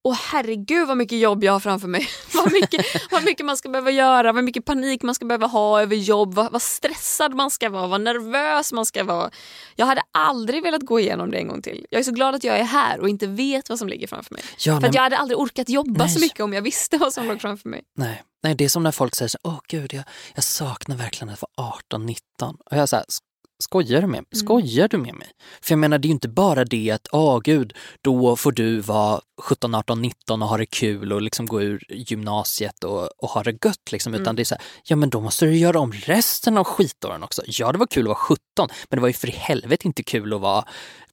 Och 0.05 0.15
herregud 0.15 0.89
vad 0.89 0.97
mycket 0.97 1.19
jobb 1.19 1.45
jag 1.45 1.53
har 1.53 1.61
framför 1.61 1.89
mig. 1.89 2.09
vad, 2.35 2.53
mycket, 2.53 2.87
vad 3.11 3.25
mycket 3.25 3.47
man 3.47 3.57
ska 3.57 3.69
behöva 3.69 3.91
göra, 3.91 4.33
vad 4.33 4.45
mycket 4.45 4.65
panik 4.65 5.03
man 5.03 5.15
ska 5.15 5.25
behöva 5.25 5.47
ha 5.47 5.83
över 5.83 5.97
jobb, 5.97 6.35
vad, 6.35 6.53
vad 6.53 6.63
stressad 6.63 7.35
man 7.35 7.51
ska 7.51 7.71
vara, 7.71 7.87
vad 7.87 8.01
nervös 8.01 8.73
man 8.73 8.87
ska 8.87 9.05
vara. 9.05 9.31
Jag 9.77 9.87
hade 9.87 10.03
aldrig 10.13 10.63
velat 10.63 10.83
gå 10.83 11.01
igenom 11.01 11.31
det 11.31 11.39
en 11.39 11.49
gång 11.49 11.63
till. 11.63 11.87
Jag 11.91 11.99
är 11.99 12.03
så 12.05 12.13
glad 12.13 12.35
att 12.35 12.45
jag 12.45 12.59
är 12.59 12.65
här 12.65 13.01
och 13.01 13.09
inte 13.09 13.27
vet 13.27 13.69
vad 13.69 13.79
som 13.79 13.89
ligger 13.89 14.07
framför 14.07 14.35
mig. 14.35 14.43
Ja, 14.59 14.75
För 14.75 14.81
nej, 14.81 14.91
jag 14.95 15.03
hade 15.03 15.17
aldrig 15.17 15.39
orkat 15.39 15.69
jobba 15.69 16.09
så 16.09 16.19
Nej. 16.19 16.27
mycket 16.27 16.41
om 16.41 16.53
jag 16.53 16.63
visste 16.63 16.99
vad 16.99 17.13
som 17.13 17.27
låg 17.27 17.41
framför 17.41 17.69
mig. 17.69 17.83
nej, 17.97 18.23
nej, 18.43 18.55
det 18.55 18.65
är 18.65 18.69
som 18.69 18.83
när 18.83 18.93
folk 18.93 19.15
säger 19.15 19.29
så 19.29 19.39
åh 19.43 19.59
gud, 19.69 19.95
jag, 19.95 20.05
jag 20.35 20.45
saknar 20.45 20.97
verkligen 20.97 21.35
att 21.35 21.43
vara 21.57 21.73
18-19. 21.93 22.17
Och 22.71 22.77
jag 22.77 22.89
säger 22.89 23.05
skojar 23.63 24.01
du 24.01 24.07
med 24.07 24.11
mig? 24.11 24.19
Mm. 24.33 24.45
Skojar 24.47 24.89
du 24.89 24.99
med 24.99 25.15
mig? 25.15 25.29
För 25.63 25.73
jag 25.73 25.79
menar, 25.79 25.99
det 25.99 26.07
är 26.07 26.09
ju 26.09 26.13
inte 26.13 26.29
bara 26.29 26.65
det 26.65 26.91
att, 26.91 27.07
åh 27.13 27.41
gud, 27.41 27.73
då 28.01 28.37
får 28.37 28.53
du 28.53 28.81
vara 28.81 29.21
17, 29.43 29.75
18, 29.75 30.03
19 30.03 30.43
och 30.43 30.49
ha 30.49 30.57
det 30.57 30.67
kul 30.67 31.13
och 31.13 31.23
liksom 31.23 31.47
gå 31.47 31.63
ur 31.63 31.85
gymnasiet 31.93 32.85
och, 32.85 33.09
och 33.23 33.29
ha 33.29 33.43
det 33.43 33.65
gött 33.65 33.93
liksom. 33.93 34.15
Utan 34.15 34.23
Mm. 34.27 34.37
det 34.37 34.43
är 34.43 34.45
så 34.45 34.55
här, 34.55 34.65
ja 34.85 34.97
men 34.97 35.11
då 35.11 35.21
måste 35.21 35.45
du 35.47 35.57
göra 35.57 35.81
om 35.81 35.93
resten 35.93 36.59
av 36.59 36.65
skitåren 36.65 37.23
också. 37.23 37.43
Ja, 37.47 37.73
det 37.73 37.79
var 37.79 37.87
kul 37.87 38.03
att 38.05 38.09
vara 38.09 38.17
17, 38.19 38.39
men 38.59 38.97
det 38.97 39.01
var 39.01 39.09
ju 39.09 39.15
för 39.15 39.29
i 39.29 39.33
helvete 39.33 39.87
inte 39.87 40.03
kul 40.03 40.35
att 40.35 40.41
vara 40.41 40.65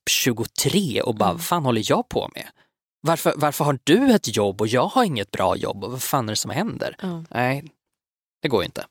23 0.10 1.02
och 1.02 1.16
bara, 1.16 1.26
Mm. 1.30 1.38
vad 1.38 1.46
fan 1.46 1.66
håller 1.66 1.84
jag 1.86 2.10
på 2.10 2.30
med? 2.36 2.48
Varför, 3.02 3.34
varför 3.36 3.66
har 3.66 3.80
du 3.84 4.12
ett 4.14 4.36
jobb 4.38 4.62
och 4.62 4.68
jag 4.68 4.86
har 4.88 5.04
inget 5.04 5.32
bra 5.32 5.56
jobb? 5.56 5.84
Och 5.84 5.92
vad 5.92 6.04
fan 6.04 6.30
är 6.30 6.34
det 6.34 6.36
som 6.36 6.52
händer? 6.52 6.96
Nej, 7.30 7.64
det 8.42 8.48
går 8.50 8.62
ju 8.62 8.66
inte. 8.66 8.86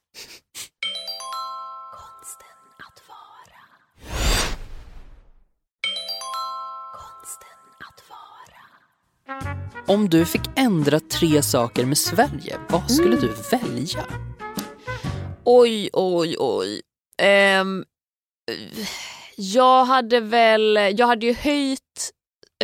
Om 9.88 10.08
du 10.08 10.24
fick 10.26 10.42
ändra 10.56 11.00
tre 11.00 11.42
saker 11.42 11.86
med 11.86 11.98
Sverige, 11.98 12.58
vad 12.68 12.90
skulle 12.90 13.16
Mm. 13.16 13.20
du 13.20 13.56
välja? 13.56 14.06
Oj, 15.44 15.90
oj, 15.92 16.36
oj. 16.38 16.82
Ehm, 17.22 17.84
jag 19.36 19.84
hade 19.84 20.20
väl, 20.20 20.76
jag 20.98 21.06
hade 21.06 21.26
ju 21.26 21.34
höjt 21.34 22.10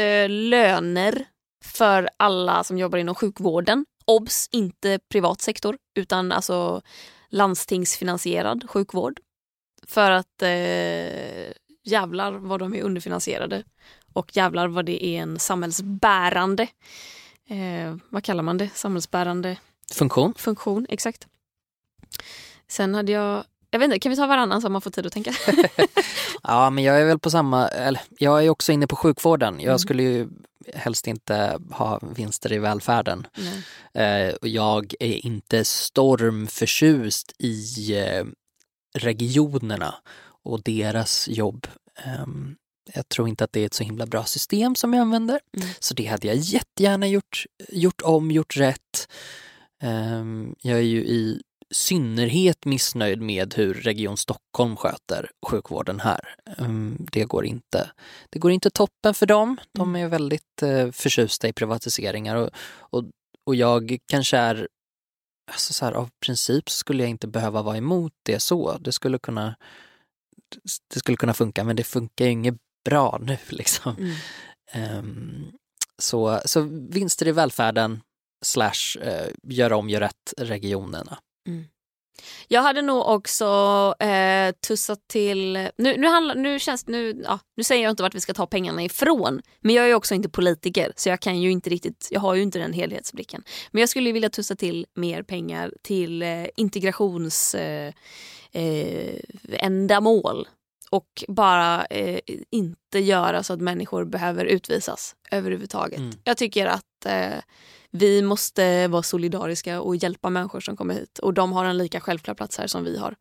eh, 0.01 0.29
löner 0.29 1.25
för 1.65 2.09
alla 2.17 2.65
som 2.65 2.79
jobbar 2.79 2.99
inom 2.99 3.15
sjukvården. 3.15 3.87
Obs, 4.07 4.49
inte 4.53 4.99
privat 5.13 5.41
sektor 5.41 5.77
utan 5.95 6.33
alltså 6.33 6.83
landstingsfinansierad 7.29 8.71
sjukvård. 8.71 9.21
För 9.87 10.11
att 10.11 10.43
eh, 10.43 11.53
jävlar 11.85 12.33
vad 12.33 12.61
de 12.61 12.75
är 12.75 12.83
underfinansierade 12.83 13.65
och 14.15 14.37
jävlar 14.37 14.69
vad 14.69 14.85
det 14.87 15.05
är 15.05 15.23
en 15.23 15.39
samhällsbärande, 15.39 16.63
eh, 17.49 17.97
vad 18.09 18.25
kallar 18.25 18.43
man 18.43 18.59
det, 18.59 18.71
samhällsbärande 18.75 19.57
Funktion? 19.93 20.35
funktion, 20.37 20.87
exakt. 20.89 21.27
Sen 22.69 22.95
hade 22.95 23.13
jag, 23.13 23.45
jag 23.71 23.79
vet 23.79 23.85
inte, 23.87 23.99
kan 23.99 24.11
vi 24.11 24.17
ta 24.17 24.27
varannan 24.27 24.63
så 24.63 24.69
man 24.69 24.81
får 24.81 24.91
tid 24.91 25.07
att 25.07 25.13
tänka? 25.13 25.33
Ja, 26.47 26.71
men 26.71 26.85
jag 26.85 27.01
är 27.01 27.05
väl 27.05 27.19
på 27.19 27.31
samma, 27.31 27.69
eller 27.69 28.01
jag 28.19 28.45
är 28.45 28.51
också 28.51 28.73
inne 28.73 28.87
på 28.87 28.97
sjukvården. 28.97 29.55
Jag 29.61 29.65
Mm. 29.69 29.79
skulle 29.79 30.03
ju 30.03 30.29
helst 30.75 31.07
inte 31.07 31.59
ha 31.71 32.01
vinster 32.17 32.53
i 32.53 32.59
välfärden. 32.59 33.27
Eh, 33.95 34.35
och 34.35 34.49
jag 34.49 34.95
är 35.01 35.27
inte 35.27 35.65
stormförtjust 35.65 37.33
i 37.39 37.93
eh, 37.99 38.25
regionerna 38.95 39.95
och 40.43 40.63
deras 40.63 41.29
jobb. 41.29 41.67
Ehm, 42.05 42.57
jag 42.95 43.09
tror 43.09 43.29
inte 43.29 43.45
att 43.45 43.53
det 43.53 43.61
är 43.61 43.67
ett 43.67 43.75
så 43.75 43.85
himla 43.85 44.07
bra 44.07 44.25
system 44.25 44.75
som 44.75 44.95
jag 44.95 45.01
använder. 45.01 45.41
Mm. 45.57 45.69
Så 45.81 45.95
det 45.95 46.07
hade 46.07 46.27
jag 46.27 46.37
jättegärna 46.37 47.07
gjort, 47.07 47.45
gjort 47.69 48.03
om, 48.03 48.31
gjort 48.31 48.57
rätt. 48.57 49.09
Ehm, 49.83 50.55
jag 50.61 50.79
är 50.79 50.83
ju 50.83 51.05
i 51.05 51.43
synnerhet 51.71 52.65
missnöjd 52.65 53.21
med 53.21 53.55
hur 53.55 53.75
Region 53.75 54.17
Stockholm 54.17 54.77
sköter 54.77 55.31
sjukvården 55.47 56.01
här. 56.01 56.35
Ehm, 56.59 57.07
det 57.13 57.25
går 57.25 57.45
inte. 57.47 57.91
Det 58.31 58.39
går 58.39 58.51
inte 58.51 58.71
toppen 58.71 59.15
för 59.15 59.27
dem. 59.27 59.57
De 59.73 59.97
är 59.97 60.09
väldigt 60.09 60.63
eh, 60.63 60.91
förtjusta 60.91 61.49
i 61.49 61.53
privatiseringar 61.53 62.37
och, 62.37 62.51
och, 62.77 63.05
och 63.47 63.55
jag 63.55 63.99
kanske 64.07 64.37
är 64.37 64.69
Alltså 65.53 65.73
så 65.73 65.85
här, 65.85 65.93
av 65.93 66.11
princip 66.27 66.71
skulle 66.71 67.03
jag 67.03 67.11
inte 67.11 67.27
behöva 67.27 67.63
vara 67.63 67.77
emot 67.77 68.13
det 68.23 68.41
så. 68.41 68.79
Det 68.79 68.93
skulle 68.93 69.19
kunna 69.19 69.57
det 70.95 70.99
skulle 70.99 71.17
kunna 71.17 71.35
funka 71.35 71.65
men 71.65 71.77
det 71.77 71.85
funkar 71.85 72.25
ju 72.25 72.31
inget 72.31 72.57
bra 72.85 73.19
nu 73.23 73.39
liksom. 73.49 73.97
Mm. 73.97 74.15
Ehm, 74.73 75.53
så, 75.99 76.41
så 76.45 76.61
vinster 76.91 77.29
i 77.29 77.33
välfärden 77.33 78.01
slash 78.45 78.99
eh, 79.01 79.29
göra 79.43 79.77
om, 79.77 79.89
göra 79.89 80.05
rätt 80.05 80.35
regionerna. 80.39 81.19
Jag 82.49 82.63
hade 82.63 82.83
nog 82.83 83.07
också 83.07 83.45
eh, 84.01 84.55
tussat 84.67 85.09
till, 85.09 85.53
nu, 85.77 85.97
nu, 85.97 86.07
handlar, 86.07 86.35
nu, 86.35 86.59
känns, 86.59 86.87
nu, 86.87 87.23
ja, 87.25 87.39
nu 87.57 87.65
säger 87.65 87.83
jag 87.83 87.91
inte 87.91 88.03
vart 88.03 88.15
vi 88.15 88.21
ska 88.21 88.35
ta 88.35 88.47
pengarna 88.47 88.83
ifrån, 88.83 89.41
men 89.61 89.75
jag 89.75 89.91
är 89.91 89.95
också 89.95 90.15
inte 90.15 90.29
politiker 90.29 90.93
så 90.97 91.09
jag 91.09 91.21
kan 91.21 91.41
ju 91.41 91.51
inte 91.51 91.71
riktigt, 91.71 92.09
jag 92.11 92.21
har 92.21 92.35
ju 92.35 92.43
inte 92.43 92.59
den 92.59 92.73
helhetsblicken. 92.73 93.43
Men 93.71 93.81
jag 93.81 93.89
skulle 93.89 94.13
vilja 94.13 94.31
tussa 94.31 94.57
till 94.57 94.87
mer 94.95 95.23
pengar 95.23 95.73
till 95.83 96.23
eh, 96.23 96.47
integrations 96.57 97.55
eh, 97.55 97.93
eh, 98.53 99.21
ändamål 99.53 100.49
och 100.95 101.25
bara 101.29 101.85
eh, 101.87 102.21
inte 102.51 102.99
göra 102.99 103.43
så 103.43 103.53
att 103.53 103.61
människor 103.61 104.05
behöver 104.05 104.45
utvisas 104.45 105.17
överhuvudtaget. 105.31 105.99
Mm. 105.99 106.13
Jag 106.25 106.37
tycker 106.37 106.67
att 106.67 107.07
eh, 107.07 107.39
vi 107.91 108.23
måste 108.23 108.89
vara 108.89 109.03
solidariska 109.03 109.81
och 109.81 109.97
hjälpa 109.97 110.31
människor 110.31 110.61
som 110.61 110.77
kommer 110.77 110.95
hit 110.95 111.19
och 111.19 111.35
de 111.35 111.53
har 111.53 111.65
en 111.65 111.79
lika 111.79 112.01
självklar 112.01 112.35
plats 112.35 112.59
här 112.59 112.67
som 112.67 112.85
vi 112.85 112.99
har. 112.99 113.15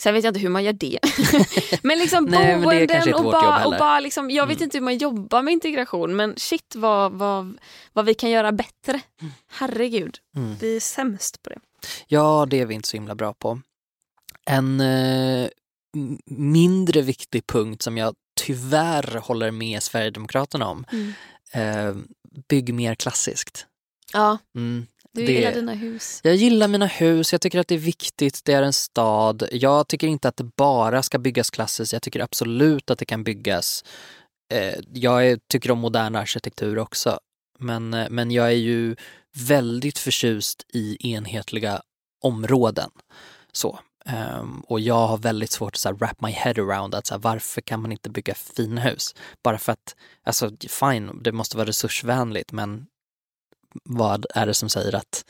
Sen 0.00 0.14
vet 0.14 0.24
jag 0.24 0.30
inte 0.30 0.40
hur 0.40 0.48
man 0.48 0.64
gör 0.64 0.72
det. 0.72 0.98
men 1.82 1.98
liksom 1.98 2.24
Nej, 2.24 2.46
men 2.46 2.62
boenden 2.62 2.96
inte 2.96 3.14
och 3.14 3.24
bara, 3.24 3.66
och 3.66 3.74
bara 3.78 4.00
liksom, 4.00 4.30
jag 4.30 4.46
vet 4.46 4.56
Mm. 4.56 4.64
inte 4.64 4.78
hur 4.78 4.84
man 4.84 4.98
jobbar 4.98 5.42
med 5.42 5.52
integration 5.52 6.16
men 6.16 6.34
shit 6.36 6.74
vad, 6.76 7.12
vad, 7.12 7.58
vad 7.92 8.04
vi 8.04 8.14
kan 8.14 8.30
göra 8.30 8.52
bättre. 8.52 9.00
Herregud, 9.50 10.16
Mm. 10.36 10.54
vi 10.60 10.76
är 10.76 10.80
sämst 10.80 11.42
på 11.42 11.50
det. 11.50 11.58
Ja, 12.06 12.46
det 12.50 12.60
är 12.60 12.66
vi 12.66 12.74
inte 12.74 12.88
så 12.88 12.96
himla 12.96 13.14
bra 13.14 13.32
på. 13.32 13.60
En 14.46 14.80
eh, 14.80 15.48
mindre 16.26 17.02
viktig 17.02 17.46
punkt 17.46 17.82
som 17.82 17.96
jag 17.98 18.14
tyvärr 18.40 19.18
håller 19.18 19.50
med 19.50 19.82
Sverigedemokraterna 19.82 20.68
om. 20.68 20.84
Mm. 20.92 21.12
Eh, 21.52 21.96
bygg 22.48 22.74
mer 22.74 22.94
klassiskt. 22.94 23.66
Ja, 24.12 24.38
Mm. 24.54 24.86
du 25.12 25.26
Det- 25.26 25.32
gillar 25.32 25.52
dina 25.52 25.74
hus. 25.74 26.20
Jag 26.24 26.34
gillar 26.34 26.68
mina 26.68 26.86
hus, 26.86 27.32
jag 27.32 27.40
tycker 27.40 27.58
att 27.58 27.68
det 27.68 27.74
är 27.74 27.78
viktigt, 27.78 28.40
det 28.44 28.52
är 28.52 28.62
en 28.62 28.72
stad. 28.72 29.48
Jag 29.52 29.88
tycker 29.88 30.06
inte 30.06 30.28
att 30.28 30.36
det 30.36 30.44
bara 30.56 31.02
ska 31.02 31.18
byggas 31.18 31.50
klassiskt, 31.50 31.92
jag 31.92 32.02
tycker 32.02 32.20
absolut 32.20 32.90
att 32.90 32.98
det 32.98 33.04
kan 33.04 33.24
byggas. 33.24 33.84
Eh, 34.52 34.74
jag 34.92 35.26
är, 35.26 35.38
tycker 35.48 35.70
om 35.70 35.78
modern 35.78 36.16
arkitektur 36.16 36.78
också. 36.78 37.18
Men, 37.58 37.94
eh, 37.94 38.06
men 38.10 38.30
jag 38.30 38.46
är 38.46 38.50
ju 38.50 38.96
väldigt 39.38 39.98
förtjust 39.98 40.66
i 40.72 41.12
enhetliga 41.12 41.82
områden. 42.22 42.90
Så. 43.52 43.78
Ehm, 44.06 44.60
och 44.60 44.80
jag 44.80 45.06
har 45.06 45.18
väldigt 45.18 45.50
svårt 45.50 45.74
att 45.74 45.78
så 45.80 45.88
här, 45.88 45.96
wrap 45.96 46.20
my 46.20 46.30
head 46.30 46.54
around 46.58 46.94
att 46.94 47.06
så 47.06 47.14
här, 47.14 47.18
varför 47.20 47.60
kan 47.60 47.82
man 47.82 47.92
inte 47.92 48.10
bygga 48.10 48.34
fina 48.34 48.80
hus? 48.80 49.14
Bara 49.42 49.58
för 49.58 49.72
att, 49.72 49.96
alltså 50.24 50.50
fine, 50.68 51.22
det 51.22 51.32
måste 51.32 51.56
vara 51.56 51.68
resursvänligt 51.68 52.52
men 52.52 52.86
vad 53.84 54.26
är 54.34 54.46
det 54.46 54.54
som 54.54 54.68
säger 54.68 54.94
att, 54.94 55.24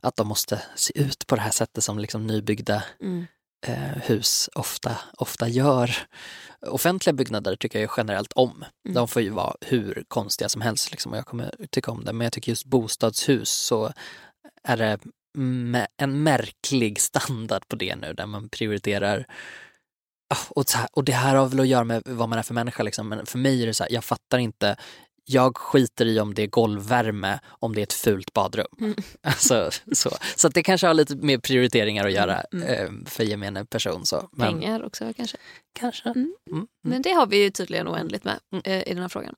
att 0.00 0.16
de 0.16 0.28
måste 0.28 0.62
se 0.74 0.98
ut 1.00 1.26
på 1.26 1.34
det 1.36 1.42
här 1.42 1.50
sättet 1.50 1.84
som 1.84 1.98
liksom 1.98 2.26
nybyggda 2.26 2.82
Mm. 3.00 3.26
eh, 3.66 4.02
hus 4.02 4.50
ofta, 4.54 4.98
ofta 5.18 5.48
gör. 5.48 5.96
Offentliga 6.66 7.12
byggnader 7.12 7.56
tycker 7.56 7.80
jag 7.80 7.90
generellt 7.96 8.32
om. 8.32 8.64
Mm. 8.84 8.94
De 8.94 9.08
får 9.08 9.22
ju 9.22 9.30
vara 9.30 9.56
hur 9.60 10.04
konstiga 10.08 10.48
som 10.48 10.60
helst 10.62 10.90
liksom, 10.90 11.12
och 11.12 11.18
jag 11.18 11.26
kommer 11.26 11.54
tycka 11.70 11.90
om 11.90 12.04
det. 12.04 12.12
Men 12.12 12.24
jag 12.24 12.32
tycker 12.32 12.52
just 12.52 12.64
bostadshus 12.64 13.50
så 13.50 13.92
är 14.62 14.76
det 14.76 14.98
en 15.96 16.22
märklig 16.22 17.00
standard 17.00 17.68
på 17.68 17.76
det 17.76 17.96
nu 17.96 18.12
där 18.12 18.26
man 18.26 18.48
prioriterar 18.48 19.26
och, 20.50 20.64
här, 20.74 20.88
och 20.92 21.04
det 21.04 21.12
här 21.12 21.34
har 21.34 21.46
väl 21.46 21.60
att 21.60 21.66
göra 21.66 21.84
med 21.84 22.02
vad 22.06 22.28
man 22.28 22.38
är 22.38 22.42
för 22.42 22.54
människa 22.54 22.82
liksom. 22.82 23.08
men 23.08 23.26
för 23.26 23.38
mig 23.38 23.62
är 23.62 23.66
det 23.66 23.74
så 23.74 23.84
här, 23.84 23.92
jag 23.92 24.04
fattar 24.04 24.38
inte 24.38 24.76
jag 25.26 25.56
skiter 25.56 26.06
i 26.06 26.20
om 26.20 26.34
det 26.34 26.42
är 26.42 26.46
golvvärme 26.46 27.40
om 27.46 27.74
det 27.74 27.80
är 27.80 27.82
ett 27.82 27.92
fult 27.92 28.32
badrum. 28.32 28.66
Mm. 28.80 28.94
Alltså, 29.22 29.70
så 29.92 30.10
så 30.36 30.48
det 30.48 30.62
kanske 30.62 30.86
har 30.86 30.94
lite 30.94 31.16
mer 31.16 31.38
prioriteringar 31.38 32.06
att 32.06 32.12
göra 32.12 32.40
Mm, 32.52 32.68
eh, 32.68 33.10
för 33.10 33.24
gemene 33.24 33.64
person. 33.64 34.06
Så. 34.06 34.28
Men, 34.32 34.52
Pengar 34.52 34.82
också 34.82 35.12
kanske. 35.16 35.36
Kanske. 35.76 36.08
Mm. 36.08 36.34
Mm. 36.50 36.66
Men 36.82 37.02
det 37.02 37.10
har 37.10 37.26
vi 37.26 37.42
ju 37.42 37.50
tydligen 37.50 37.88
oändligt 37.88 38.24
med 38.24 38.38
Mm. 38.52 38.62
eh, 38.64 38.80
i 38.88 38.94
den 38.94 38.98
här 39.02 39.08
frågan. 39.08 39.34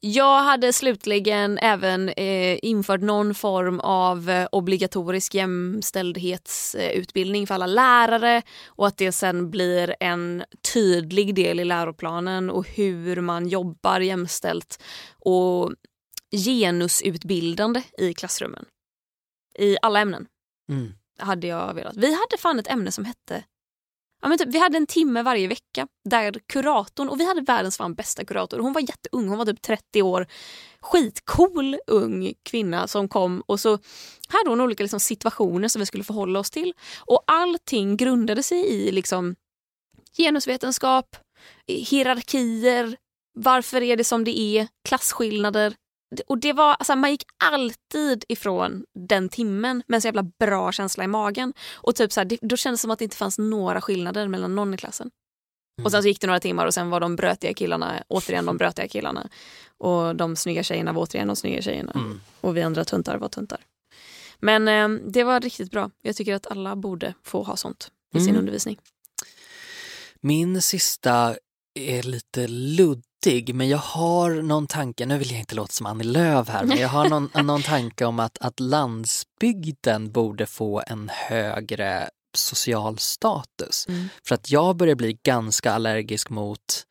Jag 0.00 0.42
hade 0.42 0.72
slutligen 0.72 1.58
även 1.58 2.08
eh, 2.08 2.58
infört 2.62 3.00
någon 3.00 3.34
form 3.34 3.80
av 3.80 4.30
eh, 4.30 4.48
obligatorisk 4.52 5.34
jämställdhetsutbildning 5.34 7.46
för 7.46 7.54
alla 7.54 7.66
lärare 7.66 8.42
och 8.66 8.86
att 8.86 8.96
det 8.96 9.12
sen 9.12 9.50
blir 9.50 9.94
en 10.00 10.44
tydlig 10.72 11.34
del 11.34 11.60
i 11.60 11.64
läroplanen 11.64 12.50
och 12.50 12.68
hur 12.68 13.20
man 13.20 13.48
jobbar 13.48 14.00
jämställt 14.00 14.82
och 15.18 15.72
genusutbildande 16.44 17.82
i 17.98 18.14
klassrummen. 18.14 18.64
I 19.58 19.76
alla 19.82 20.00
ämnen 20.00 20.26
Mm. 20.70 20.92
hade 21.18 21.46
jag 21.46 21.74
velat. 21.74 21.96
Vi 21.96 22.06
hade 22.06 22.36
fan 22.38 22.58
ett 22.58 22.70
ämne 22.70 22.92
som 22.92 23.04
hette 23.04 23.44
Ja, 24.22 24.28
men 24.28 24.38
typ, 24.38 24.48
vi 24.48 24.58
hade 24.58 24.76
en 24.76 24.86
timme 24.86 25.22
varje 25.22 25.48
vecka 25.48 25.88
där 26.04 26.34
kuratorn, 26.52 27.08
och 27.08 27.20
vi 27.20 27.26
hade 27.26 27.40
världens 27.40 27.76
fan 27.76 27.94
bästa 27.94 28.24
kurator. 28.24 28.58
Hon 28.58 28.72
var 28.72 28.80
jätteung, 28.80 29.28
hon 29.28 29.38
var 29.38 29.44
typ 29.46 29.62
30 29.62 30.02
år. 30.02 30.26
Skitcool 30.80 31.76
ung 31.86 32.32
kvinna 32.42 32.88
som 32.88 33.08
kom 33.08 33.42
och 33.46 33.60
så 33.60 33.78
hade 34.28 34.50
hon 34.50 34.60
olika 34.60 34.82
liksom, 34.82 35.00
situationer 35.00 35.68
som 35.68 35.80
vi 35.80 35.86
skulle 35.86 36.04
förhålla 36.04 36.38
oss 36.38 36.50
till. 36.50 36.74
Och 36.98 37.22
allting 37.26 37.96
grundade 37.96 38.42
sig 38.42 38.66
i 38.66 38.92
liksom, 38.92 39.36
genusvetenskap, 40.16 41.16
hierarkier, 41.66 42.96
varför 43.34 43.82
är 43.82 43.96
det 43.96 44.04
som 44.04 44.24
det 44.24 44.38
är, 44.38 44.68
klasskillnader. 44.88 45.74
Och 46.26 46.38
det 46.38 46.52
var, 46.52 46.74
alltså, 46.74 46.96
man 46.96 47.10
gick 47.10 47.22
alltid 47.44 48.24
ifrån 48.28 48.84
den 49.08 49.28
timmen 49.28 49.82
med 49.86 49.96
en 49.96 50.00
så 50.02 50.08
jävla 50.08 50.22
bra 50.22 50.72
känsla 50.72 51.04
i 51.04 51.06
magen. 51.06 51.52
Och 51.74 51.94
typ 51.94 52.12
så 52.12 52.20
här, 52.20 52.24
det, 52.24 52.38
då 52.42 52.56
kändes 52.56 52.80
det 52.80 52.82
som 52.82 52.90
att 52.90 52.98
det 52.98 53.04
inte 53.04 53.16
fanns 53.16 53.38
några 53.38 53.80
skillnader 53.80 54.28
mellan 54.28 54.54
någon 54.54 54.74
i 54.74 54.76
klassen. 54.76 55.10
Och 55.84 55.90
sen 55.90 56.02
så 56.02 56.08
gick 56.08 56.20
det 56.20 56.26
några 56.26 56.40
timmar 56.40 56.66
och 56.66 56.74
sen 56.74 56.90
var 56.90 57.00
de 57.00 57.16
brötiga 57.16 57.54
killarna 57.54 58.02
återigen 58.08 58.44
de 58.46 58.56
brötiga 58.56 58.88
killarna. 58.88 59.28
Och 59.78 60.16
de 60.16 60.36
snygga 60.36 60.62
tjejerna 60.62 60.92
var 60.92 61.02
återigen 61.02 61.26
de 61.26 61.36
snygga 61.36 61.62
tjejerna. 61.62 61.92
Mm. 61.94 62.20
Och 62.40 62.56
vi 62.56 62.62
andra 62.62 62.84
tuntar 62.84 63.18
var 63.18 63.28
tuntar. 63.28 63.60
Men 64.38 64.68
eh, 64.68 64.88
det 65.10 65.24
var 65.24 65.40
riktigt 65.40 65.70
bra. 65.70 65.90
Jag 66.02 66.16
tycker 66.16 66.34
att 66.34 66.46
alla 66.46 66.76
borde 66.76 67.14
få 67.22 67.42
ha 67.42 67.56
sånt 67.56 67.90
i 68.14 68.20
sin 68.20 68.28
Mm. 68.28 68.38
undervisning. 68.40 68.78
Min 70.20 70.62
sista 70.62 71.36
är 71.74 72.02
lite 72.02 72.46
luddig 73.26 73.54
men 73.54 73.68
jag 73.68 73.78
har 73.78 74.30
någon 74.30 74.66
tanke, 74.66 75.06
nu 75.06 75.18
vill 75.18 75.30
jag 75.30 75.40
inte 75.40 75.54
låta 75.54 75.72
som 75.72 75.86
Annie 75.86 76.04
Lööf 76.04 76.48
här, 76.48 76.64
men 76.64 76.78
jag 76.78 76.88
har 76.88 77.08
någon, 77.08 77.30
någon 77.46 77.62
tanke 77.62 78.04
om 78.04 78.20
att, 78.20 78.38
att 78.40 78.60
landsbygden 78.60 80.12
borde 80.12 80.46
få 80.46 80.82
en 80.86 81.10
högre 81.12 82.10
social 82.34 82.98
status. 82.98 83.86
Mm. 83.88 84.08
För 84.28 84.34
att 84.34 84.50
jag 84.50 84.76
börjar 84.76 84.94
bli 84.94 85.18
ganska 85.22 85.72
allergisk 85.72 86.30
mot 86.30 86.86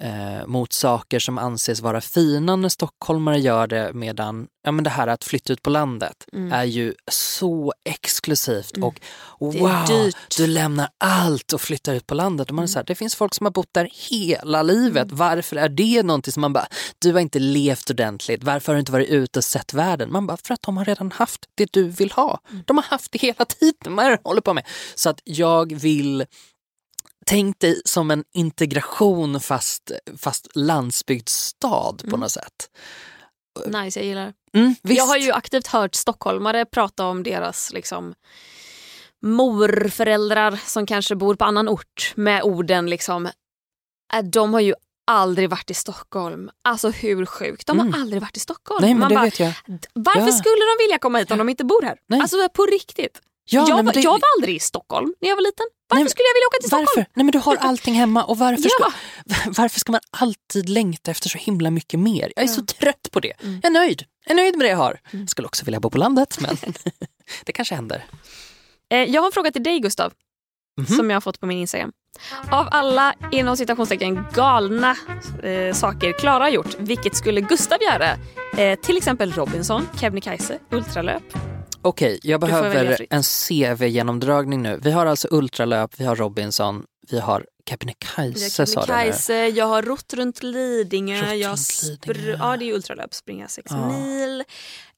eh, 0.00 0.46
mot 0.46 0.72
saker 0.72 1.18
som 1.18 1.38
anses 1.38 1.80
vara 1.80 2.00
fina 2.00 2.56
när 2.56 2.68
stockholmare 2.68 3.38
gör 3.38 3.66
det 3.66 3.90
medan 3.94 4.46
ja, 4.64 4.72
men 4.72 4.84
det 4.84 4.90
här 4.90 5.06
att 5.06 5.24
flytta 5.24 5.52
ut 5.52 5.62
på 5.62 5.70
landet 5.70 6.24
Mm. 6.32 6.52
är 6.52 6.64
ju 6.64 6.94
så 7.10 7.72
exklusivt 7.84 8.76
Mm. 8.76 8.88
och 8.88 8.94
wow, 9.38 9.84
dyrt. 9.88 10.16
du 10.36 10.46
lämnar 10.46 10.88
allt 10.98 11.52
och 11.52 11.60
flyttar 11.60 11.94
ut 11.94 12.06
på 12.06 12.14
landet. 12.14 12.48
Och 12.48 12.54
man 12.54 12.62
är 12.62 12.66
så 12.66 12.78
här, 12.78 12.84
det 12.84 12.94
finns 12.94 13.14
folk 13.14 13.34
som 13.34 13.46
har 13.46 13.50
bott 13.50 13.68
där 13.74 13.88
hela 14.10 14.62
livet. 14.62 15.04
Mm. 15.04 15.16
Varför 15.16 15.56
är 15.56 15.68
det 15.68 16.02
någonting 16.02 16.32
som 16.32 16.40
man 16.40 16.52
bara, 16.52 16.66
du 16.98 17.12
har 17.12 17.20
inte 17.20 17.38
levt 17.38 17.90
ordentligt, 17.90 18.44
varför 18.44 18.72
har 18.72 18.74
du 18.74 18.80
inte 18.80 18.92
varit 18.92 19.08
ute 19.08 19.38
och 19.38 19.44
sett 19.44 19.74
världen? 19.74 20.12
Man 20.12 20.26
bara, 20.26 20.36
för 20.44 20.54
att 20.54 20.62
de 20.62 20.76
har 20.76 20.84
redan 20.84 21.12
haft 21.12 21.40
det 21.54 21.72
du 21.72 21.88
vill 21.88 22.12
ha. 22.12 22.40
Mm. 22.50 22.62
De 22.66 22.76
har 22.76 22.84
haft 22.84 23.12
det 23.12 23.18
hela 23.18 23.44
tiden, 23.44 23.96
vad 23.96 24.06
är 24.06 24.10
det 24.10 24.16
de 24.22 24.28
håller 24.28 24.40
på 24.40 24.54
med? 24.54 24.66
Så 24.94 25.10
att 25.10 25.20
jag 25.24 25.72
vill 25.74 26.24
Tänk 27.26 27.58
dig 27.60 27.82
som 27.84 28.10
en 28.10 28.24
integration 28.34 29.40
fast, 29.40 29.90
fast 30.18 30.48
landsbygdsstad 30.56 31.92
på 32.00 32.06
Mm. 32.06 32.20
något 32.20 32.30
sätt. 32.30 32.70
Nice, 33.66 33.98
jag 34.00 34.06
gillar. 34.06 34.32
Mm. 34.54 34.74
Jag 34.82 35.04
har 35.06 35.16
ju 35.16 35.32
aktivt 35.32 35.66
hört 35.66 35.94
stockholmare 35.94 36.64
prata 36.64 37.06
om 37.06 37.22
deras 37.22 37.72
liksom, 37.72 38.14
morföräldrar 39.22 40.58
som 40.66 40.86
kanske 40.86 41.16
bor 41.16 41.34
på 41.34 41.44
annan 41.44 41.68
ort 41.68 42.12
med 42.16 42.42
orden 42.42 42.90
liksom 42.90 43.26
äh, 44.14 44.22
de 44.24 44.52
har 44.54 44.60
ju 44.60 44.74
aldrig 45.06 45.50
varit 45.50 45.70
i 45.70 45.74
Stockholm. 45.74 46.50
Alltså 46.64 46.90
hur 46.90 47.26
sjukt? 47.26 47.66
De 47.66 47.78
har 47.78 47.86
Mm. 47.86 48.00
aldrig 48.02 48.20
varit 48.22 48.36
i 48.36 48.40
Stockholm. 48.40 48.78
Nej 48.82 48.94
men 48.94 49.00
Man 49.00 49.08
det 49.08 49.14
bara, 49.14 49.24
vet 49.24 49.40
jag. 49.40 49.52
"D- 49.66 49.88
Varför 49.94 50.20
Ja. 50.26 50.32
skulle 50.32 50.56
de 50.78 50.84
vilja 50.84 50.98
komma 50.98 51.18
hit 51.18 51.30
om 51.30 51.38
de 51.38 51.48
inte 51.48 51.64
bor 51.64 51.82
här? 51.82 51.98
Nej. 52.06 52.20
Alltså 52.20 52.48
på 52.54 52.62
riktigt. 52.66 53.20
Ja, 53.44 53.66
jag, 53.68 53.84
nej, 53.84 53.94
det- 53.94 54.00
jag 54.00 54.10
var 54.10 54.20
aldrig 54.36 54.56
i 54.56 54.60
Stockholm 54.60 55.14
när 55.20 55.28
jag 55.28 55.36
var 55.36 55.42
liten. 55.42 55.66
Varför 55.88 56.04
Nej, 56.04 56.10
skulle 56.10 56.26
jag 56.28 56.34
vilja 56.34 56.46
åka 56.46 56.58
till 56.60 56.68
Stockholm? 56.68 56.86
Varför? 56.96 57.10
Nej 57.14 57.24
men 57.24 57.30
du 57.32 57.38
har 57.38 57.56
allting 57.56 57.94
hemma 57.94 58.24
och 58.24 58.38
varför, 58.38 58.62
Ja. 58.78 58.90
ska, 58.90 59.50
varför 59.62 59.80
ska 59.80 59.92
man 59.92 60.00
alltid 60.10 60.68
längta 60.68 61.10
efter 61.10 61.28
så 61.28 61.38
himla 61.38 61.70
mycket 61.70 62.00
mer? 62.00 62.32
Jag 62.36 62.44
är 62.44 62.48
Ja. 62.48 62.54
så 62.54 62.62
trött 62.64 63.08
på 63.12 63.20
det. 63.20 63.32
Mm. 63.42 63.60
Jag 63.62 63.70
är 63.70 63.72
nöjd. 63.72 64.04
Jag 64.24 64.30
är 64.32 64.34
nöjd 64.36 64.56
med 64.56 64.66
det 64.66 64.70
jag 64.70 64.76
har. 64.76 65.00
Mm. 65.12 65.28
Skulle 65.28 65.46
också 65.46 65.64
vilja 65.64 65.80
bo 65.80 65.90
på 65.90 65.98
landet 65.98 66.36
men 66.40 66.56
det 67.44 67.52
kanske 67.52 67.74
händer. 67.74 68.04
Eh, 68.92 68.98
jag 68.98 69.20
har 69.20 69.26
en 69.26 69.32
fråga 69.32 69.50
till 69.50 69.62
dig 69.62 69.78
Gustav. 69.80 70.12
Mhm. 70.80 70.86
Som 70.96 71.10
jag 71.10 71.16
har 71.16 71.20
fått 71.20 71.40
på 71.40 71.46
min 71.46 71.58
Instagram. 71.58 71.92
Av 72.50 72.68
alla 72.70 73.14
inom 73.32 73.56
citationstecken 73.56 74.24
galna 74.34 74.96
eh, 75.42 75.74
saker 75.74 76.12
Klara 76.12 76.44
har 76.44 76.50
gjort, 76.50 76.74
vilket 76.78 77.16
skulle 77.16 77.40
Gustav 77.40 77.78
göra? 77.82 78.16
Eh, 78.62 78.78
till 78.80 78.96
exempel 78.96 79.32
Robinson, 79.32 79.88
Kebnekaise, 80.00 80.58
ultralöp. 80.70 81.22
Okej, 81.82 82.20
jag 82.22 82.40
får 82.40 82.48
välja 82.48 82.72
behöver 82.72 83.06
en 83.10 83.22
CV-genomdragning 83.22 84.62
nu. 84.62 84.78
Vi 84.82 84.90
har 84.90 85.06
alltså 85.06 85.28
ultralöp, 85.30 86.00
vi 86.00 86.04
har 86.04 86.16
Robinson, 86.16 86.84
vi 87.10 87.18
har 87.20 87.46
Kebnekaise 87.68 88.66
sa 88.66 88.80
du 88.80 88.86
jag 89.56 89.66
har 89.66 89.82
rott 89.82 90.14
runt 90.14 90.42
Lidingö. 90.42 91.22
Rott 91.22 91.36
jag 91.38 91.58
Lidingö. 91.82 92.36
ja, 92.38 92.56
det 92.56 92.64
är 92.70 92.74
ultralöp, 92.74 93.14
springa 93.14 93.48
sex 93.48 93.70
Ja. 93.74 93.88
mil. 93.88 94.44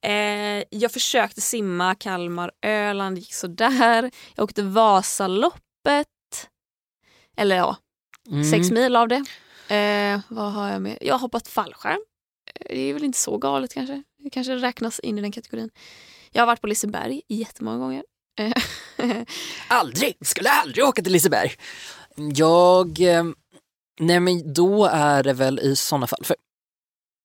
Eh, 0.03 0.65
jag 0.71 0.93
försökte 0.93 1.41
simma 1.41 1.95
Kalmar, 1.95 2.51
Öland, 2.63 3.19
gick 3.19 3.35
sådär. 3.35 4.11
Jag 4.37 4.45
åkte 4.45 4.63
Vasaloppet. 4.63 6.09
Eller 7.37 7.57
ja, 7.57 7.77
Mm. 8.31 8.45
sex 8.45 8.71
mil 8.71 8.97
av 8.97 9.09
det. 9.09 9.25
Eh, 9.75 10.21
vad 10.29 10.53
har 10.53 10.71
jag 10.73 10.83
med? 10.83 10.99
Jag 11.01 11.15
har 11.15 11.19
hoppat 11.19 11.49
fallskärm. 11.49 12.01
Eh, 12.61 12.67
Det 12.69 12.81
är 12.81 12.95
väl 12.95 13.05
inte 13.05 13.19
så 13.19 13.39
galet 13.39 13.75
kanske. 13.75 14.03
Det 14.23 14.31
kanske 14.31 14.57
räknas 14.57 14.99
in 15.01 15.19
i 15.19 15.21
den 15.23 15.33
kategorin. 15.33 15.71
Jag 16.37 16.43
har 16.43 16.47
varit 16.47 16.61
på 16.61 16.67
Liseberg 16.67 17.23
jättemånga 17.29 17.79
gånger. 17.79 18.05
Eh, 18.41 18.53
Aldrig, 19.69 20.27
skulle 20.27 20.51
aldrig 20.51 20.85
åka 20.85 21.03
till 21.03 21.13
Liseberg. 21.13 21.53
Jag, 22.17 23.01
eh, 23.01 23.25
nej 24.01 24.21
men 24.21 24.53
då 24.53 24.85
är 24.87 25.23
det 25.23 25.33
väl 25.33 25.61
i 25.61 25.77
sådana 25.77 26.07
fall, 26.07 26.25
för 26.25 26.37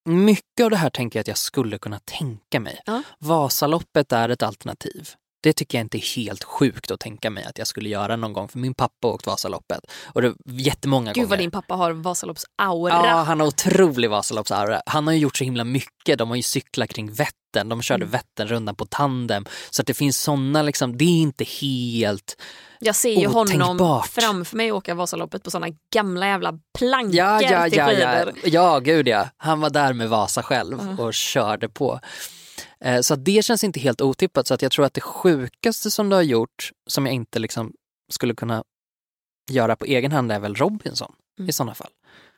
mycket 0.09 0.63
av 0.63 0.69
det 0.69 0.77
här 0.77 0.89
tänker 0.89 1.19
jag 1.19 1.21
att 1.21 1.27
jag 1.27 1.37
skulle 1.37 1.77
kunna 1.77 1.99
tänka 1.99 2.59
mig. 2.59 2.81
Ja. 2.85 3.01
Vasaloppet 3.19 4.11
är 4.11 4.29
ett 4.29 4.43
alternativ. 4.43 5.09
Det 5.41 5.53
tycker 5.53 5.77
jag 5.77 5.85
inte 5.85 5.97
är 5.97 6.15
helt 6.15 6.43
sjukt 6.43 6.91
att 6.91 6.99
tänka 6.99 7.29
mig 7.29 7.43
att 7.43 7.57
jag 7.57 7.67
skulle 7.67 7.89
göra 7.89 8.15
någon 8.15 8.33
gång. 8.33 8.47
För 8.47 8.59
min 8.59 8.73
pappa 8.73 9.07
har 9.07 9.13
åkt 9.13 9.25
Vasaloppet 9.27 9.79
och 10.13 10.21
det 10.21 10.33
jättemånga 10.45 11.11
Gud 11.13 11.15
gånger. 11.15 11.27
vad 11.29 11.39
din 11.39 11.51
pappa 11.51 11.75
har 11.75 11.91
Vasaloppsaura. 11.91 12.93
Ja, 12.93 13.23
han 13.23 13.39
har 13.39 13.47
otrolig 13.47 14.09
Vasaloppsaura. 14.09 14.81
Han 14.85 15.07
har 15.07 15.13
ju 15.13 15.19
gjort 15.19 15.37
så 15.37 15.43
himla 15.43 15.63
mycket. 15.63 16.17
De 16.17 16.29
har 16.29 16.35
ju 16.35 16.41
cyklat 16.43 16.89
kring 16.89 17.13
Vättern, 17.13 17.69
de 17.69 17.81
körde 17.81 18.03
Mm. 18.05 18.11
Vätternrundan 18.11 18.75
på 18.75 18.85
tandem. 18.85 19.45
Så 19.69 19.81
att 19.81 19.87
det 19.87 19.93
finns 19.93 20.17
sådana, 20.21 20.61
liksom, 20.61 20.97
det 20.97 21.05
är 21.05 21.21
inte 21.21 21.43
helt... 21.43 22.41
Jag 22.79 22.95
ser 22.95 23.09
ju 23.19 23.27
honom 23.27 23.61
Otänkbart. 23.61 24.07
framför 24.07 24.57
mig 24.57 24.71
åka 24.71 24.95
Vasaloppet 24.95 25.43
på 25.43 25.51
såna 25.51 25.67
gamla 25.93 26.27
jävla 26.27 26.53
plankor 26.77 27.15
Ja, 27.15 27.41
ja, 27.41 27.69
till 27.69 27.77
ja, 27.77 27.91
ja. 27.93 28.15
skidor. 28.25 28.33
ja, 28.45 28.79
gud 28.79 29.07
ja. 29.07 29.27
Han 29.37 29.59
var 29.61 29.69
där 29.69 29.93
med 29.93 30.09
Vasa 30.09 30.43
själv 30.43 30.95
Ja. 30.97 31.03
och 31.03 31.13
körde 31.13 31.69
på. 31.69 31.99
Eh, 32.85 33.01
Så 33.01 33.15
det 33.15 33.45
känns 33.45 33.63
inte 33.63 33.79
helt 33.79 34.01
otippat. 34.01 34.47
Så 34.47 34.53
att 34.53 34.61
jag 34.61 34.71
tror 34.71 34.85
att 34.85 34.93
det 34.93 35.01
sjukaste 35.01 35.91
som 35.91 36.09
du 36.09 36.15
har 36.15 36.23
gjort, 36.23 36.71
som 36.87 37.05
jag 37.05 37.15
inte 37.15 37.39
liksom 37.39 37.73
skulle 38.11 38.33
kunna 38.35 38.63
göra 39.51 39.75
på 39.75 39.85
egen 39.85 40.11
hand, 40.11 40.31
är 40.31 40.39
väl 40.39 40.55
Robinson 40.55 41.13
Mm. 41.39 41.49
i 41.49 41.53
sådana 41.53 41.75
fall. 41.75 41.91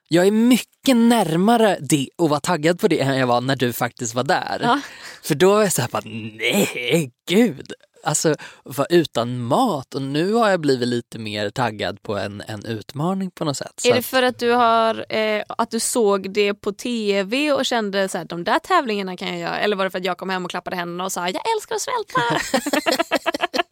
Jag 0.08 0.28
är 0.28 0.32
mycket 0.32 0.98
närmare 0.98 1.78
det 1.82 2.10
och 2.18 2.30
var 2.30 2.40
taggad 2.40 2.80
på 2.80 2.88
det 2.88 3.00
än 3.00 3.18
jag 3.18 3.28
var 3.28 3.42
när 3.42 3.56
du 3.56 3.74
faktiskt 3.74 4.16
var 4.16 4.24
där. 4.24 4.60
Ja. 4.64 4.82
För 5.24 5.36
då 5.36 5.54
var 5.54 5.62
jag 5.62 5.72
såhär 5.72 5.90
nej 6.38 7.12
gud. 7.28 7.74
Alltså 8.04 8.36
vara 8.64 8.88
utan 8.90 9.42
mat 9.42 9.96
och 9.96 10.02
nu 10.02 10.34
har 10.34 10.50
jag 10.50 10.60
blivit 10.60 10.88
lite 10.88 11.20
mer 11.20 11.50
taggad 11.50 12.02
på 12.02 12.18
en, 12.18 12.44
en 12.48 12.66
utmaning 12.66 13.32
på 13.32 13.46
något 13.46 13.58
sätt. 13.58 13.74
Så 13.76 13.90
Är 13.90 13.96
det 13.96 14.02
för 14.02 14.24
att 14.24 14.40
du, 14.40 14.52
har, 14.52 15.06
eh, 15.10 15.44
att 15.48 15.72
du 15.72 15.80
såg 15.80 16.34
det 16.34 16.54
på 16.54 16.72
tv 16.72 17.52
och 17.52 17.66
kände 17.66 18.10
så 18.10 18.18
här, 18.18 18.26
de 18.26 18.44
där 18.44 18.60
tävlingarna 18.60 19.18
kan 19.18 19.28
jag 19.28 19.40
göra? 19.40 19.60
Eller 19.60 19.76
var 19.76 19.84
det 19.84 19.92
för 19.92 20.00
att 20.00 20.06
jag 20.06 20.18
kom 20.18 20.30
hem 20.30 20.46
och 20.46 20.52
klappade 20.52 20.76
händerna 20.76 21.04
och 21.04 21.12
sa 21.12 21.30
jag 21.30 21.42
älskar 21.56 21.76
att 21.76 21.82
svälta? 21.82 22.22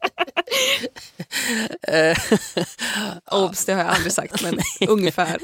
Eh, 1.88 2.18
Obs, 3.30 3.64
det 3.64 3.72
har 3.72 3.80
jag 3.80 3.88
aldrig 3.88 4.12
sagt 4.12 4.42
men 4.42 4.58
ungefär. 4.88 5.38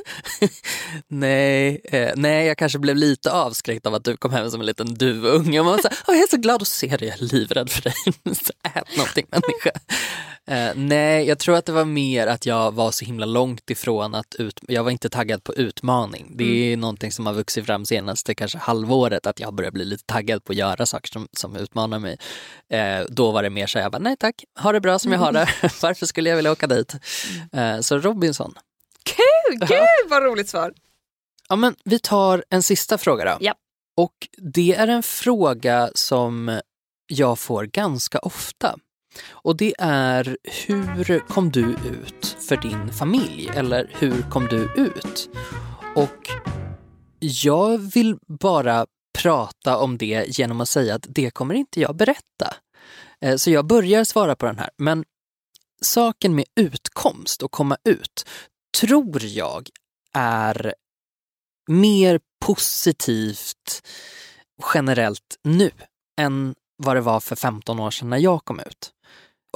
nej, 1.09 1.81
eh, 1.85 2.13
nej, 2.17 2.47
jag 2.47 2.59
kanske 2.59 2.79
blev 2.79 2.97
lite 2.97 3.33
avskräckt 3.33 3.87
av 3.87 3.95
att 3.95 4.05
du 4.05 4.17
kom 4.17 4.33
hem 4.33 4.51
som 4.51 4.61
en 4.61 4.67
liten 4.67 4.95
duvunge. 4.95 5.61
Och 5.61 5.67
man 5.67 5.75
var 5.75 5.83
så 5.83 5.89
här, 5.89 5.99
"Åh, 6.09 6.15
jag 6.15 6.23
är 6.23 6.29
så 6.31 6.37
glad 6.37 6.63
att 6.63 6.69
se 6.69 6.97
dig, 6.97 7.09
jag 7.09 7.19
är 7.19 7.23
livrädd 7.25 7.71
för 7.71 7.83
dig. 7.83 7.95
Ät 8.75 8.97
någonting 8.97 9.27
människa. 9.31 9.71
Eh, 10.49 10.73
nej, 10.75 11.25
jag 11.29 11.39
tror 11.39 11.57
att 11.57 11.65
det 11.65 11.73
var 11.73 11.85
mer 11.85 12.27
att 12.27 12.47
jag 12.47 12.75
var 12.75 12.91
så 12.91 13.05
himla 13.05 13.27
långt 13.27 13.71
ifrån 13.71 14.15
att 14.15 14.35
ut, 14.35 14.61
jag 14.69 14.85
var 14.85 14.91
inte 14.91 15.09
taggad 15.09 15.45
på 15.45 15.55
utmaning. 15.55 16.33
Det 16.35 16.73
är 16.73 16.77
någonting 16.77 17.13
som 17.13 17.27
har 17.27 17.33
vuxit 17.35 17.67
fram 17.67 17.85
senaste 17.85 18.35
kanske 18.35 18.59
halvåret, 18.59 19.27
att 19.27 19.41
jag 19.41 19.55
börjar 19.55 19.71
bli 19.71 19.85
lite 19.85 20.05
taggad 20.05 20.45
på 20.45 20.53
att 20.53 20.57
göra 20.57 20.87
saker 20.87 21.13
som, 21.13 21.29
som 21.33 21.57
utmanar 21.57 21.99
mig. 21.99 22.19
Eh, 22.69 23.01
då 23.09 23.31
var 23.31 23.43
det 23.43 23.51
mer 23.51 23.67
så 23.67 23.79
här, 23.79 23.85
jag 23.85 23.93
bara, 23.93 23.99
nej 23.99 24.17
tack, 24.17 24.45
ha 24.59 24.73
det 24.73 24.81
bra 24.81 24.99
som 24.99 25.13
jag 25.13 25.19
har 25.19 25.33
det. 25.33 25.49
Varför 25.83 26.07
skulle 26.07 26.29
jag 26.31 26.37
vilja 26.37 26.53
åka 26.53 26.67
dit? 26.67 26.95
Eh, 27.53 27.81
så 27.81 27.99
Robinson. 27.99 28.55
Kul, 29.03 29.59
gud 29.59 30.11
vad 30.11 30.23
roligt 30.23 30.49
svar. 30.49 30.73
Ja, 31.49 31.57
men 31.57 31.75
vi 31.85 31.99
tar 31.99 32.45
en 32.51 32.63
sista 32.63 32.99
fråga 32.99 33.25
då. 33.25 33.37
Ja. 33.41 33.55
Och 33.97 34.29
det 34.37 34.75
är 34.75 34.89
en 34.89 35.03
fråga 35.03 35.91
som 35.95 36.61
jag 37.07 37.39
får 37.39 37.65
ganska 37.65 38.19
ofta. 38.19 38.77
Och 39.31 39.57
det 39.57 39.75
är 39.79 40.37
hur 40.67 41.19
kom 41.19 41.51
du 41.51 41.71
ut 41.71 42.37
för 42.49 42.57
din 42.57 42.93
familj? 42.93 43.51
Eller 43.55 43.91
hur 43.99 44.31
kom 44.31 44.47
du 44.47 44.69
ut? 44.77 45.31
Och 45.95 46.31
jag 47.19 47.79
vill 47.79 48.19
bara 48.27 48.87
prata 49.19 49.79
om 49.79 49.99
det 49.99 50.39
genom 50.39 50.61
att 50.61 50.69
säga 50.69 50.95
att 50.95 51.07
det 51.09 51.31
kommer 51.31 51.55
inte 51.55 51.81
jag 51.81 51.97
berätta. 51.97 52.55
Eh, 53.21 53.37
så 53.37 53.51
jag 53.51 53.67
börjar 53.67 54.05
svara 54.05 54.37
på 54.37 54.47
den 54.47 54.59
här. 54.59 54.71
Men 54.77 55.05
saken 55.83 56.35
med 56.35 56.45
utkomst 56.57 57.43
och 57.43 57.51
komma 57.51 57.77
ut 57.85 58.29
tror 58.81 59.25
jag 59.25 59.69
är 60.13 60.75
mer 61.69 62.21
positivt 62.45 63.83
generellt 64.75 65.39
nu 65.45 65.71
än 66.21 66.55
vad 66.77 66.97
det 66.97 67.01
var 67.01 67.21
för 67.21 67.37
15 67.37 67.81
år 67.81 67.91
sedan 67.91 68.11
när 68.11 68.19
jag 68.19 68.45
kom 68.45 68.61
ut. 68.61 68.93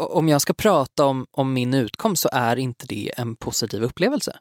Om 0.01 0.29
jag 0.29 0.43
ska 0.43 0.53
prata 0.53 1.05
om, 1.05 1.27
om 1.31 1.53
min 1.53 1.75
utkomst 1.75 2.23
så 2.23 2.29
är 2.33 2.57
inte 2.57 2.87
det 2.87 3.13
en 3.17 3.37
positiv 3.37 3.83
upplevelse. 3.83 4.39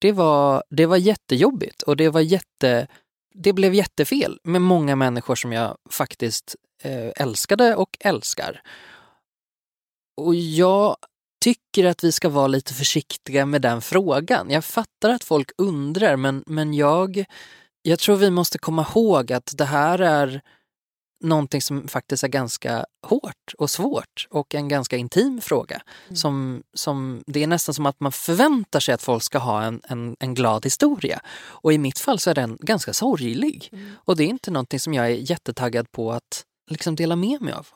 Det 0.00 0.12
var, 0.12 0.62
det 0.70 0.86
var 0.86 0.96
jättejobbigt 0.96 1.82
och 1.82 1.96
det 1.96 2.08
var 2.08 2.20
jätte, 2.20 2.86
det 3.34 3.52
blev 3.52 3.74
jättefel 3.74 4.38
med 4.44 4.62
många 4.62 4.96
människor 4.96 5.34
som 5.34 5.52
jag 5.52 5.76
faktiskt 5.90 6.56
eh, 6.82 7.12
älskade 7.16 7.74
och 7.74 7.96
älskar. 8.00 8.62
Och 10.16 10.34
jag 10.34 10.96
tycker 11.40 11.84
att 11.84 12.04
vi 12.04 12.12
ska 12.12 12.28
vara 12.28 12.46
lite 12.46 12.74
försiktiga 12.74 13.46
med 13.46 13.62
den 13.62 13.80
frågan. 13.80 14.50
Jag 14.50 14.64
fattar 14.64 15.10
att 15.10 15.24
folk 15.24 15.50
undrar 15.58 16.16
men, 16.16 16.44
men 16.46 16.74
jag, 16.74 17.24
jag 17.82 17.98
tror 17.98 18.16
vi 18.16 18.30
måste 18.30 18.58
komma 18.58 18.86
ihåg 18.94 19.32
att 19.32 19.54
det 19.56 19.64
här 19.64 19.98
är 19.98 20.42
någonting 21.20 21.62
som 21.62 21.88
faktiskt 21.88 22.24
är 22.24 22.28
ganska 22.28 22.86
hårt 23.06 23.54
och 23.58 23.70
svårt 23.70 24.26
och 24.30 24.54
en 24.54 24.68
ganska 24.68 24.96
intim 24.96 25.40
fråga. 25.40 25.82
Som, 26.14 26.62
som, 26.74 27.22
det 27.26 27.42
är 27.42 27.46
nästan 27.46 27.74
som 27.74 27.86
att 27.86 28.00
man 28.00 28.12
förväntar 28.12 28.80
sig 28.80 28.94
att 28.94 29.02
folk 29.02 29.22
ska 29.22 29.38
ha 29.38 29.62
en, 29.62 29.80
en, 29.84 30.16
en 30.20 30.34
glad 30.34 30.64
historia. 30.64 31.20
Och 31.38 31.72
i 31.72 31.78
mitt 31.78 31.98
fall 31.98 32.18
så 32.18 32.30
är 32.30 32.34
den 32.34 32.58
ganska 32.60 32.92
sorglig. 32.92 33.72
Och 33.94 34.16
det 34.16 34.24
är 34.24 34.28
inte 34.28 34.50
någonting 34.50 34.80
som 34.80 34.94
jag 34.94 35.06
är 35.06 35.30
jättetaggad 35.30 35.92
på 35.92 36.12
att 36.12 36.44
liksom 36.70 36.96
dela 36.96 37.16
med 37.16 37.42
mig 37.42 37.52
av. 37.52 37.66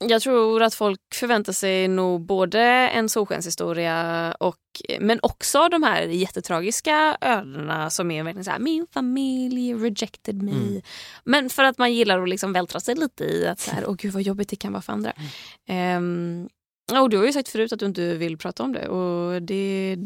Jag 0.00 0.22
tror 0.22 0.62
att 0.62 0.74
folk 0.74 1.00
förväntar 1.14 1.52
sig 1.52 1.88
nog 1.88 2.20
både 2.20 2.60
en 2.88 3.08
solskenshistoria 3.08 4.32
och, 4.32 4.58
men 5.00 5.18
också 5.22 5.68
de 5.68 5.82
här 5.82 6.02
jättetragiska 6.02 7.18
ödena 7.20 7.90
som 7.90 8.10
är 8.10 8.22
verkligen 8.22 8.44
så 8.44 8.50
här, 8.50 8.58
min 8.58 8.86
familj 8.86 9.74
rejected 9.74 10.42
me. 10.42 10.52
Mm. 10.52 10.82
Men 11.24 11.50
för 11.50 11.64
att 11.64 11.78
man 11.78 11.92
gillar 11.92 12.22
att 12.22 12.28
liksom 12.28 12.52
vältra 12.52 12.80
sig 12.80 12.94
lite 12.94 13.24
i 13.24 13.46
att 13.46 13.60
så 13.60 13.70
här, 13.70 13.84
åh 13.88 13.94
gud 13.94 14.12
vad 14.12 14.22
jobbigt 14.22 14.48
det 14.48 14.56
kan 14.56 14.72
vara 14.72 14.82
för 14.82 14.92
andra. 14.92 15.12
Ehm, 15.66 16.48
och 17.02 17.10
du 17.10 17.16
har 17.16 17.26
ju 17.26 17.32
sagt 17.32 17.48
förut 17.48 17.72
att 17.72 17.78
du 17.78 17.86
inte 17.86 18.14
vill 18.14 18.38
prata 18.38 18.62
om 18.62 18.72
det 18.72 18.88
och 18.88 19.42
det, 19.42 19.96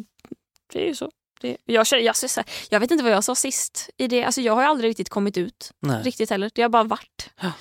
det 0.72 0.84
är 0.84 0.88
ju 0.88 0.94
så. 0.94 1.10
Det, 1.42 1.56
jag, 1.64 1.86
känner- 1.86 2.02
jag, 2.02 2.16
så 2.16 2.26
här, 2.36 2.44
jag 2.70 2.80
vet 2.80 2.90
inte 2.90 3.04
vad 3.04 3.12
jag 3.12 3.24
sa 3.24 3.34
sist. 3.34 3.90
I 3.96 4.08
det. 4.08 4.24
Alltså, 4.24 4.40
jag 4.40 4.54
har 4.54 4.62
aldrig 4.62 4.90
riktigt 4.90 5.08
kommit 5.08 5.36
ut 5.36 5.72
Nej. 5.80 6.02
riktigt 6.02 6.30
heller. 6.30 6.50
Det 6.54 6.62
har 6.62 6.68
bara 6.68 6.84
varit. 6.84 7.30
Ja. 7.40 7.52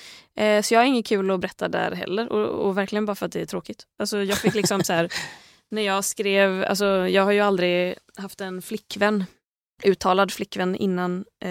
Eh, 0.44 0.62
så 0.62 0.74
jag 0.74 0.80
har 0.80 0.86
inget 0.86 1.06
kul 1.08 1.32
att 1.32 1.40
berätta 1.40 1.68
där 1.68 1.92
heller. 1.92 2.32
Och, 2.32 2.68
och 2.68 2.78
verkligen 2.78 3.06
bara 3.06 3.16
för 3.16 3.26
att 3.26 3.32
det 3.32 3.42
är 3.42 3.46
tråkigt. 3.46 3.84
Alltså, 4.00 4.24
jag 4.24 4.38
fick 4.38 4.54
liksom 4.54 4.84
så 4.84 4.94
här, 4.94 5.14
när 5.72 5.82
jag 5.82 6.06
skrev, 6.06 6.64
alltså, 6.64 6.86
jag 6.86 7.24
har 7.24 7.32
ju 7.32 7.40
aldrig 7.40 7.96
haft 8.18 8.42
en 8.42 8.62
flickvän, 8.62 9.26
uttalad 9.84 10.32
flickvän 10.32 10.76
innan 10.76 11.26
eh, 11.44 11.50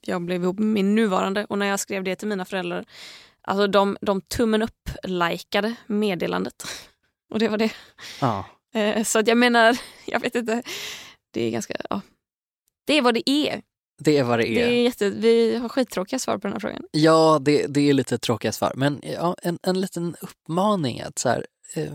jag 0.00 0.22
blev 0.22 0.42
ihop 0.42 0.58
med 0.58 0.68
min 0.68 0.94
nuvarande. 0.94 1.44
Och 1.44 1.58
när 1.58 1.66
jag 1.66 1.80
skrev 1.80 2.04
det 2.04 2.16
till 2.16 2.28
mina 2.28 2.44
föräldrar, 2.44 2.84
alltså 3.42 3.66
de, 3.66 3.96
de 4.00 4.20
tummen 4.20 4.62
upp-likade 4.62 5.74
meddelandet. 5.86 6.64
Och 7.30 7.38
det 7.38 7.48
var 7.48 7.58
det. 7.58 7.72
Ja. 8.20 8.44
Eh, 8.74 9.02
så 9.04 9.18
att 9.18 9.28
jag 9.28 9.38
menar, 9.38 9.76
jag 10.06 10.20
vet 10.20 10.34
inte. 10.34 10.62
Det 11.38 11.44
är 11.44 11.50
ganska, 11.50 11.74
ja. 11.90 12.00
Det 12.86 12.94
är 12.98 13.02
vad 13.02 13.14
det 13.14 13.30
är. 13.30 13.62
Det 13.98 14.18
är 14.18 14.24
vad 14.24 14.38
det 14.38 14.42
Det 14.44 14.62
är. 14.62 14.68
är 14.68 14.82
jätte, 14.82 15.10
vi 15.10 15.56
har 15.56 15.68
skittråkiga 15.68 16.18
svar 16.18 16.34
på 16.38 16.40
den 16.46 16.52
här 16.52 16.60
frågan. 16.60 16.82
Ja, 16.90 17.38
det, 17.42 17.66
det 17.66 17.80
är 17.80 17.92
lite 17.94 18.18
tråkiga 18.18 18.52
svar. 18.52 18.72
Men 18.76 19.00
ja, 19.02 19.36
en, 19.42 19.58
en 19.62 19.80
liten 19.80 20.16
uppmaning 20.20 21.00
att 21.00 21.18
så 21.18 21.28
här, 21.28 21.46
eh, 21.74 21.92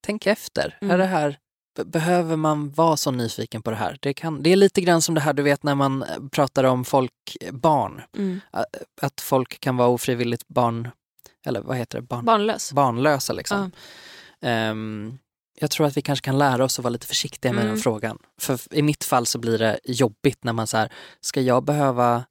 tänk 0.00 0.26
efter. 0.26 0.78
Mm. 0.80 0.94
Är 0.94 0.98
det 0.98 1.06
här, 1.06 1.38
be- 1.76 1.84
behöver 1.84 2.36
man 2.36 2.70
vara 2.72 2.96
så 2.96 3.10
nyfiken 3.10 3.62
på 3.62 3.70
det 3.70 3.76
här? 3.76 3.98
Det, 4.02 4.14
kan, 4.14 4.42
det 4.42 4.50
är 4.52 4.56
lite 4.56 4.80
grann 4.80 5.02
som 5.02 5.14
det 5.14 5.20
här 5.20 5.32
du 5.32 5.42
vet 5.42 5.62
när 5.62 5.74
man 5.74 6.02
eh, 6.02 6.08
pratar 6.32 6.64
om 6.64 6.84
folk, 6.84 7.36
eh, 7.40 7.52
barn. 7.52 8.02
Mm. 8.16 8.40
Att 9.02 9.20
folk 9.20 9.60
kan 9.60 9.76
vara 9.76 9.88
ofrivilligt 9.88 10.48
barn, 10.48 10.88
eller 11.46 11.60
vad 11.60 11.76
heter 11.76 11.98
det, 12.00 12.06
barn, 12.06 12.24
Barnlös. 12.24 12.72
barnlösa 12.72 13.32
liksom. 13.32 13.70
Ehm, 14.40 15.18
jag 15.60 15.70
tror 15.70 15.86
att 15.86 15.96
vi 15.96 16.02
kanske 16.02 16.24
kan 16.24 16.38
lära 16.38 16.64
oss 16.64 16.78
att 16.78 16.82
vara 16.82 16.90
lite 16.92 17.06
försiktiga 17.06 17.52
med 17.52 17.62
Mm. 17.62 17.74
den 17.74 17.82
frågan. 17.82 18.18
För 18.40 18.58
i 18.70 18.82
mitt 18.82 19.04
fall 19.04 19.26
så 19.26 19.38
blir 19.38 19.58
det 19.58 19.80
jobbigt 19.84 20.44
när 20.44 20.52
man 20.52 20.66
så 20.66 20.76
här, 20.76 20.92
ska 21.20 21.40
jag 21.40 21.64
behöva 21.64 22.24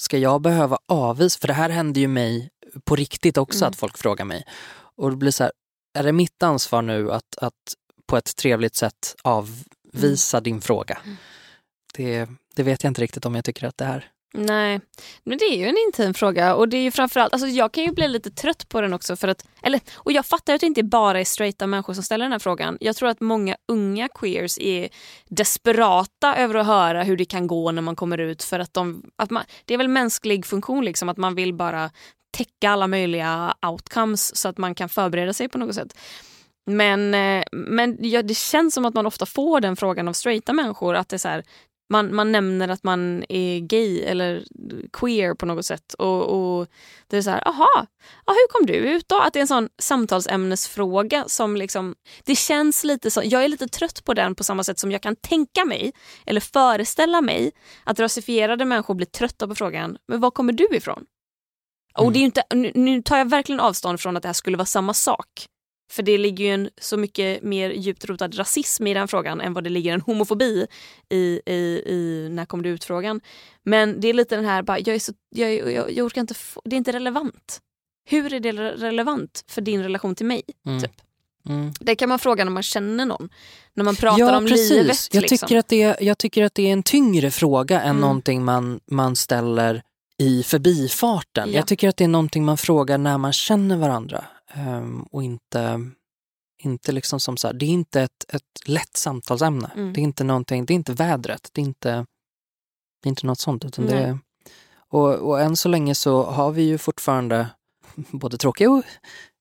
Ska 0.00 0.18
jag 0.18 0.40
behöva 0.40 0.78
avvisa? 0.88 1.38
För 1.40 1.48
det 1.48 1.54
här 1.54 1.70
händer 1.70 2.00
ju 2.00 2.08
mig 2.08 2.50
på 2.84 2.96
riktigt 2.96 3.36
också 3.38 3.58
Mm. 3.64 3.68
att 3.70 3.76
folk 3.76 3.98
frågar 3.98 4.24
mig. 4.24 4.44
Och 4.96 5.10
det 5.10 5.16
blir 5.16 5.30
så 5.30 5.42
här, 5.44 5.52
är 5.98 6.02
det 6.02 6.12
mitt 6.12 6.42
ansvar 6.42 6.82
nu 6.82 7.12
att, 7.12 7.38
att 7.38 7.54
på 8.06 8.16
ett 8.16 8.36
trevligt 8.36 8.74
sätt 8.74 9.16
avvisa 9.22 10.40
din 10.40 10.60
fråga? 10.60 10.98
Mm. 11.04 11.16
Det, 11.94 12.28
det 12.54 12.62
vet 12.62 12.82
jag 12.84 12.90
inte 12.90 13.02
riktigt 13.02 13.26
om 13.26 13.34
jag 13.34 13.44
tycker 13.44 13.66
att 13.66 13.78
det 13.78 13.84
är. 13.84 14.10
Nej, 14.32 14.80
men 15.24 15.38
det 15.38 15.44
är 15.44 15.56
ju 15.56 15.66
en 15.66 15.76
intim 15.86 16.14
fråga 16.14 16.54
och 16.54 16.68
det 16.68 16.76
är 16.76 16.82
ju 16.82 16.90
framförallt, 16.90 17.32
alltså 17.32 17.48
jag 17.48 17.72
kan 17.72 17.84
ju 17.84 17.92
bli 17.92 18.08
lite 18.08 18.30
trött 18.30 18.68
på 18.68 18.80
den 18.80 18.92
också 18.92 19.16
för 19.16 19.28
att, 19.28 19.46
eller, 19.62 19.80
och 19.94 20.12
jag 20.12 20.26
fattar 20.26 20.54
att 20.54 20.60
det 20.60 20.66
inte 20.66 20.82
bara 20.82 21.20
är 21.20 21.24
straighta 21.24 21.66
människor 21.66 21.94
som 21.94 22.02
ställer 22.02 22.24
den 22.24 22.32
här 22.32 22.38
frågan. 22.38 22.78
Jag 22.80 22.96
tror 22.96 23.08
att 23.08 23.20
många 23.20 23.56
unga 23.68 24.08
queers 24.08 24.58
är 24.58 24.88
desperata 25.28 26.36
över 26.36 26.54
att 26.54 26.66
höra 26.66 27.02
hur 27.02 27.16
det 27.16 27.24
kan 27.24 27.46
gå 27.46 27.72
när 27.72 27.82
man 27.82 27.96
kommer 27.96 28.18
ut 28.18 28.42
för 28.42 28.58
att 28.58 28.74
de, 28.74 29.10
att 29.16 29.30
man, 29.30 29.44
det 29.64 29.74
är 29.74 29.78
väl 29.78 29.88
mänsklig 29.88 30.46
funktion 30.46 30.84
liksom 30.84 31.08
att 31.08 31.16
man 31.16 31.34
vill 31.34 31.54
bara 31.54 31.90
täcka 32.30 32.70
alla 32.70 32.86
möjliga 32.86 33.54
outcomes 33.66 34.36
så 34.36 34.48
att 34.48 34.58
man 34.58 34.74
kan 34.74 34.88
förbereda 34.88 35.32
sig 35.32 35.48
på 35.48 35.58
något 35.58 35.74
sätt. 35.74 35.94
Men, 36.66 37.14
eh, 37.14 37.44
men 37.52 37.96
ja, 38.00 38.22
det 38.22 38.36
känns 38.36 38.74
som 38.74 38.84
att 38.84 38.94
man 38.94 39.06
ofta 39.06 39.26
får 39.26 39.60
den 39.60 39.76
frågan 39.76 40.08
av 40.08 40.12
straighta 40.12 40.52
människor. 40.52 40.94
Att 40.94 41.08
det 41.08 41.16
är 41.16 41.18
så 41.18 41.28
här, 41.28 41.44
man, 41.90 42.14
man 42.14 42.32
nämner 42.32 42.68
att 42.68 42.84
man 42.84 43.24
är 43.28 43.58
gay 43.58 44.00
eller 44.00 44.44
queer 44.92 45.34
på 45.34 45.46
något 45.46 45.66
sätt. 45.66 45.94
Och, 45.94 46.22
och 46.28 46.66
det 47.06 47.16
är 47.16 47.22
så 47.22 47.30
här, 47.30 47.48
aha, 47.48 47.86
ja, 48.26 48.32
hur 48.32 48.48
kom 48.48 48.66
du 48.66 48.72
ut 48.74 49.08
då? 49.08 49.20
Att 49.20 49.32
det 49.32 49.38
är 49.38 49.40
en 49.40 49.48
sån 49.48 49.68
samtalsämnesfråga 49.78 51.24
som 51.26 51.56
liksom, 51.56 51.94
det 52.24 52.34
känns 52.34 52.84
lite 52.84 53.10
så, 53.10 53.22
jag 53.24 53.44
är 53.44 53.48
lite 53.48 53.68
trött 53.68 54.04
på 54.04 54.14
den 54.14 54.34
på 54.34 54.44
samma 54.44 54.64
sätt 54.64 54.78
som 54.78 54.92
jag 54.92 55.02
kan 55.02 55.16
tänka 55.16 55.64
mig 55.64 55.92
eller 56.26 56.40
föreställa 56.40 57.20
mig 57.20 57.52
att 57.84 58.00
rasifierade 58.00 58.64
människor 58.64 58.94
blir 58.94 59.06
trötta 59.06 59.48
på 59.48 59.54
frågan, 59.54 59.96
men 60.08 60.20
var 60.20 60.30
kommer 60.30 60.52
du 60.52 60.68
ifrån? 60.72 61.04
Och 61.94 62.12
det 62.12 62.18
är 62.18 62.20
ju 62.20 62.26
inte, 62.26 62.42
nu, 62.54 62.72
nu 62.74 63.02
tar 63.02 63.18
jag 63.18 63.30
verkligen 63.30 63.60
avstånd 63.60 64.00
från 64.00 64.16
att 64.16 64.22
det 64.22 64.28
här 64.28 64.32
skulle 64.32 64.56
vara 64.56 64.66
samma 64.66 64.94
sak. 64.94 65.26
För 65.90 66.02
det 66.02 66.18
ligger 66.18 66.44
ju 66.44 66.50
en 66.54 66.70
så 66.80 66.96
mycket 66.96 67.42
mer 67.42 67.70
djupt 67.70 68.04
rotad 68.04 68.38
rasism 68.38 68.86
i 68.86 68.94
den 68.94 69.08
frågan 69.08 69.40
än 69.40 69.52
vad 69.52 69.64
det 69.64 69.70
ligger 69.70 69.94
en 69.94 70.00
homofobi 70.00 70.66
i, 71.08 71.40
i, 71.46 71.82
i 71.86 72.28
när 72.30 72.44
kom 72.46 72.62
du 72.62 72.68
ut-frågan. 72.70 73.20
Men 73.62 74.00
det 74.00 74.08
är 74.08 74.14
lite 74.14 74.36
den 74.36 74.44
här, 74.44 74.62
bara, 74.62 74.78
jag, 74.78 74.88
är 74.94 74.98
så, 74.98 75.12
jag, 75.30 75.54
jag, 75.54 75.92
jag 75.92 76.06
orkar 76.06 76.20
inte, 76.20 76.34
få, 76.34 76.62
det 76.64 76.76
är 76.76 76.78
inte 76.78 76.92
relevant. 76.92 77.60
Hur 78.08 78.32
är 78.34 78.40
det 78.40 78.52
relevant 78.52 79.44
för 79.48 79.60
din 79.60 79.82
relation 79.82 80.14
till 80.14 80.26
mig? 80.26 80.42
Mm. 80.66 80.80
Typ. 80.82 80.92
Mm. 81.48 81.72
Det 81.80 81.94
kan 81.94 82.08
man 82.08 82.18
fråga 82.18 82.44
när 82.44 82.52
man 82.52 82.62
känner 82.62 83.06
någon. 83.06 83.28
När 83.74 83.84
man 83.84 83.96
pratar 83.96 84.18
Ja, 84.18 84.36
om 84.36 84.46
precis. 84.46 84.70
livet. 84.70 85.08
Jag, 85.12 85.20
liksom. 85.20 85.38
tycker 85.38 85.58
att 85.58 85.68
det 85.68 85.82
är, 85.82 85.96
jag 86.02 86.18
tycker 86.18 86.44
att 86.44 86.54
det 86.54 86.62
är 86.68 86.72
en 86.72 86.82
tyngre 86.82 87.30
fråga 87.30 87.80
än 87.80 87.90
Mm. 87.90 88.00
någonting 88.00 88.44
man, 88.44 88.80
man 88.90 89.16
ställer 89.16 89.82
i 90.18 90.42
förbifarten. 90.42 91.48
Ja. 91.50 91.56
Jag 91.56 91.66
tycker 91.66 91.88
att 91.88 91.96
det 91.96 92.04
är 92.04 92.08
någonting 92.08 92.44
man 92.44 92.58
frågar 92.58 92.98
när 92.98 93.18
man 93.18 93.32
känner 93.32 93.76
varandra. 93.76 94.24
Ehm, 94.54 95.02
och 95.02 95.22
inte, 95.22 95.90
inte 96.58 96.92
liksom 96.92 97.20
som 97.20 97.36
så 97.36 97.46
här, 97.46 97.54
det 97.54 97.66
är 97.66 97.70
inte 97.70 98.02
ett, 98.02 98.24
ett 98.28 98.68
lätt 98.68 98.96
samtalsämne. 98.96 99.70
Mm. 99.76 99.92
Det 99.92 100.00
är 100.00 100.02
inte 100.02 100.24
någonting, 100.24 100.64
det 100.64 100.72
är 100.72 100.74
inte 100.74 100.92
vädret, 100.92 101.50
det 101.52 101.60
är 101.60 101.64
inte, 101.64 102.06
det 103.02 103.06
är 103.06 103.08
inte 103.08 103.26
något 103.26 103.40
sånt. 103.40 103.64
Utan 103.64 103.86
det 103.86 103.98
är, 103.98 104.18
och, 104.88 105.14
och 105.14 105.40
än 105.40 105.56
så 105.56 105.68
länge 105.68 105.94
så 105.94 106.22
har 106.22 106.52
vi 106.52 106.62
ju 106.62 106.78
fortfarande 106.78 107.46
både 108.10 108.38
tråkiga 108.38 108.70
och 108.70 108.84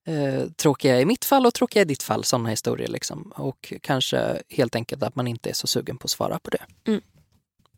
eh, 0.07 0.49
tråkiga 0.49 1.01
i 1.01 1.05
mitt 1.05 1.26
fall 1.26 1.45
och 1.45 1.53
tråkiga 1.53 1.82
i 1.82 1.86
ditt 1.86 2.03
fall, 2.03 2.24
sådana 2.24 2.49
historier. 2.49 2.88
Liksom. 2.88 3.34
Och 3.36 3.74
kanske 3.82 4.41
helt 4.49 4.76
enkelt 4.76 5.03
att 5.03 5.16
man 5.16 5.28
inte 5.28 5.49
är 5.49 5.53
så 5.53 5.68
sugen 5.68 5.97
på 5.97 6.05
att 6.05 6.12
svara 6.12 6.39
på 6.39 6.49
det. 6.49 6.66
Mm. 6.88 7.01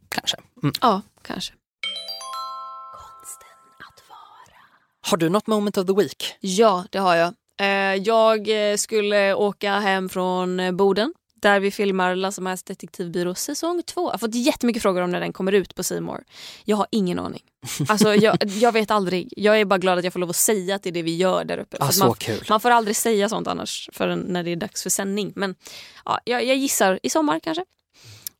Kanske. 0.09 0.37
Mm. 0.63 0.73
Ja, 0.81 1.01
kanske. 1.21 1.53
Har 5.01 5.17
du 5.17 5.29
något 5.29 5.47
moment 5.47 5.77
of 5.77 5.87
the 5.87 5.93
week? 5.93 6.35
Ja, 6.39 6.85
det 6.89 6.99
har 6.99 7.15
jag. 7.15 7.33
Eh, 7.59 7.95
jag 7.95 8.71
eh, 8.71 8.77
skulle 8.77 9.33
åka 9.33 9.79
hem 9.79 10.09
från 10.09 10.59
eh, 10.59 10.71
Boden 10.71 11.13
där 11.41 11.59
vi 11.59 11.71
filmar 11.71 12.15
Lasse 12.15 12.41
Majas 12.41 12.63
detektivbyrå 12.63 13.35
säsong 13.35 13.81
två. 13.85 14.01
Jag 14.01 14.11
har 14.11 14.17
fått 14.17 14.35
jättemycket 14.35 14.81
frågor 14.81 15.01
om 15.01 15.11
när 15.11 15.19
den 15.19 15.33
kommer 15.33 15.51
ut 15.51 15.75
på 15.75 16.01
More. 16.01 16.23
Jag 16.65 16.77
har 16.77 16.87
ingen 16.91 17.19
aning. 17.19 17.41
Alltså, 17.87 18.15
jag, 18.15 18.37
jag 18.45 18.71
vet 18.71 18.91
aldrig. 18.91 19.33
Jag 19.37 19.59
är 19.59 19.65
bara 19.65 19.79
glad 19.79 19.97
att 19.97 20.03
jag 20.03 20.13
får 20.13 20.19
lov 20.19 20.29
att 20.29 20.35
säga 20.35 20.75
att 20.75 20.83
det 20.83 20.89
är 20.89 20.93
det 20.93 21.01
vi 21.01 21.15
gör 21.15 21.45
där 21.45 21.57
uppe. 21.57 21.77
Ah, 21.79 21.91
man, 21.99 22.13
kul. 22.13 22.45
man 22.49 22.59
får 22.59 22.69
aldrig 22.69 22.95
säga 22.95 23.29
sånt 23.29 23.47
annars 23.47 23.89
förrän 23.93 24.19
när 24.19 24.43
det 24.43 24.51
är 24.51 24.55
dags 24.55 24.83
för 24.83 24.89
sändning. 24.89 25.33
Men 25.35 25.55
ja, 26.05 26.19
jag, 26.25 26.45
jag 26.45 26.57
gissar 26.57 26.99
i 27.03 27.09
sommar 27.09 27.39
kanske. 27.39 27.65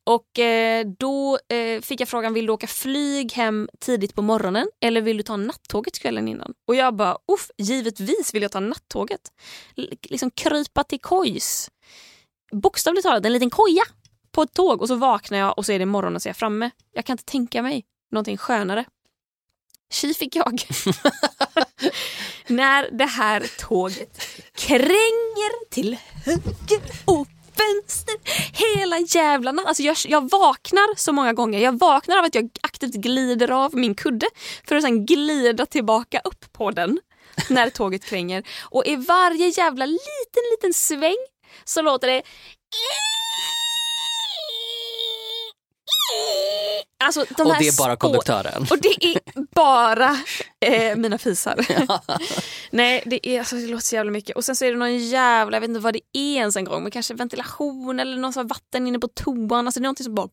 Och 0.04 0.40
eh, 0.40 0.86
då 1.00 1.40
eh, 1.50 1.82
fick 1.82 2.02
jag 2.02 2.10
frågan, 2.10 2.34
vill 2.34 2.46
du 2.46 2.52
åka 2.52 2.68
flyg 2.68 3.32
hem 3.34 3.70
tidigt 3.80 4.16
på 4.16 4.22
morgonen 4.22 4.68
eller 4.82 5.02
vill 5.02 5.18
du 5.18 5.24
ta 5.24 5.38
nattåget 5.38 6.00
kvällen 6.00 6.28
innan? 6.28 6.54
Och 6.68 6.76
jag 6.76 6.96
bara, 6.96 7.18
uff, 7.32 7.52
givetvis 7.58 8.34
vill 8.34 8.42
jag 8.42 8.52
ta 8.52 8.60
nattåget. 8.60 9.22
L- 9.78 9.94
liksom 10.02 10.32
krypa 10.32 10.84
till 10.84 11.00
kojs. 11.02 11.70
Bokstavligt 12.52 13.04
talat 13.04 13.26
en 13.26 13.34
liten 13.34 13.50
koja 13.50 13.84
på 14.32 14.42
ett 14.42 14.54
tåg 14.54 14.82
och 14.82 14.88
så 14.88 14.96
vaknar 14.96 15.38
jag 15.38 15.58
och 15.58 15.66
så 15.66 15.72
är 15.72 15.80
det 15.80 15.86
morgon 15.86 16.16
och 16.16 16.22
så 16.22 16.28
är 16.28 16.30
jag 16.30 16.38
framme. 16.38 16.70
Jag 16.94 17.06
kan 17.06 17.14
inte 17.14 17.24
tänka 17.26 17.62
mig 17.62 17.86
någonting 18.12 18.38
skönare. 18.38 18.86
Tji 19.94 20.14
fick 20.14 20.36
jag. 20.36 20.62
När 22.48 22.92
det 22.92 23.06
här 23.06 23.46
tåget 23.60 24.22
kränger 24.56 25.70
till 25.70 25.98
höger 26.26 26.82
och 27.06 27.28
vänster 27.62 28.16
hela 28.54 29.00
jävla 29.00 29.52
natten. 29.52 29.68
Alltså 29.68 29.84
jag, 29.84 29.98
jag 30.06 30.30
vaknar 30.30 30.96
så 30.98 31.14
många 31.14 31.34
gånger. 31.34 31.60
Jag 31.60 31.80
vaknar 31.80 32.18
av 32.18 32.26
att 32.26 32.36
jag 32.36 32.50
aktivt 32.62 32.94
glider 32.94 33.52
av 33.52 33.76
min 33.76 33.96
kudde 33.96 34.28
för 34.68 34.76
att 34.76 34.84
sen 34.84 35.06
glida 35.06 35.66
tillbaka 35.66 36.22
upp 36.24 36.54
på 36.54 36.72
den 36.72 37.00
när 37.50 37.70
tåget 37.70 38.06
kränger. 38.06 38.44
Och 38.62 38.86
i 38.86 38.96
varje 38.96 39.48
jävla 39.48 39.86
liten, 39.86 40.44
liten 40.52 40.74
sväng 40.74 41.18
så 41.64 41.82
låter 41.82 42.08
det 42.08 42.22
Alltså, 47.04 47.26
de 47.38 47.48
Och 47.48 47.56
det 47.60 47.68
är 47.68 47.78
bara 47.78 47.96
konduktören. 47.96 48.66
och 48.70 48.78
det 48.82 49.06
är 49.06 49.20
bara 49.56 50.18
eh, 50.60 50.96
mina 50.98 51.18
fisar. 51.18 51.66
Nej, 52.72 53.04
det, 53.06 53.30
är, 53.30 53.40
alltså, 53.40 53.56
det 53.56 53.68
låter 53.68 53.86
så 53.86 53.96
jävla 53.96 54.12
mycket. 54.12 54.36
Och 54.36 54.46
sen 54.46 54.56
så 54.56 54.66
är 54.66 54.72
det 54.72 54.78
någon 54.78 54.98
jävla, 54.98 55.56
jag 55.56 55.62
vet 55.62 55.70
inte 55.70 55.80
vad 55.80 55.94
det 55.94 56.02
är 56.14 56.36
ens 56.36 56.56
en 56.56 56.66
gång, 56.66 56.84
men 56.84 56.92
kanske 56.92 57.14
ventilation 57.14 58.00
eller 58.00 58.18
någon 58.18 58.34
sån 58.34 58.48
vatten 58.48 58.88
inne 58.88 59.00
på 59.00 59.08
toan. 59.08 59.68
Alltså 59.68 59.80
det 59.80 59.84
är 59.84 59.88
någonting 59.88 60.04
som 60.04 60.16
bara... 60.16 60.28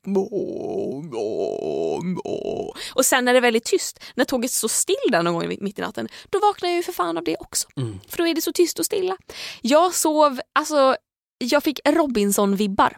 Och 2.94 3.06
sen 3.06 3.24
när 3.24 3.32
det 3.32 3.38
är 3.38 3.42
väldigt 3.42 3.64
tyst, 3.64 4.00
när 4.14 4.24
tåget 4.24 4.50
står 4.50 4.68
still 4.68 4.96
där 5.12 5.22
någon 5.22 5.34
gång 5.34 5.56
mitt 5.60 5.78
i 5.78 5.82
natten, 5.82 6.08
då 6.30 6.38
vaknar 6.38 6.68
jag 6.68 6.76
ju 6.76 6.82
för 6.82 6.92
fan 6.92 7.18
av 7.18 7.24
det 7.24 7.36
också. 7.40 7.68
Mm. 7.76 8.00
För 8.08 8.18
då 8.18 8.26
är 8.26 8.34
det 8.34 8.42
så 8.42 8.52
tyst 8.52 8.78
och 8.78 8.86
stilla. 8.86 9.16
Jag 9.60 9.94
sov, 9.94 10.40
alltså 10.52 10.96
jag 11.38 11.62
fick 11.62 11.80
Robinson-vibbar. 11.84 12.96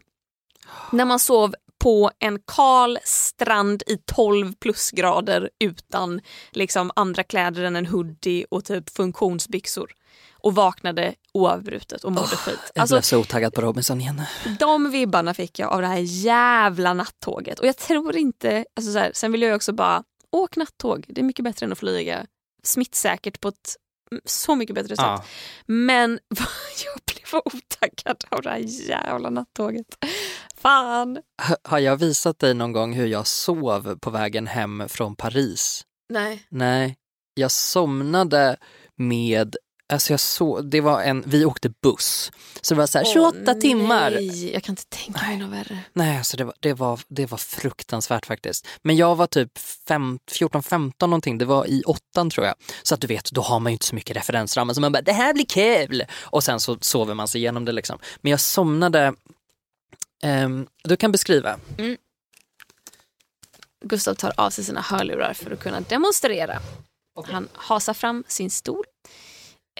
När 0.93 1.05
man 1.05 1.18
sov 1.18 1.55
på 1.81 2.11
en 2.18 2.39
kal 2.47 2.99
strand 3.05 3.83
i 3.87 3.97
12 3.97 4.55
plusgrader 4.55 5.51
utan 5.61 6.20
liksom 6.51 6.91
andra 6.97 7.22
kläder 7.22 7.62
än 7.62 7.76
en 7.76 7.87
hoodie 7.87 8.45
och 8.51 8.64
typ 8.64 8.91
funktionsbyxor. 8.91 9.91
Och 10.43 10.55
vaknade 10.55 11.14
oavbrutet 11.33 12.05
och 12.05 12.12
mådde 12.12 12.26
skit. 12.37 12.59
Jag 12.74 12.83
Alltså, 12.83 12.95
blev 12.97 13.03
så 13.03 13.18
otaggad 13.18 13.55
på 13.55 13.61
Robinson 13.61 14.01
igen. 14.01 14.22
de 14.59 14.91
vibbarna 14.91 15.35
fick 15.35 15.59
jag 15.59 15.72
av 15.72 15.81
det 15.81 15.87
här 15.87 15.99
jävla 16.24 16.95
nattåget. 16.95 17.59
Och 17.59 17.66
jag 17.66 17.76
tror 17.76 18.16
inte, 18.16 18.64
alltså 18.76 18.93
så 18.93 18.99
här, 18.99 19.11
sen 19.14 19.33
vill 19.33 19.43
jag 19.43 19.57
också 19.57 19.72
bara, 19.72 20.03
åk 20.33 20.57
nattåg. 20.57 21.05
Det 21.09 21.20
är 21.20 21.24
mycket 21.24 21.45
bättre 21.45 21.66
än 21.66 21.72
att 21.72 21.78
flyga. 21.78 22.26
Smittsäkert 22.62 23.41
på 23.41 23.49
ett 23.49 23.76
så 24.25 24.55
mycket 24.55 24.75
bättre 24.75 24.89
sätt. 24.97 25.05
Ja. 25.05 25.25
Men 25.67 26.11
jag 26.85 27.01
blev 27.07 27.41
otaggad 27.45 28.25
av 28.29 28.43
det 28.43 28.51
här 28.51 28.59
jävla 28.89 29.31
nattåget. 29.31 29.87
Fan. 30.57 31.19
H- 31.49 31.57
Har 31.65 31.79
jag 31.79 31.97
visat 31.97 32.39
dig 32.39 32.55
någon 32.55 32.73
gång 32.73 32.93
hur 32.93 33.07
jag 33.07 33.27
sov 33.27 33.99
på 33.99 34.11
vägen 34.11 34.47
hem 34.47 34.89
från 34.89 35.17
Paris? 35.17 35.85
Nej. 36.09 36.47
Nej, 36.49 36.97
jag 37.35 37.51
somnade 37.51 38.57
med 38.97 39.57
Alltså 39.91 40.12
jag 40.12 40.20
så, 40.20 40.61
det 40.61 40.80
var 40.80 41.03
en, 41.03 41.22
vi 41.26 41.45
åkte 41.45 41.68
buss, 41.82 42.32
så 42.61 42.74
det 42.74 42.78
var 42.78 42.86
så 42.86 42.99
här 42.99 43.05
28 43.05 43.38
Åh, 43.47 43.55
timmar. 43.55 44.11
Nej, 44.11 44.53
jag 44.53 44.62
kan 44.62 44.72
inte 44.72 44.86
tänka 44.88 45.26
mig 45.26 45.36
något 45.36 45.51
värre. 45.51 45.78
Nej, 45.93 46.18
alltså 46.18 46.36
det 46.36 46.45
var, 46.45 46.55
det, 46.61 46.72
var, 46.74 47.01
det 47.09 47.26
var 47.26 47.38
fruktansvärt 47.38 48.26
faktiskt. 48.26 48.66
Men 48.82 48.97
jag 48.97 49.16
var 49.16 49.26
typ 49.26 49.59
fem- 49.59 50.18
14-15 50.30 50.93
någonting, 51.01 51.38
det 51.38 51.45
var 51.45 51.66
i 51.66 51.82
åttan 51.86 52.30
tror 52.30 52.47
jag. 52.47 52.55
Så 52.82 52.95
att 52.95 53.01
du 53.01 53.07
vet, 53.07 53.30
då 53.32 53.41
har 53.41 53.61
man 53.61 53.72
ju 53.72 53.74
inte 53.74 53.86
så 53.86 53.95
mycket 53.95 54.16
referensramar 54.16 54.74
så 54.74 54.80
man 54.80 54.93
bara 54.93 55.03
det 55.03 55.12
här 55.12 55.34
blir 55.34 55.45
kul! 55.47 56.05
Och 56.20 56.45
sen 56.45 56.61
så 56.61 56.78
sover 56.80 57.14
man 57.14 57.28
sig 57.28 57.41
igenom 57.41 57.64
det 57.64 57.72
liksom. 57.72 57.99
Men 58.20 58.30
jag 58.30 58.41
somnade, 58.41 59.14
ehm, 60.22 60.66
du 60.84 60.97
kan 60.97 61.12
beskriva. 61.12 61.59
Gustav 63.84 64.14
tar 64.14 64.32
av 64.36 64.51
sig 64.51 64.64
sina 64.64 64.80
hörlurar 64.80 65.34
för 65.34 65.51
att 65.51 65.61
kunna 65.61 65.80
demonstrera. 65.80 66.59
Han 67.26 67.49
hasar 67.53 67.95
fram 67.95 68.24
sin 68.28 68.51
stol. 68.51 68.84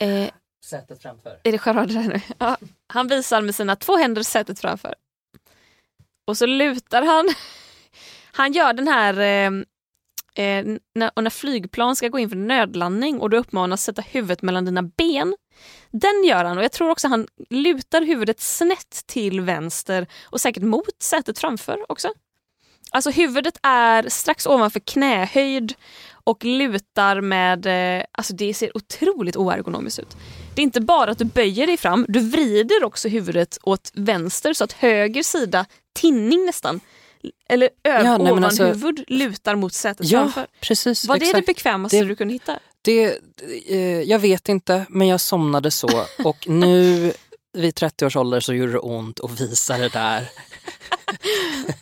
Eh, 0.01 0.31
Sätet 0.65 1.03
framför. 1.03 1.41
Är 1.45 1.53
det 1.53 1.59
där 1.95 2.09
nu? 2.09 2.21
Ja. 2.39 2.57
Han 2.87 3.09
visar 3.09 3.43
med 3.43 3.55
sina 3.55 3.77
två 3.77 3.97
händer 3.97 4.23
sätet 4.23 4.61
framför. 4.61 4.95
Och 6.27 6.37
så 6.37 6.47
lutar 6.47 7.03
han. 7.03 7.29
Han 8.33 8.53
gör 8.53 8.73
den 8.73 8.89
här 8.89 9.19
eh, 9.21 10.45
eh, 10.45 10.67
när, 10.95 11.11
och 11.15 11.23
när 11.23 11.31
flygplan 11.31 11.97
ska 11.97 12.09
gå 12.09 12.19
in 12.19 12.29
för 12.29 12.37
nödlandning 12.37 13.21
och 13.21 13.31
du 13.31 13.37
uppmanas 13.37 13.83
sätta 13.85 14.03
huvudet 14.03 14.43
mellan 14.43 14.65
dina 14.65 14.83
ben. 14.83 15.35
Den 15.91 16.25
gör 16.25 16.45
han 16.45 16.59
och 16.59 16.65
jag 16.65 16.73
tror 16.73 16.91
också 16.91 17.09
han 17.09 17.27
lutar 17.51 18.03
huvudet 18.03 18.41
snett 18.41 19.07
till 19.07 19.41
vänster 19.41 20.07
och 20.23 20.41
säkert 20.41 20.63
mot 20.63 21.03
sätet 21.03 21.39
framför 21.39 21.93
också. 21.93 22.09
Alltså 22.91 23.11
huvudet 23.11 23.59
är 23.63 24.09
strax 24.09 24.47
ovanför 24.47 24.81
knähöjd 24.81 25.75
och 26.31 26.45
lutar 26.45 27.21
med, 27.21 27.67
eh, 27.99 28.05
alltså 28.13 28.33
det 28.35 28.55
ser 28.55 28.77
otroligt 28.77 29.37
oergonomiskt 29.37 29.99
ut. 29.99 30.17
Det 30.55 30.61
är 30.61 30.65
inte 30.65 30.81
bara 30.81 31.11
att 31.11 31.19
du 31.19 31.25
böjer 31.25 31.67
dig 31.67 31.77
fram, 31.77 32.07
du 32.09 32.21
vrider 32.21 32.85
också 32.85 33.09
huvudet 33.09 33.59
åt 33.63 33.91
vänster 33.95 34.53
så 34.53 34.65
att 34.65 34.73
höger 34.73 35.23
sida, 35.23 35.67
tinning 35.99 36.47
nästan, 36.47 36.81
eller 37.49 37.67
ö- 37.67 38.03
Ja, 38.05 38.19
nej, 38.19 38.45
alltså- 38.45 38.93
lutar 39.09 39.55
mot 39.57 39.73
sätet 39.75 40.07
Ja, 40.11 40.21
framför. 40.21 40.47
precis. 40.61 41.05
Var 41.05 41.19
det 41.19 41.25
exakt. 41.27 41.47
det 41.47 41.53
bekvämaste 41.55 41.99
Det- 41.99 42.05
du 42.05 42.17
kunde 42.17 42.35
hitta? 42.35 42.59
Det, 42.83 43.19
eh, 43.69 43.79
jag 44.03 44.19
vet 44.19 44.49
inte, 44.49 44.87
men 44.89 45.09
jag 45.09 45.21
somnade 45.21 45.71
så 45.71 46.05
och 46.25 46.49
nu 46.49 47.13
vid 47.53 47.75
30 47.75 48.07
års 48.07 48.17
ålder 48.17 48.41
så 48.41 48.55
gjorde 48.55 48.73
det 48.73 48.79
ont 48.79 49.21
att 49.21 49.41
visa 49.41 49.79
det 49.79 49.89
där. 49.89 50.29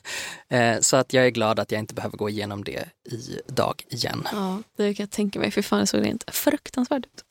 Eh, 0.51 0.81
så 0.81 0.97
att 0.97 1.13
jag 1.13 1.27
är 1.27 1.31
glad 1.31 1.61
att 1.61 1.73
jag 1.73 1.79
inte 1.79 1.95
behöver 1.95 2.17
gå 2.17 2.29
igenom 2.29 2.65
det 2.65 2.89
idag 3.49 3.85
igen. 3.89 4.29
Ja, 4.33 4.63
det 4.77 4.95
kan 4.95 5.05
jag 5.05 5.11
tänka 5.11 5.39
mig. 5.39 5.51
För 5.51 5.63
fan, 5.63 5.81
det 5.81 5.87
såg 5.87 6.05
rent 6.05 6.25
fruktansvärt 6.35 7.07
ut. 7.07 7.25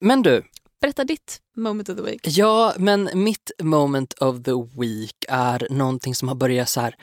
Men 0.00 0.22
du, 0.22 0.42
Berätta 0.80 1.04
ditt 1.04 1.40
moment 1.56 1.88
of 1.88 1.96
the 1.96 2.02
week. 2.02 2.20
Ja, 2.22 2.74
men 2.76 3.10
mitt 3.14 3.50
moment 3.62 4.12
of 4.12 4.42
the 4.42 4.80
week 4.80 5.24
är 5.28 5.66
någonting 5.70 6.14
som 6.14 6.28
har 6.28 6.34
börjat 6.34 6.68
så 6.68 6.80
här. 6.80 6.94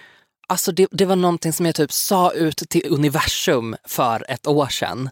Alltså 0.48 0.72
det, 0.72 0.88
det 0.92 1.06
var 1.06 1.16
någonting 1.16 1.54
som 1.54 1.66
jag 1.66 1.76
typ 1.76 1.92
sa 1.92 2.32
ut 2.32 2.58
till 2.58 2.86
universum 2.90 3.76
för 3.84 4.26
ett 4.30 4.48
år 4.48 4.68
sedan. 4.68 5.10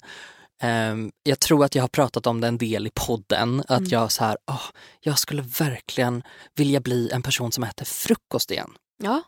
Ehm, 0.62 1.12
jag 1.24 1.40
tror 1.40 1.66
att 1.66 1.76
jag 1.76 1.84
har 1.84 1.88
pratat 1.88 2.28
om 2.28 2.42
det 2.42 2.48
en 2.48 2.58
del 2.58 2.88
i 2.88 2.92
podden. 2.94 3.64
Att 3.68 3.92
jag 3.92 4.12
så 4.12 4.24
här, 4.24 4.38
åh, 4.52 4.66
jag 5.00 5.20
skulle 5.20 5.42
verkligen 5.42 6.24
vilja 6.56 6.80
bli 6.80 7.10
en 7.12 7.22
person 7.22 7.52
som 7.52 7.64
äter 7.64 7.86
frukost 7.86 8.52
igen. 8.52 8.72
Ja. 9.04 9.24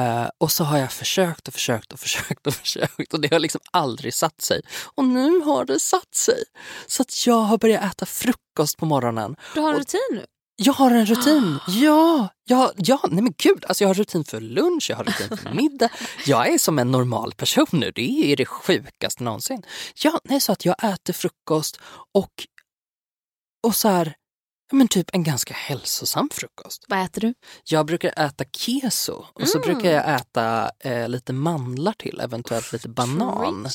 Eh, 0.00 0.28
och 0.38 0.52
så 0.52 0.64
har 0.64 0.78
jag 0.78 0.92
försökt 0.92 1.48
och 1.48 1.54
försökt 1.54 1.92
och 1.92 2.00
försökt 2.06 2.46
och 2.46 2.54
försökt 2.54 3.14
och 3.14 3.20
det 3.20 3.32
har 3.32 3.38
liksom 3.38 3.60
aldrig 3.70 4.14
satt 4.14 4.40
sig. 4.40 4.60
Och 4.94 5.04
nu 5.04 5.40
har 5.40 5.64
det 5.64 5.80
satt 5.80 6.14
sig. 6.14 6.44
Så 6.86 7.02
att 7.02 7.26
jag 7.26 7.40
har 7.40 7.58
börjat 7.58 7.84
äta 7.84 8.06
frukost 8.06 8.76
på 8.76 8.86
morgonen. 8.86 9.36
Du 9.54 9.60
har 9.60 9.72
en 9.72 9.78
rutin 9.78 10.00
nu? 10.10 10.24
Jag 10.56 10.72
har 10.72 10.90
en 10.90 11.06
rutin. 11.06 11.58
Ja, 11.68 12.28
ja, 12.44 12.72
ja, 12.76 13.00
nej 13.10 13.22
men 13.22 13.34
gud. 13.38 13.64
Alltså 13.64 13.84
jag 13.84 13.88
har 13.88 13.94
rutin 13.94 14.24
för 14.24 14.40
lunch, 14.40 14.86
jag 14.90 14.96
har 14.96 15.04
rutin 15.04 15.36
för 15.38 15.50
middag. 15.54 15.88
Jag 16.26 16.48
är 16.48 16.58
som 16.58 16.78
en 16.78 16.90
normal 16.90 17.32
person 17.32 17.66
nu. 17.72 17.92
Det 17.94 18.32
är 18.32 18.36
det 18.36 18.46
sjukaste 18.46 19.24
någonsin. 19.24 19.62
Ja, 20.02 20.20
nej, 20.24 20.40
så 20.40 20.52
att 20.52 20.64
jag 20.64 20.84
äter 20.84 21.12
frukost 21.12 21.80
och, 22.14 22.32
och 23.66 23.74
så 23.74 23.88
här, 23.88 24.14
men 24.72 24.88
typ 24.88 25.10
en 25.12 25.22
ganska 25.24 25.54
hälsosam 25.54 26.28
frukost. 26.32 26.84
Vad 26.88 27.04
äter 27.04 27.20
du? 27.20 27.34
Jag 27.64 27.86
brukar 27.86 28.26
äta 28.26 28.44
keso 28.56 29.24
och 29.34 29.48
så 29.48 29.58
Mm. 29.58 29.72
brukar 29.72 29.90
jag 29.92 30.14
äta 30.20 30.70
eh, 30.78 31.08
lite 31.08 31.32
mandlar 31.32 31.92
till, 31.92 32.20
eventuellt 32.20 32.72
lite 32.72 32.88
banan. 32.88 33.66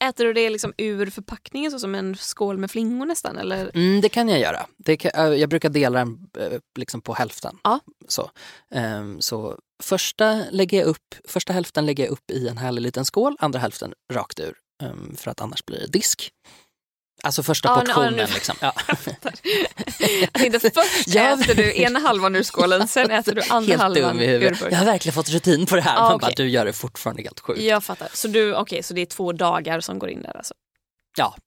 Äter 0.00 0.24
du 0.24 0.32
det 0.32 0.50
liksom 0.50 0.72
ur 0.78 1.10
förpackningen 1.10 1.70
så 1.70 1.78
som 1.78 1.94
en 1.94 2.16
skål 2.16 2.58
med 2.58 2.70
flingor 2.70 3.06
nästan? 3.06 3.38
Eller? 3.38 3.70
Mm, 3.74 4.00
det 4.00 4.08
kan 4.08 4.28
jag 4.28 4.40
göra. 4.40 4.66
Det 4.78 4.96
kan, 4.96 5.10
eh, 5.14 5.38
jag 5.40 5.48
brukar 5.50 5.68
dela 5.68 5.98
den 5.98 6.18
eh, 6.38 6.58
liksom 6.78 7.00
på 7.00 7.14
hälften. 7.14 7.58
Ja. 7.64 7.80
Så, 8.08 8.30
Ehm, 8.70 9.20
så 9.20 9.58
första, 9.82 10.44
lägger 10.50 10.78
jag 10.78 10.86
upp, 10.86 11.14
första 11.28 11.52
hälften 11.52 11.86
lägger 11.86 12.04
jag 12.04 12.10
upp 12.12 12.30
i 12.30 12.48
en 12.48 12.58
härlig 12.58 12.82
liten 12.82 13.04
skål, 13.04 13.36
andra 13.38 13.58
hälften 13.58 13.92
rakt 14.12 14.40
ur. 14.40 14.54
ehm, 14.82 15.16
för 15.16 15.30
att 15.30 15.40
annars 15.40 15.64
blir 15.64 15.80
det 15.80 15.86
disk. 15.86 16.30
Alltså 17.24 17.42
första 17.42 17.68
Ja, 17.68 17.74
ja, 17.74 17.80
portionen. 17.94 18.14
nu- 18.14 18.26
liksom. 18.34 18.56
ja. 18.60 18.72
Jag 20.20 20.32
tänkte 20.32 20.60
först 20.74 21.06
Ja. 21.06 21.22
äter 21.40 21.54
du 21.54 21.74
ena 21.76 21.98
halvan 22.00 22.36
ur 22.36 22.42
skålen, 22.42 22.88
sen 22.88 23.10
äter 23.10 23.34
du 23.34 23.42
andra 23.50 23.70
Helt 23.70 23.82
halvan 23.82 24.16
dum 24.16 24.20
i 24.20 24.24
ur 24.24 24.28
huvudet. 24.28 24.50
Jag 24.50 24.58
burken. 24.58 24.78
har 24.78 24.84
verkligen 24.84 25.14
fått 25.14 25.28
rutin 25.30 25.66
på 25.66 25.76
det 25.76 25.82
här. 25.82 25.94
Ja, 25.94 26.00
Man 26.02 26.14
okej. 26.14 26.26
bara, 26.26 26.34
du 26.36 26.48
gör 26.48 26.64
det 26.64 26.72
fortfarande 26.72 27.22
helt 27.22 27.40
sjukt. 27.40 27.60
Ja, 27.60 27.66
Jag 27.66 27.84
fattar. 27.84 28.08
Så, 28.14 28.28
du, 28.28 28.56
okay, 28.56 28.82
så 28.82 28.94
det 28.94 29.00
är 29.00 29.06
två 29.06 29.32
dagar 29.32 29.80
som 29.80 29.98
går 29.98 30.10
in 30.10 30.22
där 30.22 30.36
alltså? 30.36 30.54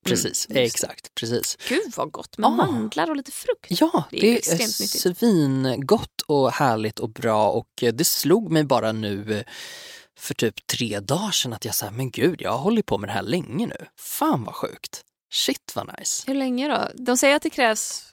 precis. 0.05 0.47
Mm, 0.49 0.63
just 0.63 0.82
det. 0.82 0.88
Exakt. 0.89 1.15
Precis. 1.19 1.57
Gud 1.69 1.93
vad 1.95 2.11
gott 2.11 2.38
med 2.38 2.47
Ah. 2.47 2.53
mandlar 2.53 3.09
och 3.09 3.15
lite 3.15 3.32
frukt. 3.32 3.65
Ja, 3.69 4.03
Det 4.11 4.17
är 4.17 4.21
det 4.21 4.63
är, 4.63 5.13
svingott 5.13 6.21
och 6.28 6.51
härligt 6.51 6.99
och 6.99 7.09
bra 7.09 7.49
och 7.49 7.67
eh, 7.82 7.93
det 7.93 8.03
slog 8.05 8.51
mig 8.51 8.63
bara 8.63 8.91
nu 8.91 9.38
eh, 9.38 9.43
för 10.19 10.34
typ 10.34 10.67
tre 10.67 10.99
dagar 10.99 11.32
sedan 11.32 11.53
att 11.53 11.65
jag 11.65 11.75
sa, 11.75 11.91
men 11.91 12.11
gud, 12.11 12.41
jag 12.41 12.51
har 12.51 12.57
hållit 12.57 12.86
på 12.86 12.97
med 12.97 13.09
det 13.09 13.13
här 13.13 13.21
länge 13.23 13.65
nu. 13.67 13.86
Fan 13.99 14.43
vad 14.43 14.55
sjukt. 14.55 15.01
Shit 15.32 15.71
vad 15.75 15.99
nice. 15.99 16.23
Hur 16.28 16.36
länge 16.36 16.67
då? 16.67 16.88
De 17.03 17.17
säger 17.17 17.36
att 17.36 17.41
det 17.41 17.49
krävs 17.49 18.03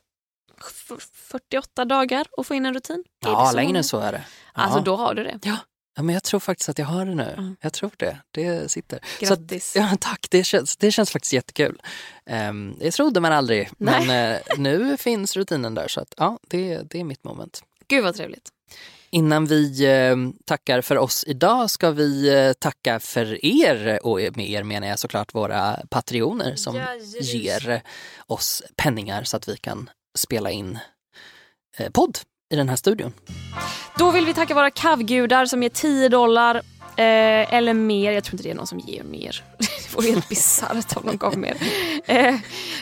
f- 0.61 1.09
48 1.13 1.85
dagar 1.85 2.27
att 2.39 2.47
få 2.47 2.55
in 2.55 2.67
en 2.67 2.75
rutin. 2.75 3.05
Ja, 3.25 3.47
så 3.51 3.57
längre 3.57 3.69
många? 3.69 3.79
än 3.79 3.85
så 3.85 3.99
är 3.99 4.13
det. 4.13 4.25
Alltså 4.53 4.79
ja. 4.79 4.83
då 4.85 4.97
har 4.97 5.15
du 5.15 5.25
det. 5.25 5.39
ja, 5.43 5.57
men 6.03 6.15
jag 6.15 6.23
tror 6.23 6.41
faktiskt 6.41 6.69
att 6.69 6.79
jag 6.79 6.87
har 6.87 7.07
det 7.07 7.15
nu. 7.15 7.35
Mm. 7.39 7.57
Jag 7.61 7.73
tror 7.73 7.91
det. 7.97 8.19
Det 8.31 8.71
sitter. 8.71 9.01
Så 9.27 9.33
att- 9.33 9.41
Grattis. 9.41 9.77
Ja, 9.77 9.97
tack, 10.01 10.27
det 10.31 10.45
känns, 10.45 10.77
det 10.77 10.93
känns 10.93 11.11
faktiskt 11.11 11.33
jättekul. 11.33 11.83
Um, 12.31 12.77
det 12.79 12.91
trodde 12.91 13.21
man 13.21 13.33
aldrig, 13.33 13.71
men 13.79 14.11
eh, 14.35 14.41
nu 14.59 14.97
finns 14.97 15.37
rutinen 15.37 15.75
där 15.75 15.89
så 15.89 16.01
att 16.01 16.15
ja, 16.17 16.39
det, 16.49 16.83
det 16.83 17.01
är 17.01 17.05
mitt 17.05 17.25
moment. 17.25 17.63
Gud 17.89 18.05
vad 18.05 18.15
trevligt. 18.17 18.49
Innan 19.15 19.47
vi 19.47 19.85
eh, 19.85 20.17
tackar 20.45 20.81
för 20.81 20.99
oss 20.99 21.25
idag 21.27 21.71
ska 21.71 21.91
vi 21.91 22.35
eh, 22.35 22.53
tacka 22.53 23.01
för 23.01 23.45
er 23.45 24.01
och 24.03 24.19
med 24.37 24.51
er 24.51 24.63
menar 24.63 24.89
jag 24.89 24.99
såklart 24.99 25.35
våra 25.35 25.77
patrioner 25.91 26.57
som 26.57 26.77
Jajamän. 26.77 27.01
ger 27.21 27.83
oss 28.27 28.63
penningar 28.77 29.25
så 29.25 29.37
att 29.37 29.49
vi 29.49 29.57
kan 29.57 29.91
spela 30.19 30.51
in 30.51 30.79
eh, 31.79 31.91
podd 31.91 32.19
i 32.53 32.57
den 32.57 32.69
här 32.69 32.77
studion. 32.77 33.13
Då 33.99 34.11
vill 34.11 34.27
vi 34.27 34.35
tacka 34.35 34.55
våra 34.55 34.71
kavgudar 34.71 35.47
som 35.47 35.63
ger 35.63 35.71
10 35.71 36.09
dollar 36.09 36.63
eh, 36.97 37.55
eller 37.55 37.75
mer. 37.75 38.13
Jag 38.13 38.25
tror 38.25 38.35
inte 38.35 38.43
det 38.43 38.51
är 38.51 38.55
någon 38.55 38.67
som 38.67 38.79
ger 38.79 39.03
mer. 39.03 39.43
Det 39.59 39.97
vore 39.97 40.11
helt 40.11 40.29
bisarrt 40.29 40.97
om 40.97 41.07
de 41.07 41.17
gav 41.17 41.39
mer. 41.39 41.57
Eh, 42.07 42.35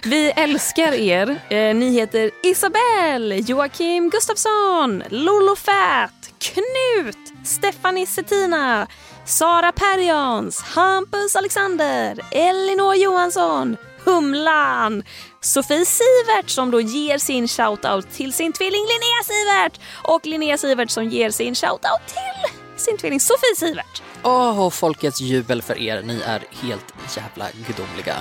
vi 0.04 0.30
älskar 0.30 0.92
er. 0.92 1.40
Eh, 1.48 1.74
ni 1.74 1.90
heter 1.90 2.30
Isabelle, 2.42 3.36
Joakim 3.36 4.10
Gustafsson, 4.10 5.02
Lolo 5.08 5.56
Fät, 5.56 6.32
Knut, 6.38 7.18
Stephanie 7.44 8.06
Settina, 8.06 8.86
Sara 9.24 9.72
Perjons, 9.72 10.62
Hampus 10.62 11.36
Alexander, 11.36 12.20
Elinor 12.30 12.94
Johansson, 12.94 13.76
Humlan, 14.04 15.02
Sofie 15.40 15.84
Sivert 15.84 16.50
som 16.50 16.70
då 16.70 16.80
ger 16.80 17.18
sin 17.18 17.48
shoutout 17.48 18.10
till 18.12 18.32
sin 18.32 18.52
tvilling 18.52 18.82
Linnea 18.82 19.22
Sivert 19.24 19.80
och 20.04 20.26
Linnea 20.26 20.58
Sivert 20.58 20.90
som 20.90 21.08
ger 21.08 21.30
sin 21.30 21.54
shoutout 21.54 22.06
till 22.06 22.61
sin 22.82 22.96
tvilling 22.98 23.20
Sofie 23.20 23.56
Sivert. 23.56 24.02
Åh, 24.24 24.60
och 24.66 24.74
folkets 24.74 25.20
jubel 25.20 25.62
för 25.62 25.78
er, 25.78 26.02
ni 26.02 26.20
är 26.26 26.44
helt 26.62 26.94
jävla 27.16 27.46
gudomliga. 27.66 28.14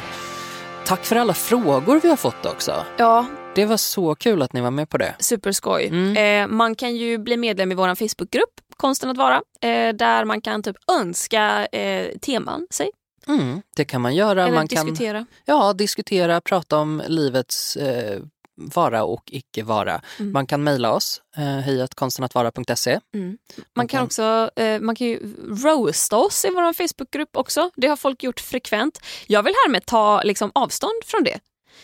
Tack 0.85 1.05
för 1.05 1.15
alla 1.15 1.33
frågor 1.33 1.99
vi 2.03 2.09
har 2.09 2.15
fått 2.15 2.45
också. 2.45 2.85
Ja, 2.97 3.25
Det 3.55 3.65
var 3.65 3.77
så 3.77 4.15
kul 4.15 4.41
att 4.41 4.53
ni 4.53 4.61
var 4.61 4.71
med 4.71 4.89
på 4.89 4.97
det. 4.97 5.15
superskoj. 5.19 5.87
Mm. 5.87 6.17
Eh, 6.43 6.55
man 6.55 6.75
kan 6.75 6.95
ju 6.95 7.17
bli 7.17 7.37
medlem 7.37 7.71
i 7.71 7.75
vår 7.75 7.95
Facebookgrupp 7.95 8.49
Konsten 8.77 9.09
att 9.09 9.17
vara 9.17 9.35
eh, 9.61 9.93
där 9.93 10.25
man 10.25 10.41
kan 10.41 10.63
typ 10.63 10.75
önska 10.91 11.65
eh, 11.65 12.17
teman 12.17 12.67
sig 12.71 12.89
Mm, 13.27 13.61
det 13.75 13.85
kan 13.85 14.01
man 14.01 14.15
göra. 14.15 14.43
eller 14.43 14.55
man 14.55 14.67
kan 14.67 14.85
diskutera. 14.85 15.25
Ja, 15.45 15.73
diskutera, 15.73 16.41
prata 16.41 16.77
om 16.77 17.01
livets 17.07 17.75
eh, 17.75 18.19
vara 18.67 19.03
och 19.03 19.23
icke 19.25 19.63
vara. 19.63 20.01
Mm. 20.19 20.31
Man 20.31 20.47
kan 20.47 20.63
mejla 20.63 20.93
oss, 20.93 21.21
eh, 21.37 21.43
hejatkonstenatvara.se. 21.43 22.99
Mm. 23.13 23.37
Man 23.75 23.87
kan 23.87 24.03
också 24.03 24.49
eh, 24.55 24.79
man 24.79 24.95
kan 24.95 25.07
ju 25.07 25.19
roasta 25.63 26.17
oss 26.17 26.45
i 26.45 26.49
vår 26.49 26.73
Facebookgrupp 26.73 27.37
också. 27.37 27.69
Det 27.75 27.87
har 27.87 27.95
folk 27.95 28.23
gjort 28.23 28.39
frekvent. 28.39 28.99
Jag 29.27 29.43
vill 29.43 29.53
härmed 29.65 29.85
ta 29.85 30.21
liksom, 30.23 30.51
avstånd 30.55 31.03
från 31.05 31.23
det. 31.23 31.39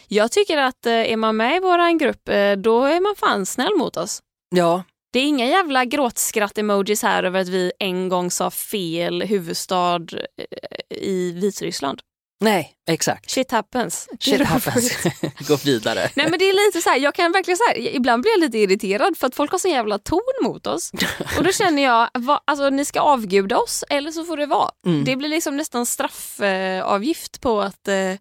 Jag 0.08 0.32
tycker 0.32 0.58
att 0.58 0.86
eh, 0.86 0.94
är 0.94 1.18
man 1.18 1.38
med 1.38 1.56
i 1.56 1.60
vår 1.60 2.00
grupp 2.00 2.30
eh, 2.30 2.52
då 2.52 2.84
är 2.84 3.02
man 3.02 3.16
fan 3.16 3.46
snäll 3.46 3.76
mot 3.78 3.98
oss. 3.98 4.22
Ja, 4.50 4.84
Det 5.14 5.20
är 5.20 5.24
inga 5.24 5.46
jävla 5.46 5.86
gråtskratt-emojis 5.86 7.04
här 7.04 7.24
över 7.24 7.40
att 7.42 7.48
vi 7.48 7.72
en 7.80 8.10
gång 8.10 8.32
sa 8.32 8.52
fel 8.52 9.22
huvudstad 9.24 9.96
eh, 9.96 10.98
i 10.98 11.32
Vitryssland. 11.32 12.02
Nej, 12.40 12.72
exakt. 12.88 13.32
Shit 13.32 13.52
happens. 13.52 14.08
Shit 14.20 14.42
happens. 14.46 14.92
Gå 15.48 15.56
vidare. 15.56 16.10
Nej 16.16 16.30
men 16.30 16.40
det 16.40 16.46
är 16.46 16.66
lite 16.68 16.82
så 16.82 16.90
här, 16.90 16.98
jag 16.98 17.16
kan 17.16 17.32
verkligen 17.32 17.58
så 17.58 17.64
här, 17.68 17.78
ibland 17.96 18.22
blir 18.22 18.32
jag 18.32 18.40
lite 18.40 18.58
irriterad 18.58 19.18
för 19.18 19.28
att 19.28 19.36
folk 19.36 19.52
har 19.52 19.60
så 19.60 19.68
jävla 19.68 20.00
ton 20.00 20.22
mot 20.44 20.68
oss. 20.68 20.92
Och 21.38 21.44
då 21.44 21.52
känner 21.52 21.84
jag, 21.84 22.10
va, 22.14 22.42
alltså 22.46 22.70
ni 22.70 22.86
ska 22.86 23.00
avguda 23.00 23.58
oss 23.58 23.84
eller 23.90 24.12
så 24.12 24.24
får 24.26 24.38
det 24.38 24.46
vara. 24.46 24.70
Mm. 24.86 25.04
Det 25.04 25.16
blir 25.16 25.30
liksom 25.30 25.58
nästan 25.58 25.86
straffavgift 25.86 27.42
på 27.42 27.62
att 27.62 27.88
eh, 27.88 28.14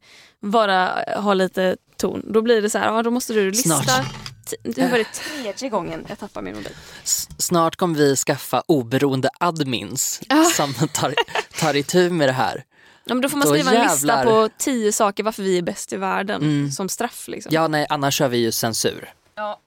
bara 0.43 1.05
ha 1.21 1.35
lite 1.35 1.77
ton. 1.97 2.23
Då 2.33 2.43
blir 2.43 2.63
det 2.63 2.71
så 2.71 2.79
här, 2.79 2.87
ja 2.95 3.03
då 3.03 3.11
måste 3.11 3.33
du 3.33 3.51
lista. 3.51 3.83
Snart. 3.83 4.07
Nu 4.65 4.89
var 4.89 4.99
det 4.99 5.05
tredje 5.05 5.69
gången 5.69 6.05
jag 6.09 6.19
tappar 6.19 6.43
min 6.43 6.55
mobil. 6.57 6.73
S- 7.05 7.29
Snart 7.39 7.77
kommer 7.77 7.99
vi 7.99 8.17
skaffa 8.17 8.63
oberoende 8.67 9.31
admins 9.41 10.21
Ja. 10.29 10.45
som 10.45 10.75
tar, 10.75 11.15
tar 11.61 11.77
itu 11.77 12.11
med 12.11 12.29
det 12.29 12.33
här. 12.33 12.65
Ja, 13.09 13.15
men 13.15 13.21
då 13.23 13.29
får 13.29 13.37
man 13.39 13.47
Då 13.49 13.55
skriva 13.55 13.73
en 13.75 13.83
lista 13.89 14.07
jävlar. 14.07 14.25
på 14.25 14.49
tio 14.59 14.93
saker 14.93 15.23
varför 15.23 15.43
vi 15.43 15.59
är 15.59 15.63
bäst 15.63 15.93
i 15.93 15.97
världen 15.97 16.43
Mm. 16.43 16.71
som 16.71 16.89
straff. 16.89 17.29
Liksom. 17.29 17.53
Ja, 17.55 17.69
nej, 17.69 17.87
annars 17.89 18.15
kör 18.19 18.29
vi 18.29 18.37
ju 18.39 18.53
censur. 18.53 19.13
Ja. 19.35 19.61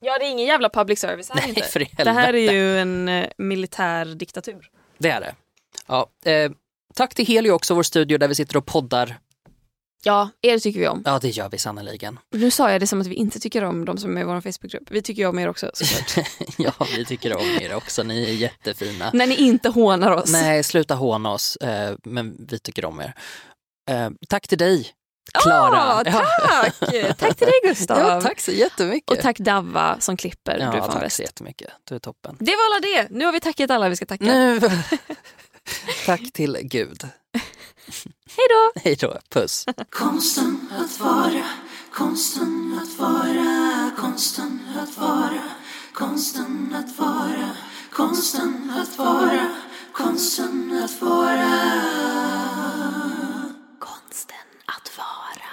ja, 0.00 0.18
det 0.18 0.24
är 0.26 0.30
ingen 0.30 0.46
jävla 0.46 0.68
public 0.68 1.00
service 1.00 1.28
här 1.30 1.36
Nej, 1.36 1.48
inte. 1.48 1.62
för 1.62 1.86
Det 2.04 2.10
här 2.10 2.34
är 2.34 2.52
ju 2.52 2.78
en 2.78 3.08
eh, 3.08 3.26
militär 3.38 4.04
diktatur. 4.04 4.70
Det 4.98 5.10
är 5.10 5.20
det. 5.20 5.34
Ja, 5.86 6.06
eh, 6.24 6.50
tack 6.94 7.14
till 7.14 7.26
Helio 7.26 7.50
också, 7.52 7.74
vår 7.74 7.82
studio 7.82 8.18
där 8.18 8.28
vi 8.28 8.34
sitter 8.34 8.56
och 8.56 8.66
poddar. 8.66 9.18
Ja, 10.02 10.30
er 10.42 10.58
tycker 10.58 10.80
vi 10.80 10.88
om. 10.88 11.02
Ja, 11.04 11.18
det 11.18 11.28
gör 11.28 11.48
vi 11.48 11.58
sannerligen. 11.58 12.18
Nu 12.30 12.50
sa 12.50 12.72
jag 12.72 12.80
det 12.80 12.86
som 12.86 13.00
att 13.00 13.06
vi 13.06 13.14
inte 13.14 13.40
tycker 13.40 13.64
om 13.64 13.84
de 13.84 13.98
som 13.98 14.16
är 14.16 14.20
i 14.20 14.24
vår 14.24 14.40
Facebookgrupp. 14.40 14.90
Vi 14.90 15.02
tycker 15.02 15.22
ju 15.22 15.28
om 15.28 15.38
er 15.38 15.48
också 15.48 15.70
såklart. 15.74 16.26
ja, 16.58 16.86
vi 16.96 17.04
tycker 17.04 17.36
om 17.36 17.58
er 17.60 17.74
också. 17.74 18.02
Ni 18.02 18.24
är 18.30 18.34
jättefina. 18.34 19.10
När 19.14 19.26
ni 19.26 19.34
inte 19.34 19.68
hånar 19.68 20.10
oss. 20.10 20.32
Nej, 20.32 20.62
sluta 20.62 20.94
håna 20.94 21.32
oss, 21.32 21.56
eh, 21.56 21.96
men 22.04 22.46
vi 22.48 22.58
tycker 22.58 22.84
om 22.84 23.00
er. 23.00 23.14
Eh, 23.90 24.10
tack 24.28 24.48
till 24.48 24.58
dig, 24.58 24.92
Klara. 25.32 25.96
Åh, 25.96 26.12
tack! 26.12 26.78
tack 27.18 27.36
till 27.36 27.46
dig 27.46 27.60
Gustav. 27.64 27.98
Ja, 27.98 28.20
tack 28.20 28.40
så 28.40 28.50
jättemycket. 28.50 29.10
Och 29.10 29.18
tack 29.22 29.38
Davva 29.38 30.00
som 30.00 30.16
klipper. 30.16 30.58
ja, 30.58 30.70
du 30.70 30.78
är 30.78 30.86
tack 30.86 31.00
bäst. 31.00 31.16
så 31.16 31.22
jättemycket. 31.22 31.70
Du 31.84 31.94
är 31.94 31.98
toppen. 31.98 32.36
Det 32.40 32.52
var 32.56 32.66
alla 32.66 32.80
det. 32.80 33.08
Nu 33.10 33.24
har 33.24 33.32
vi 33.32 33.40
tackat 33.40 33.70
alla 33.70 33.88
vi 33.88 33.96
ska 33.96 34.06
tacka. 34.06 34.24
Nu... 34.24 34.60
tack 36.06 36.32
till 36.32 36.58
Gud. 36.62 37.08
Hej 38.36 38.46
då! 38.50 38.80
Hej 38.80 38.96
då, 39.00 39.18
puss. 39.28 39.66
Konsten 39.90 40.68
att 40.78 41.00
vara, 41.00 41.44
konsten 41.92 42.80
att 42.82 42.98
vara, 42.98 43.90
konsten 43.96 44.60
att 44.82 44.98
vara, 44.98 45.42
konsten 45.92 46.74
att 46.74 46.98
vara, 46.98 47.50
konsten 47.92 48.72
att 48.76 48.98
vara, 48.98 49.46
konsten 49.92 50.82
att 50.84 51.02
vara. 51.02 51.50
Konsten 53.78 54.36
att 54.66 54.98
vara. 54.98 55.49